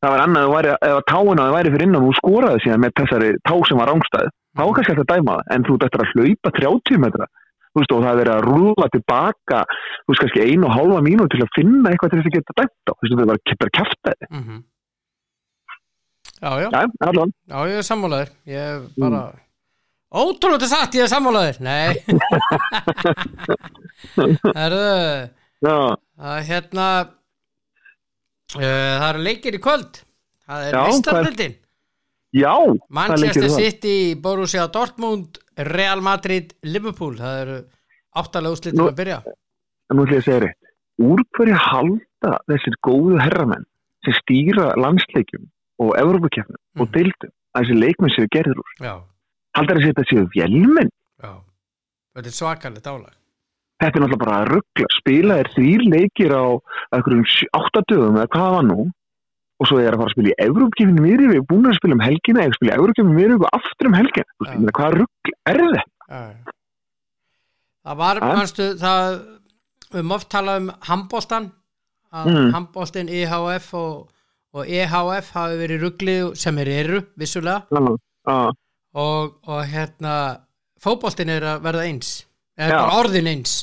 það 0.00 0.10
var 0.14 0.20
annað 0.24 0.44
að 0.46 0.52
væri, 0.54 0.70
ef 0.80 0.94
að 0.96 1.04
táin 1.10 1.38
að 1.40 1.46
það 1.48 1.56
væri 1.58 1.70
fyrir 1.74 1.86
innan 1.86 2.06
og 2.08 2.14
skoraði 2.20 2.62
síðan 2.64 2.80
með 2.84 2.92
þessari 3.00 3.30
tá 3.44 3.54
sem 3.68 3.78
var 3.80 3.88
rángstæð 3.90 4.28
þá 4.56 4.62
var 4.64 4.74
kannski 4.76 4.92
alltaf 4.94 5.06
að 5.06 5.12
dæma 5.16 5.34
það 5.36 5.54
en 5.54 5.64
þú 5.64 5.72
ætti 5.76 5.98
að 6.00 6.12
hlaupa 6.14 6.50
30 6.60 6.98
metra. 7.04 7.26
Veist 7.70 7.92
og 7.94 8.00
það 8.02 8.10
er 8.10 8.18
verið 8.20 8.34
að 8.34 8.46
rúla 8.50 8.86
tilbaka 8.90 9.58
þú 9.70 10.08
veist 10.10 10.20
kannski 10.24 10.42
einu 10.42 10.64
og 10.66 10.72
hálfa 10.74 11.00
mínu 11.06 11.26
til 11.30 11.42
að 11.44 11.52
finna 11.54 11.90
eitthvað 11.92 12.10
til 12.10 12.18
þess 12.18 12.30
að 12.30 12.34
geta 12.38 12.56
dæmt 12.58 12.90
á 12.90 12.92
þú 12.98 13.02
veist 13.02 13.12
það 13.14 13.30
var 13.30 13.38
bara 13.60 13.76
kæft 13.78 14.02
að 14.10 14.16
Mhm. 14.30 14.56
já, 16.40 16.50
já, 16.62 16.68
allan. 17.06 17.30
Já, 17.48 17.58
ég 17.70 17.78
er 17.78 17.86
sammálaður. 17.86 18.28
Ég 18.46 18.58
er 18.58 18.80
bara 18.98 19.20
ótrúlega 20.10 20.66
satt, 20.70 20.94
ég 20.98 21.04
er 21.06 21.10
sammálaður. 21.12 21.60
Nei. 21.62 21.94
Herðu, 24.56 24.84
já, 25.64 25.74
það 26.20 26.36
er 26.36 26.46
hérna 26.48 26.86
uh, 28.56 28.60
það 28.60 29.08
eru 29.10 29.24
leikir 29.26 29.58
í 29.58 29.62
kvöld. 29.62 30.00
Það 30.50 30.66
er 30.70 30.78
Vistarbildin 30.88 31.54
já 32.34 32.52
Manchester 32.94 33.48
City, 33.50 33.96
Borussia 34.22 34.66
Dortmund 34.70 35.38
Real 35.70 36.00
Madrid, 36.02 36.54
Liverpool. 36.66 37.16
Það 37.18 37.40
eru 37.44 37.58
áttalega 38.20 38.54
úrslitin 38.56 38.80
Nú- 38.80 38.88
að 38.90 38.98
byrja. 39.02 39.18
Nú 39.90 40.04
ætlum 40.04 40.14
ég 40.14 40.22
að 40.22 40.26
segja 40.28 40.42
rétt. 40.44 40.60
Úr 41.00 41.20
hverju 41.36 41.56
halda 41.66 42.32
þessir 42.50 42.74
góðu 42.86 43.16
herramenn 43.22 43.64
sem 44.04 44.14
stýra 44.20 44.66
landsleikjum 44.80 45.44
og 45.80 45.94
Evrópukefnum 45.98 46.60
og 46.80 46.86
Mhm. 46.86 46.92
deildum 46.96 47.32
að 47.56 47.60
þessi 47.64 47.76
leikmenn 47.80 48.14
séu 48.14 48.26
gerður 48.34 48.58
úr? 48.62 48.70
Já, 48.80 48.94
haldar 49.60 49.78
þessi 49.80 49.92
þetta 49.92 50.04
séu 50.10 50.26
vélmenn 50.34 50.90
já. 51.22 51.32
Þetta 52.16 52.26
er 52.32 52.36
svakalegt 52.40 52.86
álag. 52.90 53.12
Þetta 53.80 53.96
er 53.96 54.02
náttúrulega 54.02 54.24
bara 54.24 54.38
að 54.42 54.48
ruggla 54.54 54.88
spila 54.98 55.36
er 55.40 55.48
þrýr 55.54 55.84
leikir 55.94 56.32
á 56.36 56.44
einhverjum 56.92 57.24
sjö- 57.32 57.52
átta 57.56 57.80
dögum 57.88 58.18
eða 58.20 58.28
hvað 58.34 58.50
var 58.56 58.66
nú. 58.68 58.80
Og 59.60 59.68
svo 59.68 59.76
er 59.80 59.92
að 59.92 60.00
fara 60.00 60.08
að 60.08 60.14
spila 60.16 60.30
í 60.32 60.38
Evrópkefninu 60.40 61.02
mér 61.04 61.22
við 61.34 61.42
búin 61.48 61.68
að 61.68 61.74
spila 61.76 61.96
um 61.96 62.00
helgina 62.04 62.44
eða 62.46 62.56
spila 62.56 62.72
í 62.72 62.78
Evrópkefninu 62.80 63.16
mér 63.20 63.34
og 63.36 63.46
aftur 63.52 63.88
um 63.90 63.96
helgina. 63.96 64.24
Þú 64.40 64.46
veist, 64.48 64.72
hvað 64.78 64.94
ruggla 65.00 65.36
er 65.52 65.58
þetta? 65.60 65.84
það 67.84 67.96
var, 68.00 68.20
Ha? 68.20 68.30
manstu 68.36 68.66
það 68.80 69.04
við 69.90 69.98
höfum 69.98 70.14
oft 70.16 70.28
talað 70.32 70.60
um 70.62 70.70
handbóltan 70.88 71.50
að 72.12 72.26
Mm. 72.30 72.50
handbóltin 72.54 73.08
EHF 73.08 73.74
og, 73.74 74.08
og 74.54 74.66
EHF 74.66 75.30
hafi 75.36 75.56
verið 75.62 75.82
rugglið 75.84 76.36
sem 76.36 76.58
er 76.58 76.68
eru, 76.68 77.00
vissulega. 77.16 77.64
Já, 77.70 77.96
já, 78.26 78.52
og, 78.94 79.36
og 79.46 79.60
hérna 79.70 80.14
fótbóltin 80.80 81.30
er 81.30 81.46
að 81.54 81.64
verða 81.66 81.86
eins. 81.88 82.12
Eða 82.60 82.80
orðin 83.00 83.30
eins. 83.30 83.56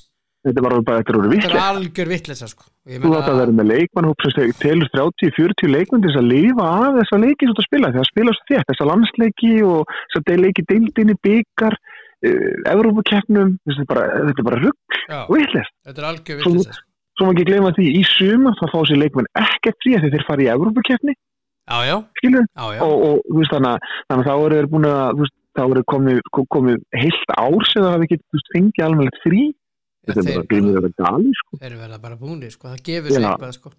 Þetta 0.46 0.62
er 0.62 0.64
bara 0.64 0.80
þetta 0.86 1.12
er 1.12 1.20
orðið 1.20 1.42
þetta 1.44 1.58
er 1.58 1.66
algjör 1.68 2.12
vitleisa 2.14 2.48
sko. 2.48 2.68
Þú 2.88 3.00
meina- 3.04 3.18
átt 3.20 3.32
að 3.34 3.40
vera 3.42 3.56
með 3.58 3.70
segir 4.38 4.54
telur 4.62 4.90
30-40 4.96 5.72
leikmenn 5.74 6.02
til 6.06 6.12
þess 6.12 6.22
að 6.22 6.30
lifa 6.32 6.68
af 6.72 7.00
þessa 7.02 7.20
leiki 7.20 7.44
sem 7.44 7.52
þú 7.52 7.58
ert 7.58 7.64
að 7.64 7.68
spila. 7.68 7.92
Því 7.92 8.00
að 8.04 8.12
spila 8.12 8.36
svo 8.38 8.46
þétt 8.52 8.70
þessa 8.72 8.88
landsleiki 8.92 9.54
og 9.68 9.96
þess 10.14 10.20
að 10.22 10.44
leiki 10.46 10.68
deildinni 10.72 11.18
byggar 11.28 11.76
Evrópukeppnum 12.72 13.58
þetta 13.68 13.84
er 13.84 14.44
bara, 14.48 14.60
rugg 14.62 14.98
og 15.30 15.34
vitlega 15.38 15.68
þetta 15.86 16.02
er 16.02 16.08
algjör 16.10 16.42
Svo- 16.42 16.64
sko. 16.66 16.80
svo 17.18 17.28
má 17.28 17.34
ekki 17.36 17.46
gleyma 17.50 17.74
því 17.78 17.86
í 18.00 18.04
suma 18.10 18.54
þá 18.58 18.66
fá 18.72 18.80
sér 18.90 19.02
leikmenn 19.04 19.30
ekkert 19.38 19.78
frí 19.84 19.94
þegar 19.98 20.14
þeir 20.16 20.26
fara 20.28 20.42
í 20.46 20.50
Evrópukeppni 20.56 21.14
já, 21.68 21.98
já, 22.56 22.66
já, 22.78 22.82
og, 22.86 23.02
og 23.08 23.38
veist 23.38 23.52
þannig 23.54 23.74
að, 23.74 23.88
þannig 24.08 24.22
að 24.24 24.30
þá 24.30 24.46
eru 24.46 24.58
þeir 24.58 24.70
búin 24.74 24.88
að 24.92 25.22
veist, 25.22 25.36
þá 25.58 25.64
eru 25.66 25.84
komið, 25.94 26.20
kom- 26.38 26.48
komið 26.56 26.78
heilt 27.02 27.34
ár 27.36 27.66
sem 27.68 27.84
það 27.84 27.96
hafi 27.96 28.10
veist, 28.14 28.52
fengið 28.56 28.86
alveg 28.88 29.20
frí. 29.26 29.42
Þetta 30.08 30.22
er 30.24 30.28
bara 30.30 30.48
gleymið 30.54 30.78
þetta 30.78 31.04
gali 31.04 31.32
sko. 31.36 31.58
þeir 31.60 31.74
verða 31.82 31.98
bara 32.06 32.16
búinir 32.22 32.52
sko, 32.54 32.70
það 32.72 32.84
gefur 32.88 33.12
sig 33.12 33.26
eitthvað 33.28 33.56
sko. 33.58 33.72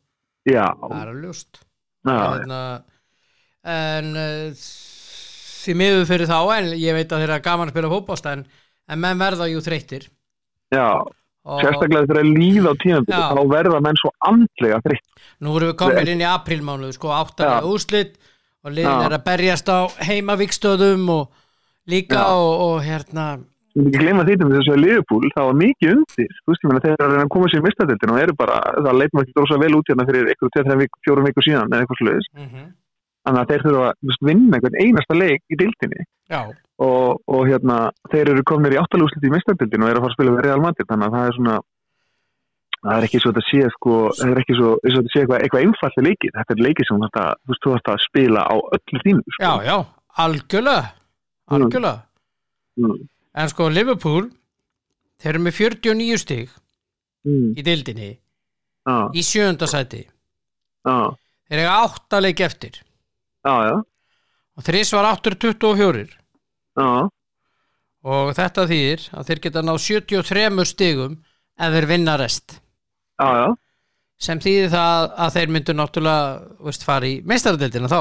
Það 0.48 0.98
er 0.98 1.12
að 1.14 1.22
ljóst. 1.24 1.62
Já, 2.08 2.18
hérna, 2.18 2.58
en 3.68 4.10
uh, 4.16 4.66
því 5.64 5.76
miður 5.80 6.04
fyrir 6.08 6.28
þá 6.30 6.38
en 6.58 6.68
ég 6.78 6.96
veit 6.96 7.12
að 7.12 7.22
þeir 7.24 7.32
eru 7.32 7.44
gaman 7.48 7.70
að 7.70 7.74
spila 7.74 7.90
fótbolta 7.94 8.34
en, 8.36 8.44
en 8.88 9.00
menn 9.02 9.20
verða 9.20 9.48
jú 9.50 9.62
þreyttir. 9.64 10.06
Já, 10.74 10.88
og 11.48 11.64
sérstaklega 11.64 12.06
þegar 12.06 12.20
það 12.20 12.32
líða 12.38 12.72
á 12.72 12.74
tímabili 12.82 13.18
Já. 13.18 13.26
þá 13.32 13.42
verða 13.52 13.82
menn 13.84 14.00
svo 14.00 14.14
andlega 14.30 14.80
þreytt 14.84 15.28
nú 15.44 15.54
erum 15.58 15.70
við 15.72 15.76
komin 15.82 16.10
inn 16.14 16.24
í 16.24 16.28
aprílmánuð 16.28 16.96
sko, 16.96 17.12
áttalega 17.16 17.60
Já. 17.60 17.68
úslit 17.74 18.16
og 18.64 18.74
liðin 18.74 18.96
Já. 18.96 19.06
er 19.08 19.14
að 19.18 19.28
berjast 19.28 19.70
á 19.72 19.78
heimavíkstöðum 20.08 21.12
og 21.14 21.46
líka 21.88 22.20
Já. 22.20 22.26
og, 22.34 22.52
og 22.68 22.82
hérna 22.86 23.28
Ég 23.78 23.84
vil 23.84 23.92
ekki 23.92 24.00
gleyma 24.02 24.22
því 24.26 24.34
til 24.40 24.46
þess 24.50 24.70
að 24.72 24.80
Liverpool 24.82 25.28
það 25.34 25.48
var 25.48 25.56
mikið 25.60 25.90
undir, 25.92 26.30
meina 26.66 26.80
þeir 26.82 27.02
eru 27.04 27.18
að 27.20 27.28
koma 27.34 27.50
sér 27.52 27.60
mistadildin 27.62 28.12
og 28.14 28.40
það 28.48 28.96
leitum 28.98 29.20
ekki 29.22 29.34
drósa 29.36 29.58
vel 29.62 29.74
út 29.76 29.90
hérna 29.92 30.06
fyrir 30.08 30.30
eitthvað 30.32 30.52
tveið, 30.54 30.70
þreið, 30.72 30.96
fjórum 31.06 31.28
vikur 31.28 31.46
síðan 31.46 31.76
eða 31.76 31.84
eitthvað 31.84 32.00
sluðis, 32.00 32.30
þannig 33.28 33.40
að 33.44 33.50
þeir 33.52 33.64
þurfa 33.66 33.88
að 33.92 34.20
vinna 34.28 34.58
einhvern 34.58 34.78
einasta 34.82 35.16
leik 35.18 35.42
í 35.52 35.58
dildinni 35.60 36.04
og, 36.78 37.18
og 37.28 37.42
hérna 37.48 37.78
þeir 38.12 38.30
eru 38.34 38.44
kominir 38.48 38.76
í 38.76 38.80
áttalúslit 38.80 39.26
í 39.28 39.32
mistadildin 39.34 39.84
og 39.84 39.90
eru 39.92 40.00
að 40.00 40.06
fara 40.06 40.12
að 40.12 40.16
spila 40.18 40.34
við 40.36 40.46
Real 40.46 40.62
Madrid, 40.64 40.88
þannig 40.88 41.08
að 41.08 41.16
það 41.18 41.28
er 41.28 41.36
svona 41.38 41.56
það 42.78 42.94
er 42.96 43.06
ekki 43.08 43.20
svo 43.22 43.32
að 43.34 43.40
sé 43.48 43.60
sko, 43.74 43.94
það 44.18 44.32
er 44.32 44.40
ekki 44.42 44.56
svo, 44.58 44.72
að 44.78 45.08
sé 45.12 45.22
eitthvað, 45.22 45.40
eitthvað 45.42 45.64
einfalli 45.66 46.04
leikið, 46.08 46.34
þetta 46.38 46.54
er 46.56 46.64
leikið 46.68 46.88
sem 46.88 47.04
að, 47.08 47.16
þú 47.18 47.52
veist, 47.52 47.62
þú 47.64 47.72
þarft 47.74 47.90
að 47.92 48.02
spila 48.06 48.44
á 48.46 48.54
öllu 48.78 49.02
þínu 49.04 49.24
sko. 49.34 49.42
já, 49.42 49.52
já, 49.66 49.76
algjörlega 50.24 50.84
algjörlega. 51.48 51.98
Mm. 52.78 52.98
en 53.42 53.48
sko 53.50 53.68
Liverpool 53.74 54.28
þeir 55.18 55.32
eru 55.34 55.44
með 55.48 55.60
49 55.60 56.18
stig 56.22 56.56
Mm. 57.26 57.50
í 57.58 57.62
dildinni 57.66 58.12
Já, 58.88 59.10
í 59.12 59.22
sjönda 59.26 59.66
sæti. 59.68 60.04
Já, 60.86 61.10
þeir 61.50 61.60
eiga 61.64 61.72
átta 61.82 62.20
leik 62.22 62.40
eftir 62.46 62.78
já, 63.46 63.54
já, 63.68 63.76
og 64.58 64.66
þrís 64.66 64.92
var 64.96 65.10
824 65.12 66.08
já, 66.08 66.90
og 68.08 68.34
þetta 68.38 68.66
þýðir 68.70 69.06
að 69.14 69.30
þeir 69.30 69.42
geta 69.46 69.64
náð 69.66 69.80
73 69.86 70.68
stigum 70.72 71.16
ef 71.58 71.74
þeir 71.74 71.88
vinna 71.90 72.14
rest. 72.20 72.58
Sem 74.18 74.40
þýðir 74.42 74.72
það 74.72 75.04
að 75.24 75.34
þeir 75.36 75.52
myndu 75.54 75.74
náttúrulega 75.78 76.62
veist, 76.66 76.86
fara 76.86 77.06
í 77.06 77.18
meistaradeildina 77.26 77.90
þá. 77.90 78.00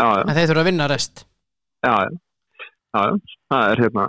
En 0.00 0.34
þeir 0.36 0.50
þurfa 0.50 0.62
að 0.64 0.68
vinna 0.70 0.88
rest. 0.90 1.24
Já, 1.84 1.94
já, 2.96 3.02
það 3.52 3.66
er 3.72 3.82
hérna, 3.84 4.06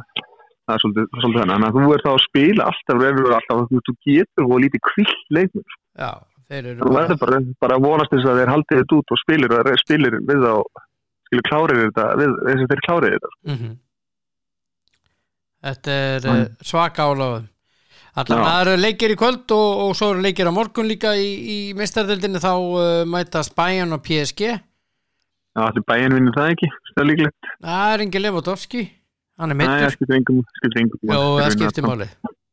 það 0.68 0.74
er 0.74 0.84
svolítið, 0.84 1.08
svolítið 1.22 1.42
þannig, 1.44 1.68
að 1.68 1.78
þú 1.78 1.94
ert 1.96 2.06
þá 2.06 2.12
að 2.12 2.24
spila 2.26 2.68
alltaf, 2.72 3.06
alltaf, 3.38 3.62
þú, 3.72 3.96
getur 4.08 4.48
og 4.48 4.62
lítið 4.64 4.84
kvill 4.90 5.16
leiknum, 5.38 5.66
sko. 5.68 5.82
já, 6.02 6.12
þú 6.52 6.94
verður 6.96 7.20
bara, 7.22 7.40
bara 7.64 7.78
að 7.78 7.86
vonast 7.88 8.12
þess 8.16 8.28
að 8.32 8.42
þeir 8.42 8.52
haldið 8.54 8.82
þetta 8.82 8.98
út 8.98 9.14
og 9.16 9.22
spilir, 9.22 9.54
og 9.56 9.72
spilir 9.82 10.18
við 10.28 10.44
þá, 10.44 10.54
skilur 11.30 11.48
klárið 11.48 11.82
þetta, 11.86 12.10
við 12.20 12.36
þess 12.50 12.66
að 12.66 12.74
þeir 12.74 12.84
klárið 12.88 13.16
þetta, 13.16 13.32
sko. 13.32 13.56
Mhm. 13.56 13.72
Þetta 15.62 15.92
er 15.92 16.22
Mm. 16.26 16.38
mm. 16.42 16.66
svaka 16.66 17.04
Allan 18.12 18.42
Já. 18.42 18.44
það 18.44 18.62
eru 18.62 18.72
leikir 18.82 19.14
í 19.14 19.16
kvöld 19.16 19.52
og, 19.56 19.70
og 19.86 19.92
svo 19.96 20.10
eru 20.12 20.24
leikir 20.26 20.50
á 20.50 20.52
morgun 20.52 20.90
líka 20.90 21.14
í, 21.16 21.30
í 21.48 21.58
meistaradeildinni 21.80 22.42
þá 22.44 22.52
uh, 22.60 23.06
mætast 23.08 23.56
Bayern 23.56 23.96
og 23.96 24.02
PSG 24.04 24.50
Já, 25.52 25.62
allir 25.68 25.84
bæinn 25.88 26.16
vinnur 26.16 26.36
það 26.36 26.50
ekki, 26.54 26.68
það 26.96 27.02
er 27.02 27.08
líklegt. 27.10 27.48
Það 27.64 27.94
er 27.94 28.04
engin 28.06 28.24
Lewandowski 28.24 28.84
hann 29.40 29.52
er 29.52 29.58
Nei, 29.58 29.64
það 29.66 29.74
mittur 29.80 29.96
skiptir 29.96 30.18
engum, 30.20 30.42
það 30.52 30.68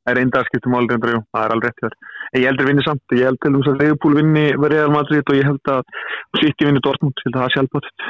Það 0.08 0.12
er 0.14 0.18
reyndar, 0.18 0.46
jú, 1.12 1.20
það 1.34 1.42
er 1.44 1.54
alveg 1.54 1.68
rétt 1.68 1.82
þér. 1.84 1.94
Ég 2.36 2.44
heldur 2.48 2.68
vinni 2.68 2.84
samt, 2.84 3.00
ég 3.16 3.24
held 3.28 3.38
til 3.40 3.52
þess 3.56 3.70
að 3.72 3.80
Leifupúl 3.82 4.16
vinni 4.18 4.46
Real 4.68 4.90
Madrid 4.92 5.24
og 5.32 5.36
ég 5.38 5.46
held 5.48 5.70
að 5.72 5.82
City 6.40 6.66
vinni 6.68 6.82
Dortmund, 6.84 7.16
ég 7.16 7.28
held 7.28 7.36
að 7.36 7.40
það 7.40 7.48
er 7.48 7.54
sjálfbótt. 7.56 8.06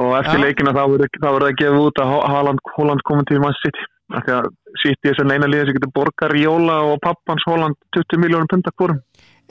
Og 0.00 0.12
eftir 0.18 0.38
Já. 0.40 0.44
leikina 0.46 0.72
þá 0.74 0.82
verður 0.90 1.10
það 1.22 1.42
að 1.50 1.58
gefa 1.60 1.80
út 1.86 1.98
að 2.02 2.12
Haaland, 2.32 2.62
Holland 2.76 3.02
komið 3.06 3.26
til 3.30 3.40
Man 3.44 3.58
City. 3.60 3.84
Því 4.10 4.32
að 4.34 4.46
City 4.82 5.10
er 5.12 5.18
sem 5.20 5.30
eina 5.30 5.46
liðið 5.50 5.68
sem 5.70 5.76
getur 5.78 5.92
borgar 5.94 6.32
Jóla 6.34 6.78
og 6.90 6.96
pappans 7.04 7.44
Holland 7.46 7.76
20 7.94 8.18
miljónum 8.24 8.48
punta 8.50 8.72
hvorum. 8.74 8.98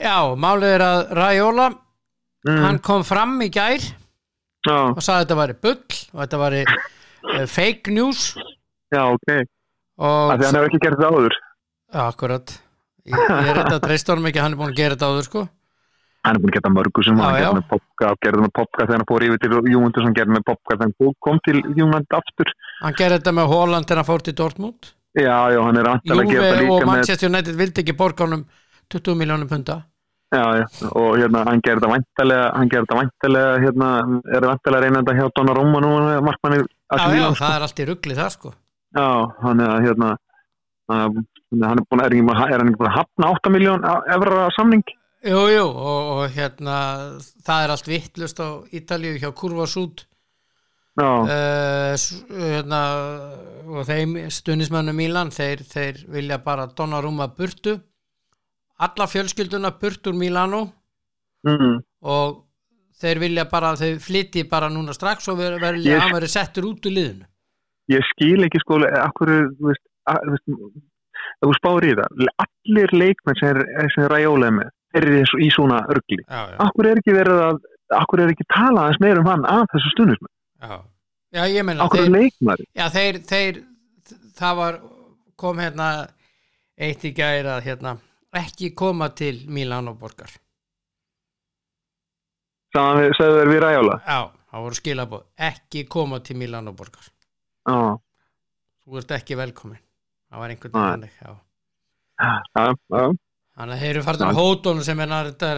Já, 0.00 0.18
málið 0.36 0.74
er 0.78 0.84
að 0.88 1.14
Raiola 1.20 1.70
Mm. 2.40 2.56
hann 2.64 2.78
kom 2.80 3.02
fram 3.04 3.34
í 3.44 3.50
gær 3.52 3.82
Já, 3.84 4.76
og 4.96 5.00
sagði 5.04 5.12
að 5.12 5.24
þetta 5.26 5.36
væri 5.36 5.54
bull 5.60 5.96
og 6.14 6.20
þetta 6.22 6.38
væri 6.40 6.60
uh, 6.64 7.42
fake 7.52 7.92
news 7.92 8.22
já, 8.94 9.02
ok. 9.12 9.28
og 10.00 10.30
Af 10.32 10.38
því 10.40 10.40
að 10.40 10.46
hann 10.46 10.56
hefur 10.56 10.68
ekki 10.70 10.80
gert 10.86 10.96
það 11.02 11.18
áður. 11.18 11.36
Akkurat 12.00 12.54
Ég, 13.08 13.16
ég 13.16 13.48
er 13.50 13.58
þetta 13.62 13.78
að 13.78 13.86
treysta 13.86 14.14
honum 14.14 14.28
ekki, 14.30 14.42
hann 14.44 14.54
er 14.54 14.60
búin 14.60 14.72
að 14.72 14.80
gera 14.80 14.96
þetta 14.96 15.10
áður 15.10 15.28
sko. 15.28 15.42
Hann 16.20 16.36
er 16.36 16.42
búin 16.42 16.52
að 16.52 16.56
geta 16.58 16.72
mörgu 16.74 17.04
sem 17.06 17.20
Já, 17.20 17.24
hann 17.24 17.36
gerði 17.40 17.58
með 17.58 17.68
popka, 17.72 18.14
gerði 18.26 18.44
með 18.44 18.54
popka 18.60 18.86
þegar 18.86 18.98
hann 19.00 19.10
fór 19.10 19.26
yfir 19.26 19.42
til 19.44 19.60
Júmundur 19.72 20.06
sem 20.06 20.16
gerði 20.18 20.36
með 20.36 20.46
popka 20.50 20.76
þegar 20.76 20.90
hann 20.90 21.14
kom 21.26 21.42
til 21.48 21.62
Júmund 21.80 22.16
aftur. 22.20 22.54
Hann 22.80 22.96
gerði 22.98 23.20
þetta 23.20 23.36
með 23.40 23.52
Holland 23.54 23.88
þegar 23.88 24.02
hann 24.02 24.10
fór 24.10 24.26
til 24.26 24.36
Dortmund. 24.36 24.90
Já, 25.16 25.36
já, 25.50 25.60
hann 25.64 25.78
er 25.80 25.88
antilega 25.90 26.26
að 26.26 26.34
gera 26.34 26.50
og 26.50 26.60
líka 26.60 26.74
með 26.84 26.90
Manchester 26.92 27.30
United 27.32 27.56
vildi 27.58 27.82
ekki 27.82 27.94
borga 27.98 28.26
honum 28.28 28.44
20 28.94 29.16
miljónum 29.18 29.48
punta 29.50 29.80
Já, 30.30 30.44
já, 30.60 30.66
og 30.94 31.16
hérna, 31.18 31.40
hann 31.48 31.62
gerði 31.66 31.82
það 31.82 31.92
væntalega, 31.96 32.42
hann 32.54 32.68
gerði 32.70 32.88
það 32.92 32.98
væntalega, 33.00 33.54
hérna, 33.64 33.88
er 34.30 34.44
væntalega 34.46 34.82
reynanda 34.84 35.14
hjá 35.16 35.24
Donnarumma 35.34 35.80
nú, 35.82 35.90
markmanni 36.22 36.60
Já, 36.62 37.06
já, 37.16 37.24
það 37.40 37.54
er 37.56 37.64
allt 37.66 37.82
í 37.82 37.86
ruggli 37.88 38.18
það 38.18 38.30
sko. 38.36 38.52
Já, 38.94 39.08
hann 39.42 39.62
er, 39.64 39.72
hérna, 39.88 40.12
að, 40.94 41.18
hann 41.50 41.78
er 41.80 41.84
búin, 41.90 42.00
er, 42.04 42.14
ekki 42.14 42.26
að- 42.30 42.52
er 42.54 42.58
hann 42.62 42.68
ekki 42.70 42.80
búin 42.80 42.90
að 42.92 42.98
hafna 43.00 43.30
8 43.34 43.50
miljón 43.50 43.86
evra 44.14 44.48
samning? 44.56 44.84
Jú, 45.26 45.40
jú, 45.52 45.64
og, 45.68 46.10
og 46.16 46.30
hérna 46.32 46.76
það 47.44 47.64
er 47.64 47.70
allt 47.74 47.88
vittlust 47.90 48.38
á 48.40 48.48
Ítalíu 48.72 49.18
hjá 49.20 49.32
Kurva 49.36 49.66
Sút 49.68 50.06
Já, 51.00 51.06
uh, 51.06 51.94
hérna, 52.40 52.80
og 53.70 53.84
þeim 53.88 54.16
stunismönnum 54.32 54.96
Mílan 54.98 55.30
þeir, 55.32 55.62
þeir 55.64 56.00
vilja 56.10 56.38
bara 56.44 56.66
Donnarumma 56.66 57.28
burtu. 57.36 57.76
Alla 58.80 59.06
fjölskylduna 59.06 59.70
burt 59.80 60.06
úr 60.10 60.16
Mílanu 60.18 60.64
mm, 61.46 61.76
og 62.02 62.42
þeir 63.00 63.20
vilja 63.22 63.44
bara, 63.48 63.74
þeir 63.80 64.00
flytti 64.02 64.42
bara 64.50 64.68
núna 64.72 64.92
strax 64.96 65.28
og 65.28 65.38
ver- 65.38 65.58
verði 65.62 65.86
Ég- 65.92 66.00
að 66.02 66.14
verið 66.18 66.32
settur 66.34 66.64
út 66.72 66.84
úr 66.88 66.96
liðinu. 66.96 67.24
ég 67.90 68.04
skil 68.12 68.44
ekki 68.46 68.60
sko, 68.60 68.80
akkur, 69.04 69.30
þú 69.56 69.70
veist, 69.70 69.84
að, 70.08 70.28
veist, 70.34 70.84
þú 71.40 71.52
spáir 71.56 71.86
í 71.88 71.94
það, 71.98 72.26
allir 72.44 72.94
leikmenn 73.00 73.38
sem 73.40 73.48
er, 73.54 73.60
sem 73.94 74.04
er 74.04 74.12
ræjólega 74.14 74.56
með, 74.58 74.70
eru 75.00 75.14
í 75.20 75.22
í 75.46 75.48
svona 75.54 75.78
örgli. 75.92 76.20
já, 76.26 76.40
já, 76.52 76.56
Akkur 76.66 76.88
er 76.90 77.00
ekki 77.00 77.14
verið 77.16 77.42
að, 77.46 77.60
akkur 78.00 78.22
er 78.24 78.32
ekki 78.34 78.46
talað 78.52 78.82
aðeins 78.84 79.00
meira 79.04 79.22
um 79.24 79.30
hann 79.30 79.46
að 79.48 79.64
þessu 79.74 79.92
stundismenn? 79.94 80.34
já. 80.60 80.76
já 81.38 81.42
ég 81.54 81.64
meina 81.68 81.86
Akkur 81.86 82.04
er 82.04 82.12
leikmæri? 82.12 82.68
já, 82.76 82.86
þeir, 82.92 83.20
þeir 83.30 83.62
það 84.40 84.56
var, 84.60 84.80
kom 85.40 85.58
hérna 85.64 85.88
eitt 86.80 87.04
í 87.08 87.14
gæri 87.16 87.48
að 87.56 87.64
hérna 87.70 87.96
ekki 88.36 88.70
koma 88.78 89.08
til 89.16 89.40
Mílan 89.48 89.88
og 89.90 89.96
borgar 90.02 90.30
Sagði 92.70 93.08
þeir 93.18 93.48
við 93.50 93.62
ræjóla? 93.64 93.96
já, 94.06 94.20
það 94.52 94.64
voru 94.66 94.78
skilabóð, 94.78 95.22
ekki 95.50 95.84
koma 95.90 96.20
til 96.22 96.36
Mílan 96.38 96.68
og 96.70 96.76
borgar 96.78 97.08
Já, 97.66 97.96
þú 98.84 99.00
ert 99.00 99.10
ekki 99.16 99.36
velkomin 99.38 99.80
það 100.30 100.42
var 100.42 100.54
einhvern 100.54 100.74
veginn 100.76 100.90
þannig, 100.94 101.18
já. 101.20 101.36
Já, 102.20 102.64
já. 102.94 103.04
Þannig 103.60 103.74
að 103.76 103.82
þeir 103.82 103.90
eru 103.90 104.02
farin 104.06 104.22
Já. 104.22 104.28
að 104.30 104.38
hótonum 104.40 104.84
sem 104.86 105.00
er 105.04 105.10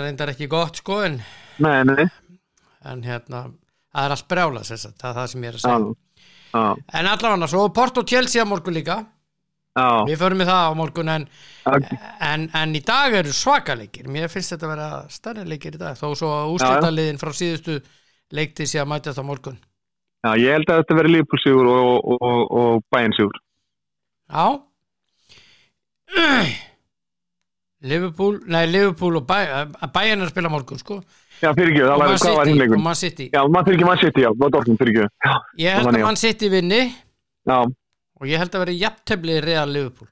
reyndar, 0.03 0.31
ekki 0.33 0.49
gott 0.51 0.79
sko 0.81 1.01
en, 1.07 1.19
Nei, 1.63 1.83
nei, 1.87 2.07
en 2.89 3.03
hérna 3.07 3.43
það 3.93 4.07
er 4.07 4.15
allt 4.17 4.29
brjála 4.31 4.63
það 4.67 4.87
er 4.89 5.17
það 5.19 5.27
sem 5.33 5.45
ég 5.45 5.53
er 5.53 5.59
að 5.59 5.65
segja. 5.67 5.97
Já, 6.53 6.63
En 6.99 7.09
allavega, 7.09 7.49
svo 7.49 7.67
Porto 7.73 8.03
Chelsea 8.05 8.43
á 8.43 8.47
morgun 8.49 8.77
líka. 8.77 8.99
Við 9.73 10.19
förum 10.21 10.43
í 10.43 10.47
það 10.49 10.67
á 10.69 10.73
morgun 10.77 11.09
en, 11.09 11.23
en, 12.21 12.43
en 12.53 12.75
í 12.77 12.83
dag 12.85 13.15
eru 13.17 13.33
svakaleikir 13.33 14.05
Mér 14.13 14.29
finnst 14.29 14.53
þetta 14.53 14.67
að 14.67 14.73
vera 14.75 14.89
stærri 15.09 15.45
leikir 15.49 15.79
í 15.79 15.81
dag 15.81 15.97
Þó 15.97 16.11
svo 16.13 16.29
að 16.29 16.51
úrslitaliðin 16.59 17.21
frá 17.23 17.31
síðustu 17.33 17.79
leikti 18.37 18.67
sér 18.69 18.85
að 18.85 18.91
mætast 18.93 19.21
á 19.21 19.25
morgun. 19.25 19.57
Já, 20.23 20.35
ég 20.39 20.59
held 20.59 20.69
að 20.71 20.83
þetta 20.83 20.99
veri 20.99 21.15
Liverpool-sigur 21.15 21.71
og, 21.73 21.89
og, 22.05 22.21
og, 22.21 22.43
og 22.61 22.85
Bayern-sigur. 22.93 23.41
Já. 24.33 24.47
Liverpool, 27.83 28.39
nei 28.47 28.67
Liverpool 28.71 29.19
og 29.19 29.27
Bayern 29.27 30.23
er 30.23 30.27
að 30.29 30.31
spila 30.31 30.51
morgun 30.53 30.79
sko. 30.81 31.01
Já, 31.43 31.51
fyrir 31.57 31.73
ekki, 31.73 31.83
það 31.83 31.91
var, 31.91 31.99
Man 31.99 32.21
hvað 32.23 32.37
var 32.39 32.47
City, 32.47 32.67
og 32.77 32.83
Man 32.83 32.99
City. 32.99 33.25
Já, 33.33 33.41
fyrir 33.43 33.75
ekki 33.77 33.87
mann 33.89 33.99
sitt, 34.03 34.19
já, 34.23 34.29
Dortmund 34.39 34.79
fyrir 34.79 34.93
ekki. 34.93 35.07
Já, 35.27 35.33
Ég 35.65 35.79
held 35.79 35.91
að. 35.91 36.05
Man 36.07 36.21
City 36.21 36.51
vinni. 36.53 36.83
Já, 37.51 37.57
og 38.23 38.29
ég 38.31 38.39
held 38.39 38.55
að 38.55 38.63
vera 38.63 38.77
jafntefli 38.85 39.39
Real 39.43 39.73
Liverpool. 39.75 40.09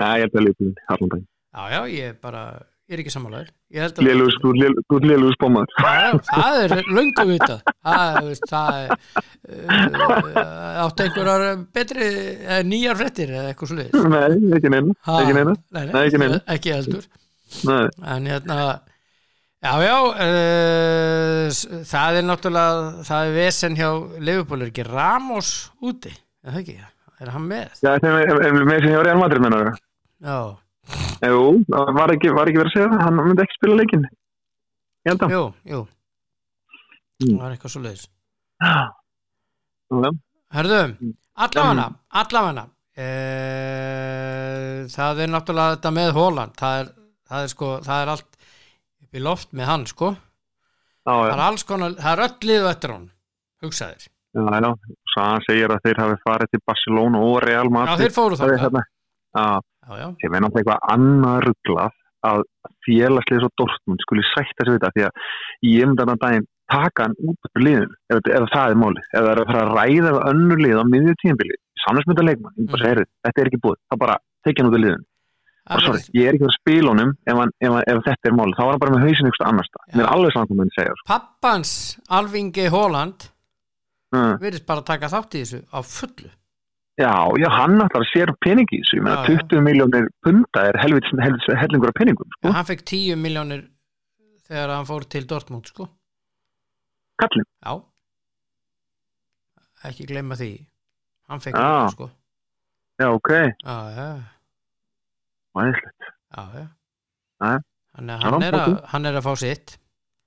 Já, 0.00 0.06
ég 0.16 0.24
held 0.24 0.38
að 0.40 0.46
Liverpool, 0.46 0.72
allan 0.94 1.12
dag. 1.12 1.26
Já, 1.52 1.62
já, 1.74 1.80
ég 1.92 2.16
bara, 2.24 2.44
ég 2.92 2.96
er 2.98 3.02
ekki 3.02 3.12
sammálaður 3.14 3.48
Lélugus, 4.04 4.36
þú 4.42 4.50
spómaður. 5.38 5.72
Já, 5.80 5.92
já, 5.96 6.10
það 6.28 6.58
er 6.66 6.74
löngu 6.98 7.24
vitað 7.30 7.62
það, 7.88 8.28
það 8.52 8.78
er 8.82 8.92
uh, 9.56 10.84
áttu 10.84 11.06
einhverjar 11.06 11.44
betri 11.78 12.08
uh, 12.44 12.60
nýjar 12.68 12.98
fréttir 13.00 13.32
eða 13.32 13.50
eitthvað 13.52 13.72
sluðis 13.72 14.06
Nei, 14.12 14.54
ekki 14.58 14.72
neina, 14.76 14.96
ekki 15.18 15.36
neina. 15.38 15.56
nei, 15.72 15.84
ekki 16.06 16.22
neina. 16.22 16.40
ekki 16.56 16.74
heldur 16.76 17.08
Nei, 17.68 17.82
en 18.14 18.28
hérna 18.32 18.58
já, 19.62 19.72
já 19.86 19.96
uh, 20.12 21.60
það 21.90 22.20
er 22.20 22.26
náttúrulega 22.28 23.04
það 23.08 23.28
er 23.28 23.36
vesen 23.40 23.76
hjá 23.78 23.90
er 24.66 24.72
ekki 24.72 24.86
Ramos 24.88 25.52
úti, 25.84 26.12
er 26.44 26.54
það 26.56 26.62
ekki 26.64 26.78
er 27.22 27.30
hann 27.36 27.44
með? 27.46 27.76
já, 27.84 27.92
þeim 28.02 28.16
er, 28.18 28.32
er 28.48 28.56
með 28.66 28.80
sem 28.84 28.92
hjá 28.96 29.02
Real 29.06 29.20
Madrid 29.20 29.44
mennar. 29.44 29.72
Já, 30.22 30.36
Jú, 31.22 31.42
það 31.70 31.92
var 31.96 32.12
ekki, 32.16 32.32
var 32.34 32.48
ekki 32.50 32.58
verið 32.58 32.70
að 32.70 32.74
segja 32.76 32.88
það, 32.92 33.02
hann 33.06 33.18
myndi 33.22 33.42
ekki 33.44 33.56
spila 33.58 33.76
leikinn. 33.78 34.06
Ég 35.06 35.12
held 35.12 35.22
að. 35.26 35.30
jú, 35.36 35.42
jú 35.74 35.82
Mm. 37.22 37.36
það 37.38 37.42
var 37.44 37.52
eitthvað 37.54 37.70
svo 37.70 37.80
leiðis 37.84 38.04
Já, 39.92 40.10
Herðu, 40.56 40.78
Mm. 40.98 41.12
allafana 41.44 41.84
allafana 42.10 42.64
e, 42.98 43.06
það 44.90 45.20
er 45.22 45.30
náttúrulega 45.30 45.76
þetta 45.76 45.92
með 45.98 46.10
Hóland 46.16 46.56
það 46.58 46.80
er, 46.82 46.88
það 47.30 47.44
er 47.46 47.52
sko, 47.52 47.68
það 47.86 48.02
er 48.02 48.12
allt 48.14 48.38
upp 49.04 49.14
í 49.14 49.22
loft 49.22 49.52
með 49.54 49.70
hann 49.70 49.86
sko 49.86 50.08
já, 50.12 50.18
það 51.06 51.22
já, 51.28 51.32
er 51.36 51.44
alls 51.46 51.64
konar, 51.68 51.94
það 52.00 52.12
er 52.16 52.24
öll 52.26 52.48
liðu 52.50 52.70
eftir 52.72 52.94
hann 52.96 53.06
hugsaðir, 53.62 54.08
já, 54.34 54.42
já. 54.66 54.72
Hann 55.14 55.42
segir 55.46 55.68
að 55.76 55.82
þeir 55.86 55.98
hafi 56.02 56.16
farið 56.26 56.50
til 56.56 56.60
Barcelona 56.66 57.18
og 57.22 57.36
Real 57.44 57.68
já 57.68 57.72
Madrid. 57.76 58.00
þeir 58.02 58.14
fóru 58.16 58.38
Það 58.40 58.54
er 58.56 58.62
það 58.66 58.82
sem 59.32 60.34
er 60.34 60.44
náttúrulega 60.44 60.62
eitthvað 60.62 60.88
annað 60.94 61.44
rugglað 61.48 61.98
að 62.22 62.42
félagslega 62.86 63.42
svo 63.42 63.50
Dortmund 63.58 64.02
skuli 64.04 64.24
sætta 64.30 64.66
við 64.68 64.76
þetta 64.76 64.92
því 64.94 65.06
að 65.08 65.22
ég 65.72 65.88
myndi 65.88 66.04
að 66.04 66.18
daginn 66.22 66.48
taka 66.72 67.06
hann 67.06 67.16
út 67.18 67.48
úr 67.48 67.64
liðin 67.66 67.94
ef, 68.12 68.20
ef 68.22 68.50
það 68.52 68.74
er 68.74 68.80
málið, 68.80 69.06
ef 69.10 69.22
það 69.22 69.30
er 69.32 69.40
að 69.42 69.48
fara 69.50 69.62
að 69.64 69.72
ræða 69.78 70.12
við 70.12 70.20
önnur 70.30 70.62
lið 70.62 70.80
á 70.80 70.84
miðju 70.92 71.14
tíðanbili 71.22 71.56
samlingsmynda 71.82 72.26
leikmann, 72.26 72.58
mm. 72.58 72.76
þetta 73.26 73.42
er 73.42 73.50
ekki 73.50 73.62
búið, 73.64 73.80
það 73.90 74.02
bara 74.04 74.18
tekja 74.46 74.62
hann 74.62 74.70
út 74.70 74.78
úr 74.78 74.84
liðin 74.86 75.08
Það 75.62 75.76
og 75.78 75.84
sorry, 75.86 76.00
ég 76.18 76.26
er 76.26 76.36
ekki 76.36 76.46
að 76.48 76.54
spila 76.56 76.90
honum 76.90 77.10
ef, 77.22 77.40
ef, 77.62 77.74
ef 77.92 78.00
þetta 78.08 78.30
er 78.30 78.34
málið, 78.34 78.56
þá 78.58 78.62
var 78.62 78.72
hann 78.72 78.82
bara 78.82 78.94
með 78.96 79.04
hausin 79.06 79.28
ykkur 79.30 79.44
annars 79.46 79.68
Já. 79.70 79.82
mér 79.92 80.04
er 80.04 80.14
alveg 80.16 80.32
hvað 80.34 80.54
maður 80.58 80.72
segja 80.74 80.94
sko. 80.98 81.06
pappans 81.12 81.74
Alvingi 82.18 82.64
Hóland 82.72 83.26
mm. 84.10 84.32
virðist 84.42 84.66
bara 84.66 84.86
taka 84.88 85.10
þátt 85.12 85.36
í 85.38 85.44
þessu 85.44 85.60
á 85.70 85.78
fullu 85.86 86.32
já, 87.00 87.12
já, 87.40 87.48
hann 87.56 87.78
náttúrulega 87.80 88.10
sér 88.12 88.32
pening 88.44 88.68
í 88.72 88.80
þessu, 88.82 88.98
ég 88.98 89.04
meina 89.06 89.22
Já, 89.22 89.32
já. 89.32 89.38
20 89.48 89.62
miljónir 89.68 90.08
punda 90.22 90.64
er 90.68 90.76
hellingur 90.82 91.88
af 91.88 91.96
peningum 91.98 92.28
sko, 92.36 92.48
ja, 92.48 92.52
hann 92.58 92.68
fekk 92.68 92.84
10 92.92 93.16
miljónir 93.22 93.62
þegar 94.48 94.74
hann 94.76 94.86
fór 94.88 95.04
til 95.08 95.26
Dortmund 95.30 95.66
sko. 95.70 95.88
Kallin, 97.22 97.46
já. 97.64 97.74
Ekki 99.88 100.06
gleyma 100.06 100.36
því. 100.38 100.50
Hann 101.30 101.40
fekk 101.42 101.56
Já. 101.56 101.62
þetta 101.66 101.92
sko. 101.96 102.06
Já, 103.00 103.08
ok. 103.16 103.30
Já, 103.64 103.76
já, 103.96 104.08
Æðislegt. 105.58 106.10
já, 106.36 106.42
já. 106.58 106.66
Já. 107.42 107.52
Þannig 107.92 108.12
að 108.14 108.22
Já, 108.22 108.48
er, 108.48 108.84
hann 108.92 109.06
er 109.10 109.16
að 109.18 109.26
fá 109.26 109.32
sitt 109.36 109.74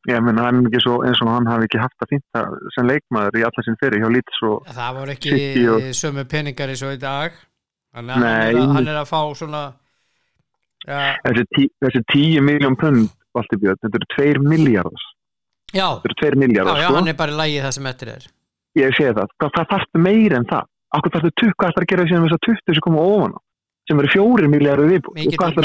Ég 0.06 0.22
menn 0.22 0.38
hann 0.38 0.60
er 0.62 0.68
ekki 0.70 0.82
svo 0.84 1.00
eins 1.06 1.22
og 1.26 1.32
hann 1.34 1.48
hafi 1.50 1.66
ekki 1.66 1.80
haft 1.82 2.04
að 2.06 2.12
fýnda 2.14 2.42
sem 2.76 2.90
leikmaður 2.90 3.40
í 3.40 3.46
allar 3.48 3.66
sinn 3.66 3.78
fyrir 3.82 4.04
hjá 4.04 4.10
Leeds 4.14 4.42
og 4.46 4.68
það 4.70 5.00
voru 5.00 5.14
ekki 5.16 5.34
og- 5.74 5.88
sömu 5.98 6.26
peningar 6.30 6.70
eins 6.70 6.84
og 6.86 6.94
í 6.94 7.00
dag. 7.02 7.40
Hann 7.96 8.10
er, 8.12 8.54
að, 8.54 8.60
hann 8.76 8.88
er 8.92 9.00
að 9.02 9.08
fá 9.10 9.22
svona 9.40 9.64
já, 10.86 11.16
þessi, 11.26 11.46
tí, 11.56 11.68
þessi 11.82 12.02
10 12.14 12.44
miljón 12.46 12.76
pund 12.78 13.10
Björn, 13.36 13.80
þetta 13.82 14.00
eru 14.00 14.08
2 14.16 14.44
miljardar 14.48 15.06
já, 15.76 15.88
þetta 16.04 16.12
eru 16.12 16.18
2 16.22 16.40
já, 16.56 16.80
já, 16.80 16.88
sko. 16.88 16.96
hann 16.96 17.10
er 17.12 17.18
bara 17.20 17.34
í 17.34 17.36
lagi 17.40 17.58
það 17.66 17.74
sem 17.76 17.90
eftir 17.92 18.12
er. 18.14 18.28
Ég 18.80 18.96
sé 18.96 19.10
það, 19.16 19.34
hvað 19.40 19.52
það 19.58 19.68
þarftu 19.74 20.02
meir 20.06 20.36
en 20.38 20.48
það? 20.52 20.70
Okkur 20.96 21.14
þarftu 21.16 21.32
20, 21.42 21.56
hvað 21.56 21.68
þarftu 21.72 21.84
að 21.84 21.90
gera 21.92 22.08
síðan 22.12 22.26
þess 22.28 22.38
að 22.38 22.46
20 22.48 22.78
sem 22.78 22.86
koma 22.86 23.04
ofan 23.16 23.36
á 23.36 23.40
sem 23.90 24.00
eru 24.02 24.12
4 24.16 24.50
miljardur 24.54 24.94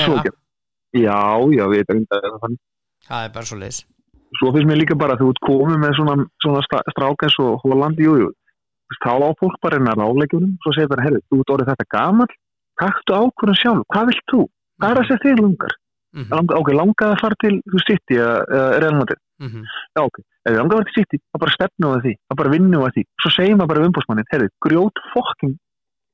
svo 0.05 0.19
gera? 0.25 0.37
Já, 0.91 1.21
já, 1.55 1.65
við 1.71 1.85
erum 1.85 2.07
það 2.11 2.59
það 3.07 3.25
er 3.25 3.35
bara 3.37 3.47
svo 3.51 3.59
leis 3.61 3.85
svo 4.39 4.53
finnst 4.55 4.69
mér 4.71 4.81
líka 4.83 4.95
bara 4.99 5.17
að 5.17 5.25
þú 5.25 5.33
ert 5.33 5.43
komið 5.49 5.81
með 5.83 5.97
svona, 5.99 6.15
svona 6.45 6.63
stra- 6.67 6.87
strák 6.95 7.25
eins 7.27 7.37
og 7.43 7.65
Holland, 7.65 7.99
jú, 7.99 8.15
jú. 8.23 8.29
Þú 8.31 8.95
veist, 8.95 9.05
þá 9.07 9.13
á 9.27 9.31
fólk 9.41 9.57
bara 9.63 9.79
að 9.81 10.01
ráleikjunum 10.03 10.55
svo 10.63 10.73
segir 10.77 10.91
bara, 10.91 11.05
herri, 11.07 11.21
þú 11.31 11.41
ert 11.43 11.53
orðið 11.55 11.71
þetta 11.73 11.91
gamall. 11.95 12.33
Taktu 12.81 13.17
ákvörðun 13.21 13.61
sjálf, 13.61 13.87
hvað 13.93 14.11
vilt 14.11 14.27
þú? 14.33 14.43
hvað 14.81 14.91
er 14.91 15.01
það 15.01 15.09
sem 15.09 15.23
þig 15.25 15.41
lungar? 15.41 15.75
mm 16.11 16.27
Lang, 16.35 16.53
ok, 16.59 16.69
langaði 16.75 17.15
að 17.15 17.21
fara 17.23 17.37
til 17.39 17.57
þú 17.71 17.81
City 17.87 18.17
eða 18.19 18.37
eða 18.51 18.79
Real 18.83 18.97
Madrid? 18.99 19.21
-hmm. 19.41 19.65
já 19.97 20.01
ok, 20.03 20.17
ef 20.19 20.51
þið 20.51 20.59
langaði 20.59 20.75
að 20.75 20.81
fara 20.81 20.89
til 20.89 20.99
City 20.99 21.17
þá 21.21 21.37
bara 21.43 21.57
stefnu 21.57 21.87
á 21.87 21.97
því, 22.05 22.13
þá 22.27 22.33
bara 22.41 22.53
vinnu 22.55 22.79
á 22.83 22.89
því. 22.91 23.03
Svo 23.23 23.31
segir 23.31 23.55
maður 23.57 23.71
bara 23.73 23.87
umbúrsmannin, 23.87 24.31
herri, 24.33 24.49
grjót 24.65 24.97
fokking 25.13 25.55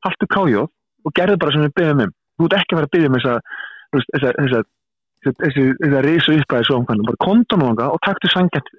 haltu 0.04 0.26
kájóð 0.34 0.68
og 1.06 1.10
gerðu 1.16 1.36
bara 1.40 1.52
sem 1.52 1.62
við 1.64 1.76
byggjum 1.78 2.04
um. 2.04 2.12
Þú 2.36 2.44
ert 2.46 2.56
ekki 2.58 2.72
að 2.72 2.78
fara 2.78 2.88
að 2.88 2.94
byggja 2.94 3.08
um 3.08 3.16
þessa 3.16 3.34
þú 3.92 4.60
þessi, 5.24 5.64
þessa 5.82 6.02
reysu 6.04 6.36
uppæði 6.40 6.68
svo 6.68 6.80
umkvæmlega, 6.80 7.08
bara 7.10 7.24
konta 7.26 7.58
núanga 7.60 7.88
og 7.92 8.02
taktu 8.06 8.30
sangjant 8.32 8.74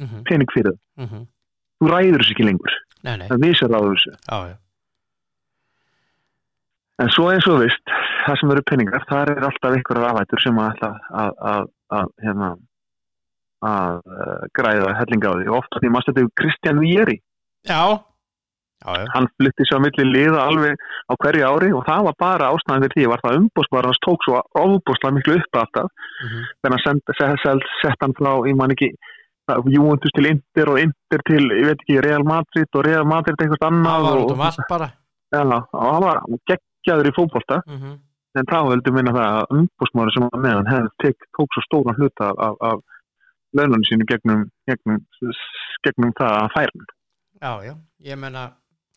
Mm 0.00 0.24
pening 0.24 0.48
fyrir 0.54 0.72
það. 0.72 1.06
-hmm. 1.06 1.24
þú 1.80 1.88
ræður 1.92 2.22
þessu 2.22 2.32
ekki 2.34 2.44
lengur, 2.48 2.74
nei, 3.04 3.16
nei, 3.20 3.28
það 3.28 3.42
vísar 3.44 3.70
ráður 3.70 3.96
þessu. 3.96 4.12
Já, 4.30 4.38
já. 4.48 4.56
En 7.00 7.08
svo 7.16 7.26
eins 7.32 7.46
og 7.48 7.54
þú 7.56 7.60
veist, 7.64 7.92
það 8.26 8.38
sem 8.40 8.50
eru 8.54 8.62
peningar 8.70 9.04
það 9.08 9.30
er 9.32 9.44
alltaf 9.48 9.76
ykkur 9.76 10.00
afættur 10.04 10.40
sem 10.44 10.58
að, 10.60 10.82
að, 11.22 11.30
að, 11.52 11.68
að, 11.98 12.08
hérna 12.24 12.48
uh, 13.64 14.00
græða 14.56 14.96
hellinga 14.98 15.32
á 15.32 15.34
því. 15.36 15.46
Ofta 15.60 15.80
því 15.80 15.92
maður 15.92 16.06
stættu 16.06 16.26
Kristján 16.40 16.82
Vieri? 16.84 17.16
Já, 17.68 17.80
já, 18.80 18.90
já, 19.00 19.06
hann 19.14 19.28
flytti 19.36 19.66
svo 19.68 19.78
að 19.78 19.84
milli 19.86 20.06
liða 20.14 20.42
alveg 20.48 20.74
á 21.10 21.12
hverju 21.22 21.46
ári 21.46 21.70
og 21.76 21.86
það 21.88 22.04
var 22.08 22.16
bara 22.24 22.50
ástæðan 22.54 22.84
fyrir 22.84 22.96
því. 22.96 23.06
Var 23.12 23.22
það 23.24 23.38
umbóðsbar 23.40 23.88
hans 23.88 24.02
tók 24.06 24.26
svo 24.26 24.42
ofbóðslega 24.64 25.16
miklu 25.16 25.38
upp 25.40 25.62
alltaf 25.62 25.88
mm 26.24 26.44
þannig 26.62 27.48
að 27.54 27.64
sett 27.82 28.04
hann 28.04 28.16
frá 28.18 28.32
ég 28.48 28.56
man 28.56 28.74
ekki 28.76 28.92
Juventus 29.74 30.12
til 30.14 30.28
Inter 30.30 30.68
og 30.70 30.78
Inter 30.78 31.22
til, 31.26 31.42
ég 31.58 31.66
veit 31.66 31.80
ekki, 31.80 31.98
Real 32.04 32.24
Madrid 32.24 32.76
og 32.78 32.84
Real 32.86 33.06
Madrid 33.08 33.40
eitthvað 33.40 33.62
það 33.64 33.72
annað 33.72 34.04
var 34.06 34.20
út 34.20 34.34
um 34.34 34.44
allt 34.46 34.68
bara. 34.68 34.88
Ja, 35.34 35.42
og 35.42 35.82
hann 35.86 36.04
var 36.04 36.22
geggjaður 36.50 37.10
í 37.10 37.16
fótbolta. 37.16 37.58
Mm 37.66 37.78
-hmm. 37.80 37.98
en 38.38 38.46
þá 38.46 38.58
heldur 38.70 38.94
minna 38.94 39.12
það 39.16 39.28
að 39.40 39.52
umbúsmári 39.58 40.14
sem 40.14 40.26
var 40.28 40.42
með 40.44 40.56
hann 40.58 40.72
hefði 40.72 40.90
tek, 41.02 41.16
tók 41.36 41.50
svo 41.54 41.62
stóran 41.66 41.98
hluta 41.98 42.30
af, 42.46 42.54
af 42.70 42.78
laununum 43.56 43.84
sínu 43.88 44.06
gegnum, 44.06 44.44
gegnum, 44.70 45.00
gegnum 45.84 46.12
það 46.20 46.36
að 46.38 46.52
færa 46.54 46.84
já, 47.40 47.52
já, 47.64 47.74
ég 48.10 48.18
menna 48.20 48.44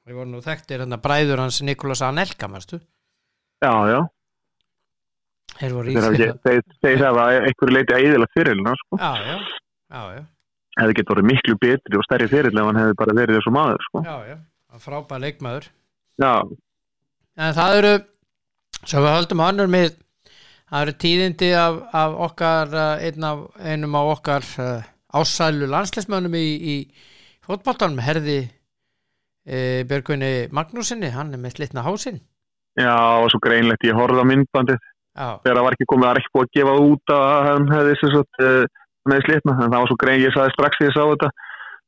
við 0.08 0.18
vorum 0.20 0.34
nú 0.36 0.42
þekktir 0.44 0.84
hérna 0.84 0.98
bræður 1.02 1.42
hans 1.46 1.62
Nikolas 1.64 2.02
Anelka, 2.06 2.48
mærstu 2.52 2.80
Já, 3.64 3.72
já, 3.88 4.00
þeir 5.60 5.74
voru 5.78 5.92
í 5.94 5.96
ekki- 5.96 6.64
þeir, 6.84 7.04
hafa 7.06 7.28
einhverju 7.40 7.76
leiti 7.78 7.96
að 7.96 8.08
eðila 8.10 8.28
fyrirlina 8.36 8.74
sko. 8.82 9.00
já, 9.00 9.12
já, 9.24 9.36
já, 9.94 10.02
já, 10.18 10.24
hefði 10.82 10.96
gett 11.00 11.12
verið 11.14 11.30
miklu 11.32 11.56
betri 11.62 12.00
og 12.00 12.04
stærri 12.08 12.28
fyrirl 12.32 12.60
ef 12.60 12.68
hann 12.70 12.82
hefði 12.82 12.98
bara 13.00 13.16
verið 13.22 13.40
þessu 13.40 13.54
maður 13.56 13.86
sko. 13.88 14.04
já, 14.04 14.16
já 14.34 14.38
hann 14.74 14.82
frábær 14.84 15.22
leikmaður. 15.22 15.68
Já, 16.20 16.34
en 17.38 17.54
það 17.54 17.76
eru 17.80 17.94
svo 18.84 19.04
við 19.06 19.14
höldum 19.16 19.44
annur 19.46 19.70
með 19.72 19.94
það 20.74 20.82
eru 20.82 20.94
tíðindi 21.06 21.50
af, 21.56 21.80
af 21.94 22.16
okkar 22.28 22.74
uh, 22.74 23.06
einn 23.06 23.24
af, 23.30 23.44
einum 23.62 23.96
af 23.96 24.12
okkar 24.18 24.48
uh, 24.60 24.84
ásælu 25.14 25.68
landsleismönnum 25.70 26.34
í, 26.36 26.46
í 26.74 26.76
fótboltanum 27.46 28.02
herði 28.02 28.40
uh, 29.48 29.82
Björgvinni 29.90 30.34
Magnúsinni 30.52 31.12
hann 31.14 31.34
er 31.34 31.42
með 31.42 31.58
slitna 31.58 31.86
hásinn. 31.86 32.22
Já, 32.80 32.96
og 33.22 33.30
svo 33.30 33.40
greinlegt 33.44 33.86
ég 33.86 33.98
horfði 33.98 34.24
á 34.24 34.30
myndbandið. 34.32 34.86
Þegar 35.14 35.58
það 35.60 35.66
var 35.68 35.76
ekki 35.76 35.90
komið, 35.92 36.08
það 36.08 36.20
ekki 36.24 36.34
búið 36.34 36.48
að 36.48 36.56
gefa 36.58 36.78
út 36.82 37.12
að 37.14 37.26
hann 37.48 37.68
hefði 37.70 37.98
hefði 39.12 39.26
slitna, 39.28 39.56
en 39.58 39.72
það 39.72 39.82
var 39.82 39.90
svo 39.92 39.98
grein, 40.02 40.22
ég 40.24 40.34
sagði 40.34 40.54
strax 40.56 40.80
þegar 40.80 40.90
ég 40.90 40.96
sá 40.96 41.04
þetta 41.04 41.30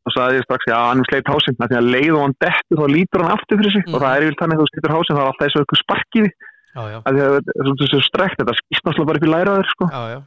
og 0.06 0.14
sagði 0.14 0.40
ég 0.40 0.46
strax, 0.46 0.68
já, 0.70 0.76
hann 0.78 1.02
er 1.02 1.08
sleitt 1.10 1.30
hásinn 1.32 1.58
því 1.60 1.78
að 1.80 1.88
leið 1.96 2.16
og 2.16 2.24
hann 2.26 2.36
dettur, 2.44 2.82
þá 2.82 2.88
lítur 2.94 3.24
hann 3.24 3.36
aftur 3.36 3.62
fyrir 3.62 3.74
sig. 3.74 3.86
Mhm. 3.86 3.96
og 3.96 4.04
það 4.04 4.16
er 4.16 4.26
yfir 4.26 4.38
þannig 4.42 4.56
að 4.56 4.62
þú 4.62 4.68
slítur 4.72 4.96
hásinn, 4.96 5.16
það 5.16 5.24
er 5.24 5.30
alltaf 5.32 5.46
eins 5.46 5.56
og 5.56 5.64
eitthvað 5.64 5.82
sparkið 5.82 6.28
já, 6.76 6.82
já, 6.92 6.98
að 7.02 7.16
því 7.16 7.24
að 7.26 7.34
þetta 7.36 7.56
er 7.56 7.70
svona 7.90 8.10
strekt, 8.10 8.38
þetta 8.42 8.58
skýst 8.60 8.86
náttúrulega 8.86 9.10
bara 9.10 9.20
upp 9.22 9.26
í 9.26 9.34
læraður 9.34 9.72
sko. 9.72 9.86
já, 9.96 10.02
já. 10.14 10.20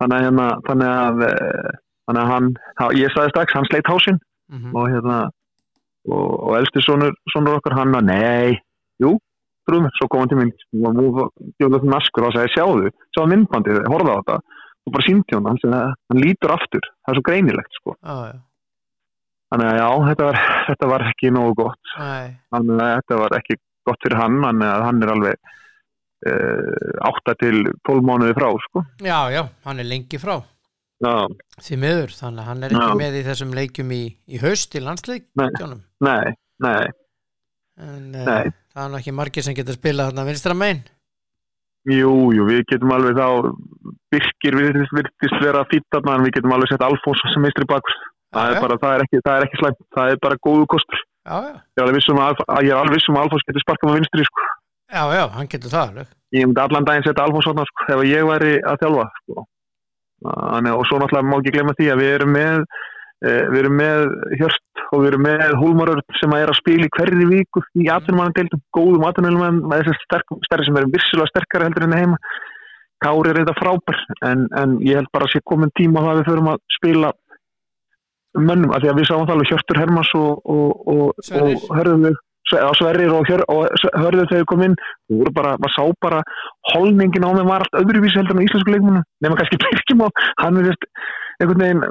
þannig 0.00 0.16
að, 0.16 0.24
hérna, 0.26 0.46
þannig 0.68 0.90
að 0.94 1.16
eh, 1.26 1.72
þannig 2.06 2.22
að 2.22 2.30
hann, 2.32 2.48
ég 2.96 3.12
sagði 3.12 3.34
strax 3.34 3.56
hann 3.58 3.68
sleitt 3.70 3.90
hásinn. 3.92 4.20
Mm 4.46 4.76
og 4.78 4.84
hérna 4.94 5.16
og, 6.06 6.26
og 6.48 6.56
elsti 6.60 6.82
sonur, 6.84 7.14
sonur 7.32 7.58
okkar 7.58 7.76
hann 7.78 7.96
að 7.98 8.10
nei, 8.10 8.58
jú, 9.02 9.16
trúðum 9.66 9.90
svo 9.98 10.08
kom 10.10 10.22
hann 10.22 10.32
til 10.32 10.40
mynd 10.40 10.66
hann 10.84 11.00
gjóði 11.02 11.72
þetta 11.76 11.92
naskur 11.92 12.28
og 12.28 12.34
sagði 12.36 12.52
sjáðu, 12.54 12.92
sjáðu 13.16 13.32
myndbandið, 13.32 13.80
horfða 13.92 14.14
á 14.14 14.18
þetta. 14.20 14.62
Og 14.86 14.94
bara 14.94 15.02
síndi 15.02 15.34
hún, 15.34 15.48
hann, 15.50 15.78
hann 16.12 16.22
lítur 16.22 16.52
aftur. 16.54 16.84
Það 17.02 17.12
er 17.12 17.18
svo 17.18 17.26
greinilegt 17.26 17.78
sko. 17.80 17.96
Já, 17.98 18.16
já. 18.30 18.36
þannig 19.50 19.70
að 19.72 19.78
já, 19.80 19.88
þetta 20.10 20.28
var, 20.28 20.40
þetta 20.68 20.90
var 20.92 21.06
ekki 21.10 21.32
nógu 21.34 21.56
gott. 21.64 21.94
Þannig 21.96 22.84
að 22.84 22.92
þetta 23.00 23.20
var 23.24 23.38
ekki 23.40 23.60
gott 23.86 24.06
fyrir 24.06 24.20
hann 24.22 24.42
þannig 24.44 24.70
að 24.70 24.84
hann 24.86 25.02
er 25.02 25.14
alveg 25.14 25.50
uh, 26.30 27.08
8 27.10 27.36
til 27.42 27.64
12 27.88 28.06
mánuði 28.06 28.36
frá 28.38 28.48
sko. 28.68 28.86
Já, 29.02 29.18
já, 29.34 29.42
hann 29.66 29.82
er 29.82 29.90
lengi 29.90 30.22
frá 30.22 30.38
því 31.00 31.80
miður, 31.82 32.14
þannig 32.16 32.42
að 32.42 32.48
hann 32.50 32.62
er 32.64 32.76
ekki 32.76 32.92
Já. 32.92 33.00
með 33.02 33.18
í 33.18 33.24
þessum 33.26 33.56
leikjum 33.56 33.90
í, 33.92 34.04
í 34.32 34.40
haust 34.40 34.76
í 34.78 34.84
landsleikjunum. 34.84 35.82
Nei, 36.06 36.36
nei 36.64 36.86
en 37.76 38.12
uh, 38.14 38.24
Nei. 38.24 38.52
það 38.72 38.84
er 38.84 38.92
nú 38.92 38.98
ekki 39.00 39.14
margir 39.14 39.44
sem 39.44 39.56
getur 39.56 39.76
spilað 39.76 40.10
þarna 40.10 40.26
vinstra 40.30 40.56
megin. 40.56 40.84
Jú, 41.86 42.12
jú, 42.34 42.46
við 42.48 42.64
getum 42.72 42.92
alveg 42.96 43.18
þá 43.18 43.26
virkir 44.14 44.56
virðist, 44.58 44.94
virðist 44.96 45.42
vera 45.44 45.62
fýtt 45.70 45.86
þarna 45.94 46.16
en 46.16 46.24
við 46.26 46.38
getum 46.38 46.54
alveg 46.56 46.72
sett 46.72 46.82
Alfons 46.82 47.22
sem 47.30 47.44
meistri 47.44 47.68
bakur 47.68 47.98
það 48.34 48.56
það 48.82 48.94
er 48.94 49.04
ekki, 49.04 49.20
ekki 49.22 49.60
slæmt. 49.60 49.84
Það 49.94 50.12
er 50.12 50.22
bara 50.24 50.40
góðu 50.42 50.66
kostur. 50.72 51.04
Já, 51.26 51.36
já, 51.36 51.52
ég 51.52 51.78
er 51.78 51.84
alveg 51.84 51.98
vissum 52.00 52.22
að, 52.22 52.42
að 52.56 53.20
Alfons 53.22 53.46
getur 53.46 53.62
sparkað 53.64 53.90
með 53.90 53.98
vinstri 54.00 54.26
sko. 54.26 54.48
já, 54.90 55.02
já, 55.14 55.24
hann 55.36 55.52
getur 55.52 55.74
það 55.76 55.84
alveg. 55.90 56.10
Ég 56.34 56.48
myndi 56.48 56.62
allan 56.64 56.88
daginn 56.88 57.06
setja 57.06 57.26
Alfons 57.28 57.50
Otna 57.52 57.68
sko, 57.70 57.86
ef 57.94 58.02
ég 58.08 58.26
væri 58.26 58.56
að 58.66 58.82
þjálfa 58.82 59.06
sko. 59.20 59.46
Og 60.24 60.86
svo 60.88 61.00
náttúrulega 61.00 61.28
má 61.28 61.38
ekki 61.38 61.54
glemma 61.54 61.76
því 61.76 61.88
að 61.92 62.02
við 62.02 62.12
erum 62.14 62.32
með 62.32 62.62
eh, 63.26 63.44
við 63.52 63.58
erum 63.60 63.76
með 63.80 64.02
Hjörst 64.40 64.84
og 64.86 65.02
við 65.02 65.08
erum 65.10 65.24
með 65.26 65.56
Húlmarur 65.60 66.02
sem 66.20 66.34
er 66.38 66.52
að 66.52 66.60
spila 66.60 66.88
í 66.88 66.92
hverri 66.96 67.28
viku 67.30 67.62
í 67.76 67.88
atvinnumannadeildum, 67.92 68.62
góðum 68.76 69.06
atvinnumann 69.08 69.62
með 69.68 69.92
sterk, 70.04 70.36
stærri 70.48 70.68
sem 70.68 70.80
eru 70.80 70.92
vissulega 70.94 71.32
sterkari 71.32 71.68
heldur 71.68 71.88
enn 71.88 71.98
heima. 71.98 72.20
Kári 73.04 73.28
er 73.28 73.42
þetta 73.42 73.58
frábær 73.58 73.98
en, 74.24 74.46
en 74.56 74.78
ég 74.80 74.96
held 74.96 75.12
bara 75.12 75.28
að 75.28 75.34
sé 75.34 75.44
komin 75.44 75.72
tíma 75.76 76.00
að 76.00 76.22
við 76.22 76.30
förum 76.30 76.52
að 76.54 76.62
spila 76.78 77.12
mönnum, 78.36 78.72
af 78.72 78.80
því 78.80 78.92
að 78.92 79.00
við 79.00 79.08
sáum 79.10 79.26
það 79.26 79.34
alveg 79.34 79.50
Hjörtur 79.50 79.80
Hermans 79.80 80.12
og, 80.16 80.30
og, 80.54 80.88
og, 80.92 81.26
og 81.42 81.68
hörðum 81.76 82.06
við 82.08 82.16
Sverrir 82.50 83.10
og, 83.12 83.26
og 83.48 83.66
hörðu 84.02 84.26
þegar 84.30 84.44
kom 84.50 84.62
inn 84.66 84.76
þú 85.08 85.20
voru 85.22 85.32
bara, 85.38 85.54
maður 85.58 85.74
sá 85.76 85.84
bara 86.06 86.20
holningin 86.74 87.26
á 87.26 87.30
þeim 87.36 87.50
var 87.50 87.64
allt 87.64 87.78
öðruvísi 87.82 88.20
heldur 88.20 88.38
á 88.38 88.46
íslensku 88.46 88.74
leikmunum 88.74 89.02
nema 89.24 89.38
kannski 89.40 89.58
Birkjum 89.64 90.04
á 90.06 90.08
hann 90.42 90.60
er 90.62 90.68
veist, 90.70 90.86
einhvern 91.42 91.64
veginn, 91.64 91.84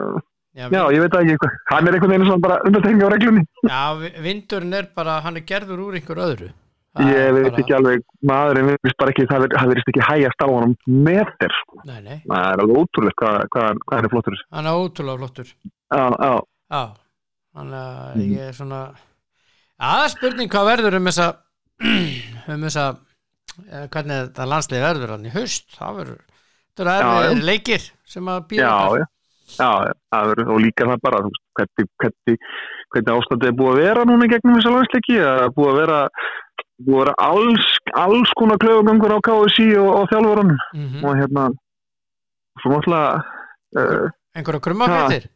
já, 0.55 0.67
já 0.71 0.81
ég 0.95 1.01
veit 1.05 1.17
ekki 1.21 1.49
hann 1.71 1.87
er 1.89 1.97
einhvern 1.97 2.13
veginn 2.15 2.27
svona 2.29 2.45
bara 2.47 2.59
undartekning 2.67 3.03
á 3.03 3.09
reglunni. 3.13 3.43
Já, 3.67 3.81
vi- 3.99 4.13
vindurinn 4.27 4.77
er 4.79 4.87
bara 4.95 5.19
hann 5.25 5.35
er 5.41 5.45
gerður 5.49 5.83
úr 5.89 5.97
einhver 5.99 6.21
öðru. 6.29 6.51
Það 6.95 7.09
ég 7.11 7.33
veit 7.35 7.49
bara- 7.51 7.59
ekki 7.65 7.73
alveg, 7.75 8.03
maðurinn 8.23 8.69
virðist 8.71 8.97
bara 9.01 9.11
ekki, 9.11 9.25
það 9.27 9.41
ver- 9.43 9.55
það 9.59 9.71
verðist 9.73 9.89
ekki 9.91 10.03
hægast 10.07 10.39
á 10.39 10.47
honum 10.47 10.75
með 10.87 11.31
þér, 11.41 11.55
sko. 11.59 11.81
það 11.83 12.05
er 12.39 12.61
alveg 12.63 12.77
ótrúlega 12.79 13.17
hvað, 13.19 13.39
hvað, 13.51 13.81
hvað 13.83 13.97
hann 13.99 14.07
er 14.07 14.13
flottur. 14.13 14.37
Hann 14.55 14.69
er 14.71 14.77
ótrúlega 14.79 15.19
flottur. 15.19 15.49
Já, 15.91 16.05
já, 16.71 16.83
þannig 17.55 17.81
að 17.81 18.23
ég 18.31 18.47
er 18.47 18.55
svona 18.55 18.79
aða 19.79 20.05
spurning 20.13 20.51
hvað 20.51 20.69
verður 20.71 20.99
um 20.99 21.09
þessa 21.09 21.27
um 22.53 22.63
þessa 22.67 22.85
eh, 23.65 23.85
hvernig 23.91 24.21
þetta 24.29 24.47
landslið 24.53 24.85
verður 24.85 25.13
hann 25.15 25.27
í 25.27 25.33
haust? 25.35 25.67
Það 25.75 25.99
verður, 25.99 26.23
Já, 26.75 27.11
já. 27.25 27.43
leikir 27.49 27.89
sem 28.05 28.31
að 28.31 28.47
býða 28.51 28.63
já, 28.69 29.01
já, 29.01 29.05
já, 29.57 29.69
já, 29.89 29.93
það 30.15 30.31
verður, 30.31 30.49
og 30.55 30.63
líka 30.63 30.87
það 30.89 31.03
bara, 31.07 31.21
hvernig, 31.59 31.87
hvernig, 32.03 32.39
hvernig 32.95 33.13
ástandið 33.15 33.51
er 33.51 33.59
búið 33.59 33.71
að 33.75 33.81
vera 33.83 34.07
núna 34.09 34.31
gegnum 34.31 34.57
þessa 34.59 34.73
landsleiki, 34.75 35.19
það 35.21 35.43
er 35.45 35.53
búið 35.55 35.71
að 35.71 35.79
vera, 35.81 35.99
búið 36.85 36.95
að 36.97 37.03
vera 37.05 37.15
alls, 37.29 37.69
alls 38.05 38.33
konar 38.39 38.59
klöfugangur 38.63 39.15
á 39.15 39.19
KSI 39.29 39.69
og, 39.81 39.91
og 40.01 40.09
þjálfurunum 40.11 40.59
mm 40.75 41.05
og 41.05 41.19
hérna, 41.21 41.47
svo 42.63 42.71
náttúrulega, 42.71 43.23
uh, 43.79 44.05
einhverja 44.35 44.65
krumafréttir 44.67 45.29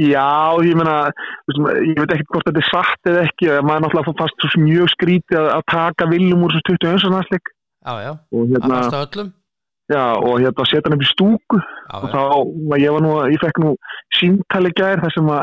já, 0.00 0.28
ég 0.66 0.76
meina, 0.78 0.96
ég 1.54 1.98
veit 2.00 2.14
ekki 2.16 2.26
hvort 2.30 2.48
þetta 2.48 2.62
er 2.62 2.68
satt 2.70 3.10
eða 3.10 3.22
ekki, 3.28 3.50
maður 3.66 3.84
náttúrulega 3.84 4.14
fannst 4.20 4.46
svo 4.46 4.62
mjög 4.64 4.90
skrítið 4.94 5.38
að, 5.40 5.48
að 5.58 5.64
taka 5.72 6.08
viljum 6.10 6.44
úr 6.46 6.54
þessu 6.56 6.76
21. 6.80 7.14
landsleik 7.14 7.50
já, 7.52 7.94
já, 8.04 8.12
og 8.12 8.42
að 8.44 8.52
hérna, 8.54 8.80
fasta 8.82 9.02
öllum. 9.06 9.32
Já, 9.92 10.04
og 10.16 10.34
hérna 10.40 10.64
setja 10.64 10.88
hann 10.88 10.96
upp 10.96 11.04
í 11.04 11.10
stúku. 11.10 11.60
Já, 11.60 11.96
og 11.98 12.12
þá, 12.14 12.22
ég 12.80 12.94
var 12.94 13.02
nú, 13.04 13.14
ég 13.28 13.42
fekk 13.42 13.60
nú 13.60 13.72
símtali 14.16 14.72
gær 14.78 15.02
þar 15.02 15.12
sem 15.12 15.32
að 15.34 15.42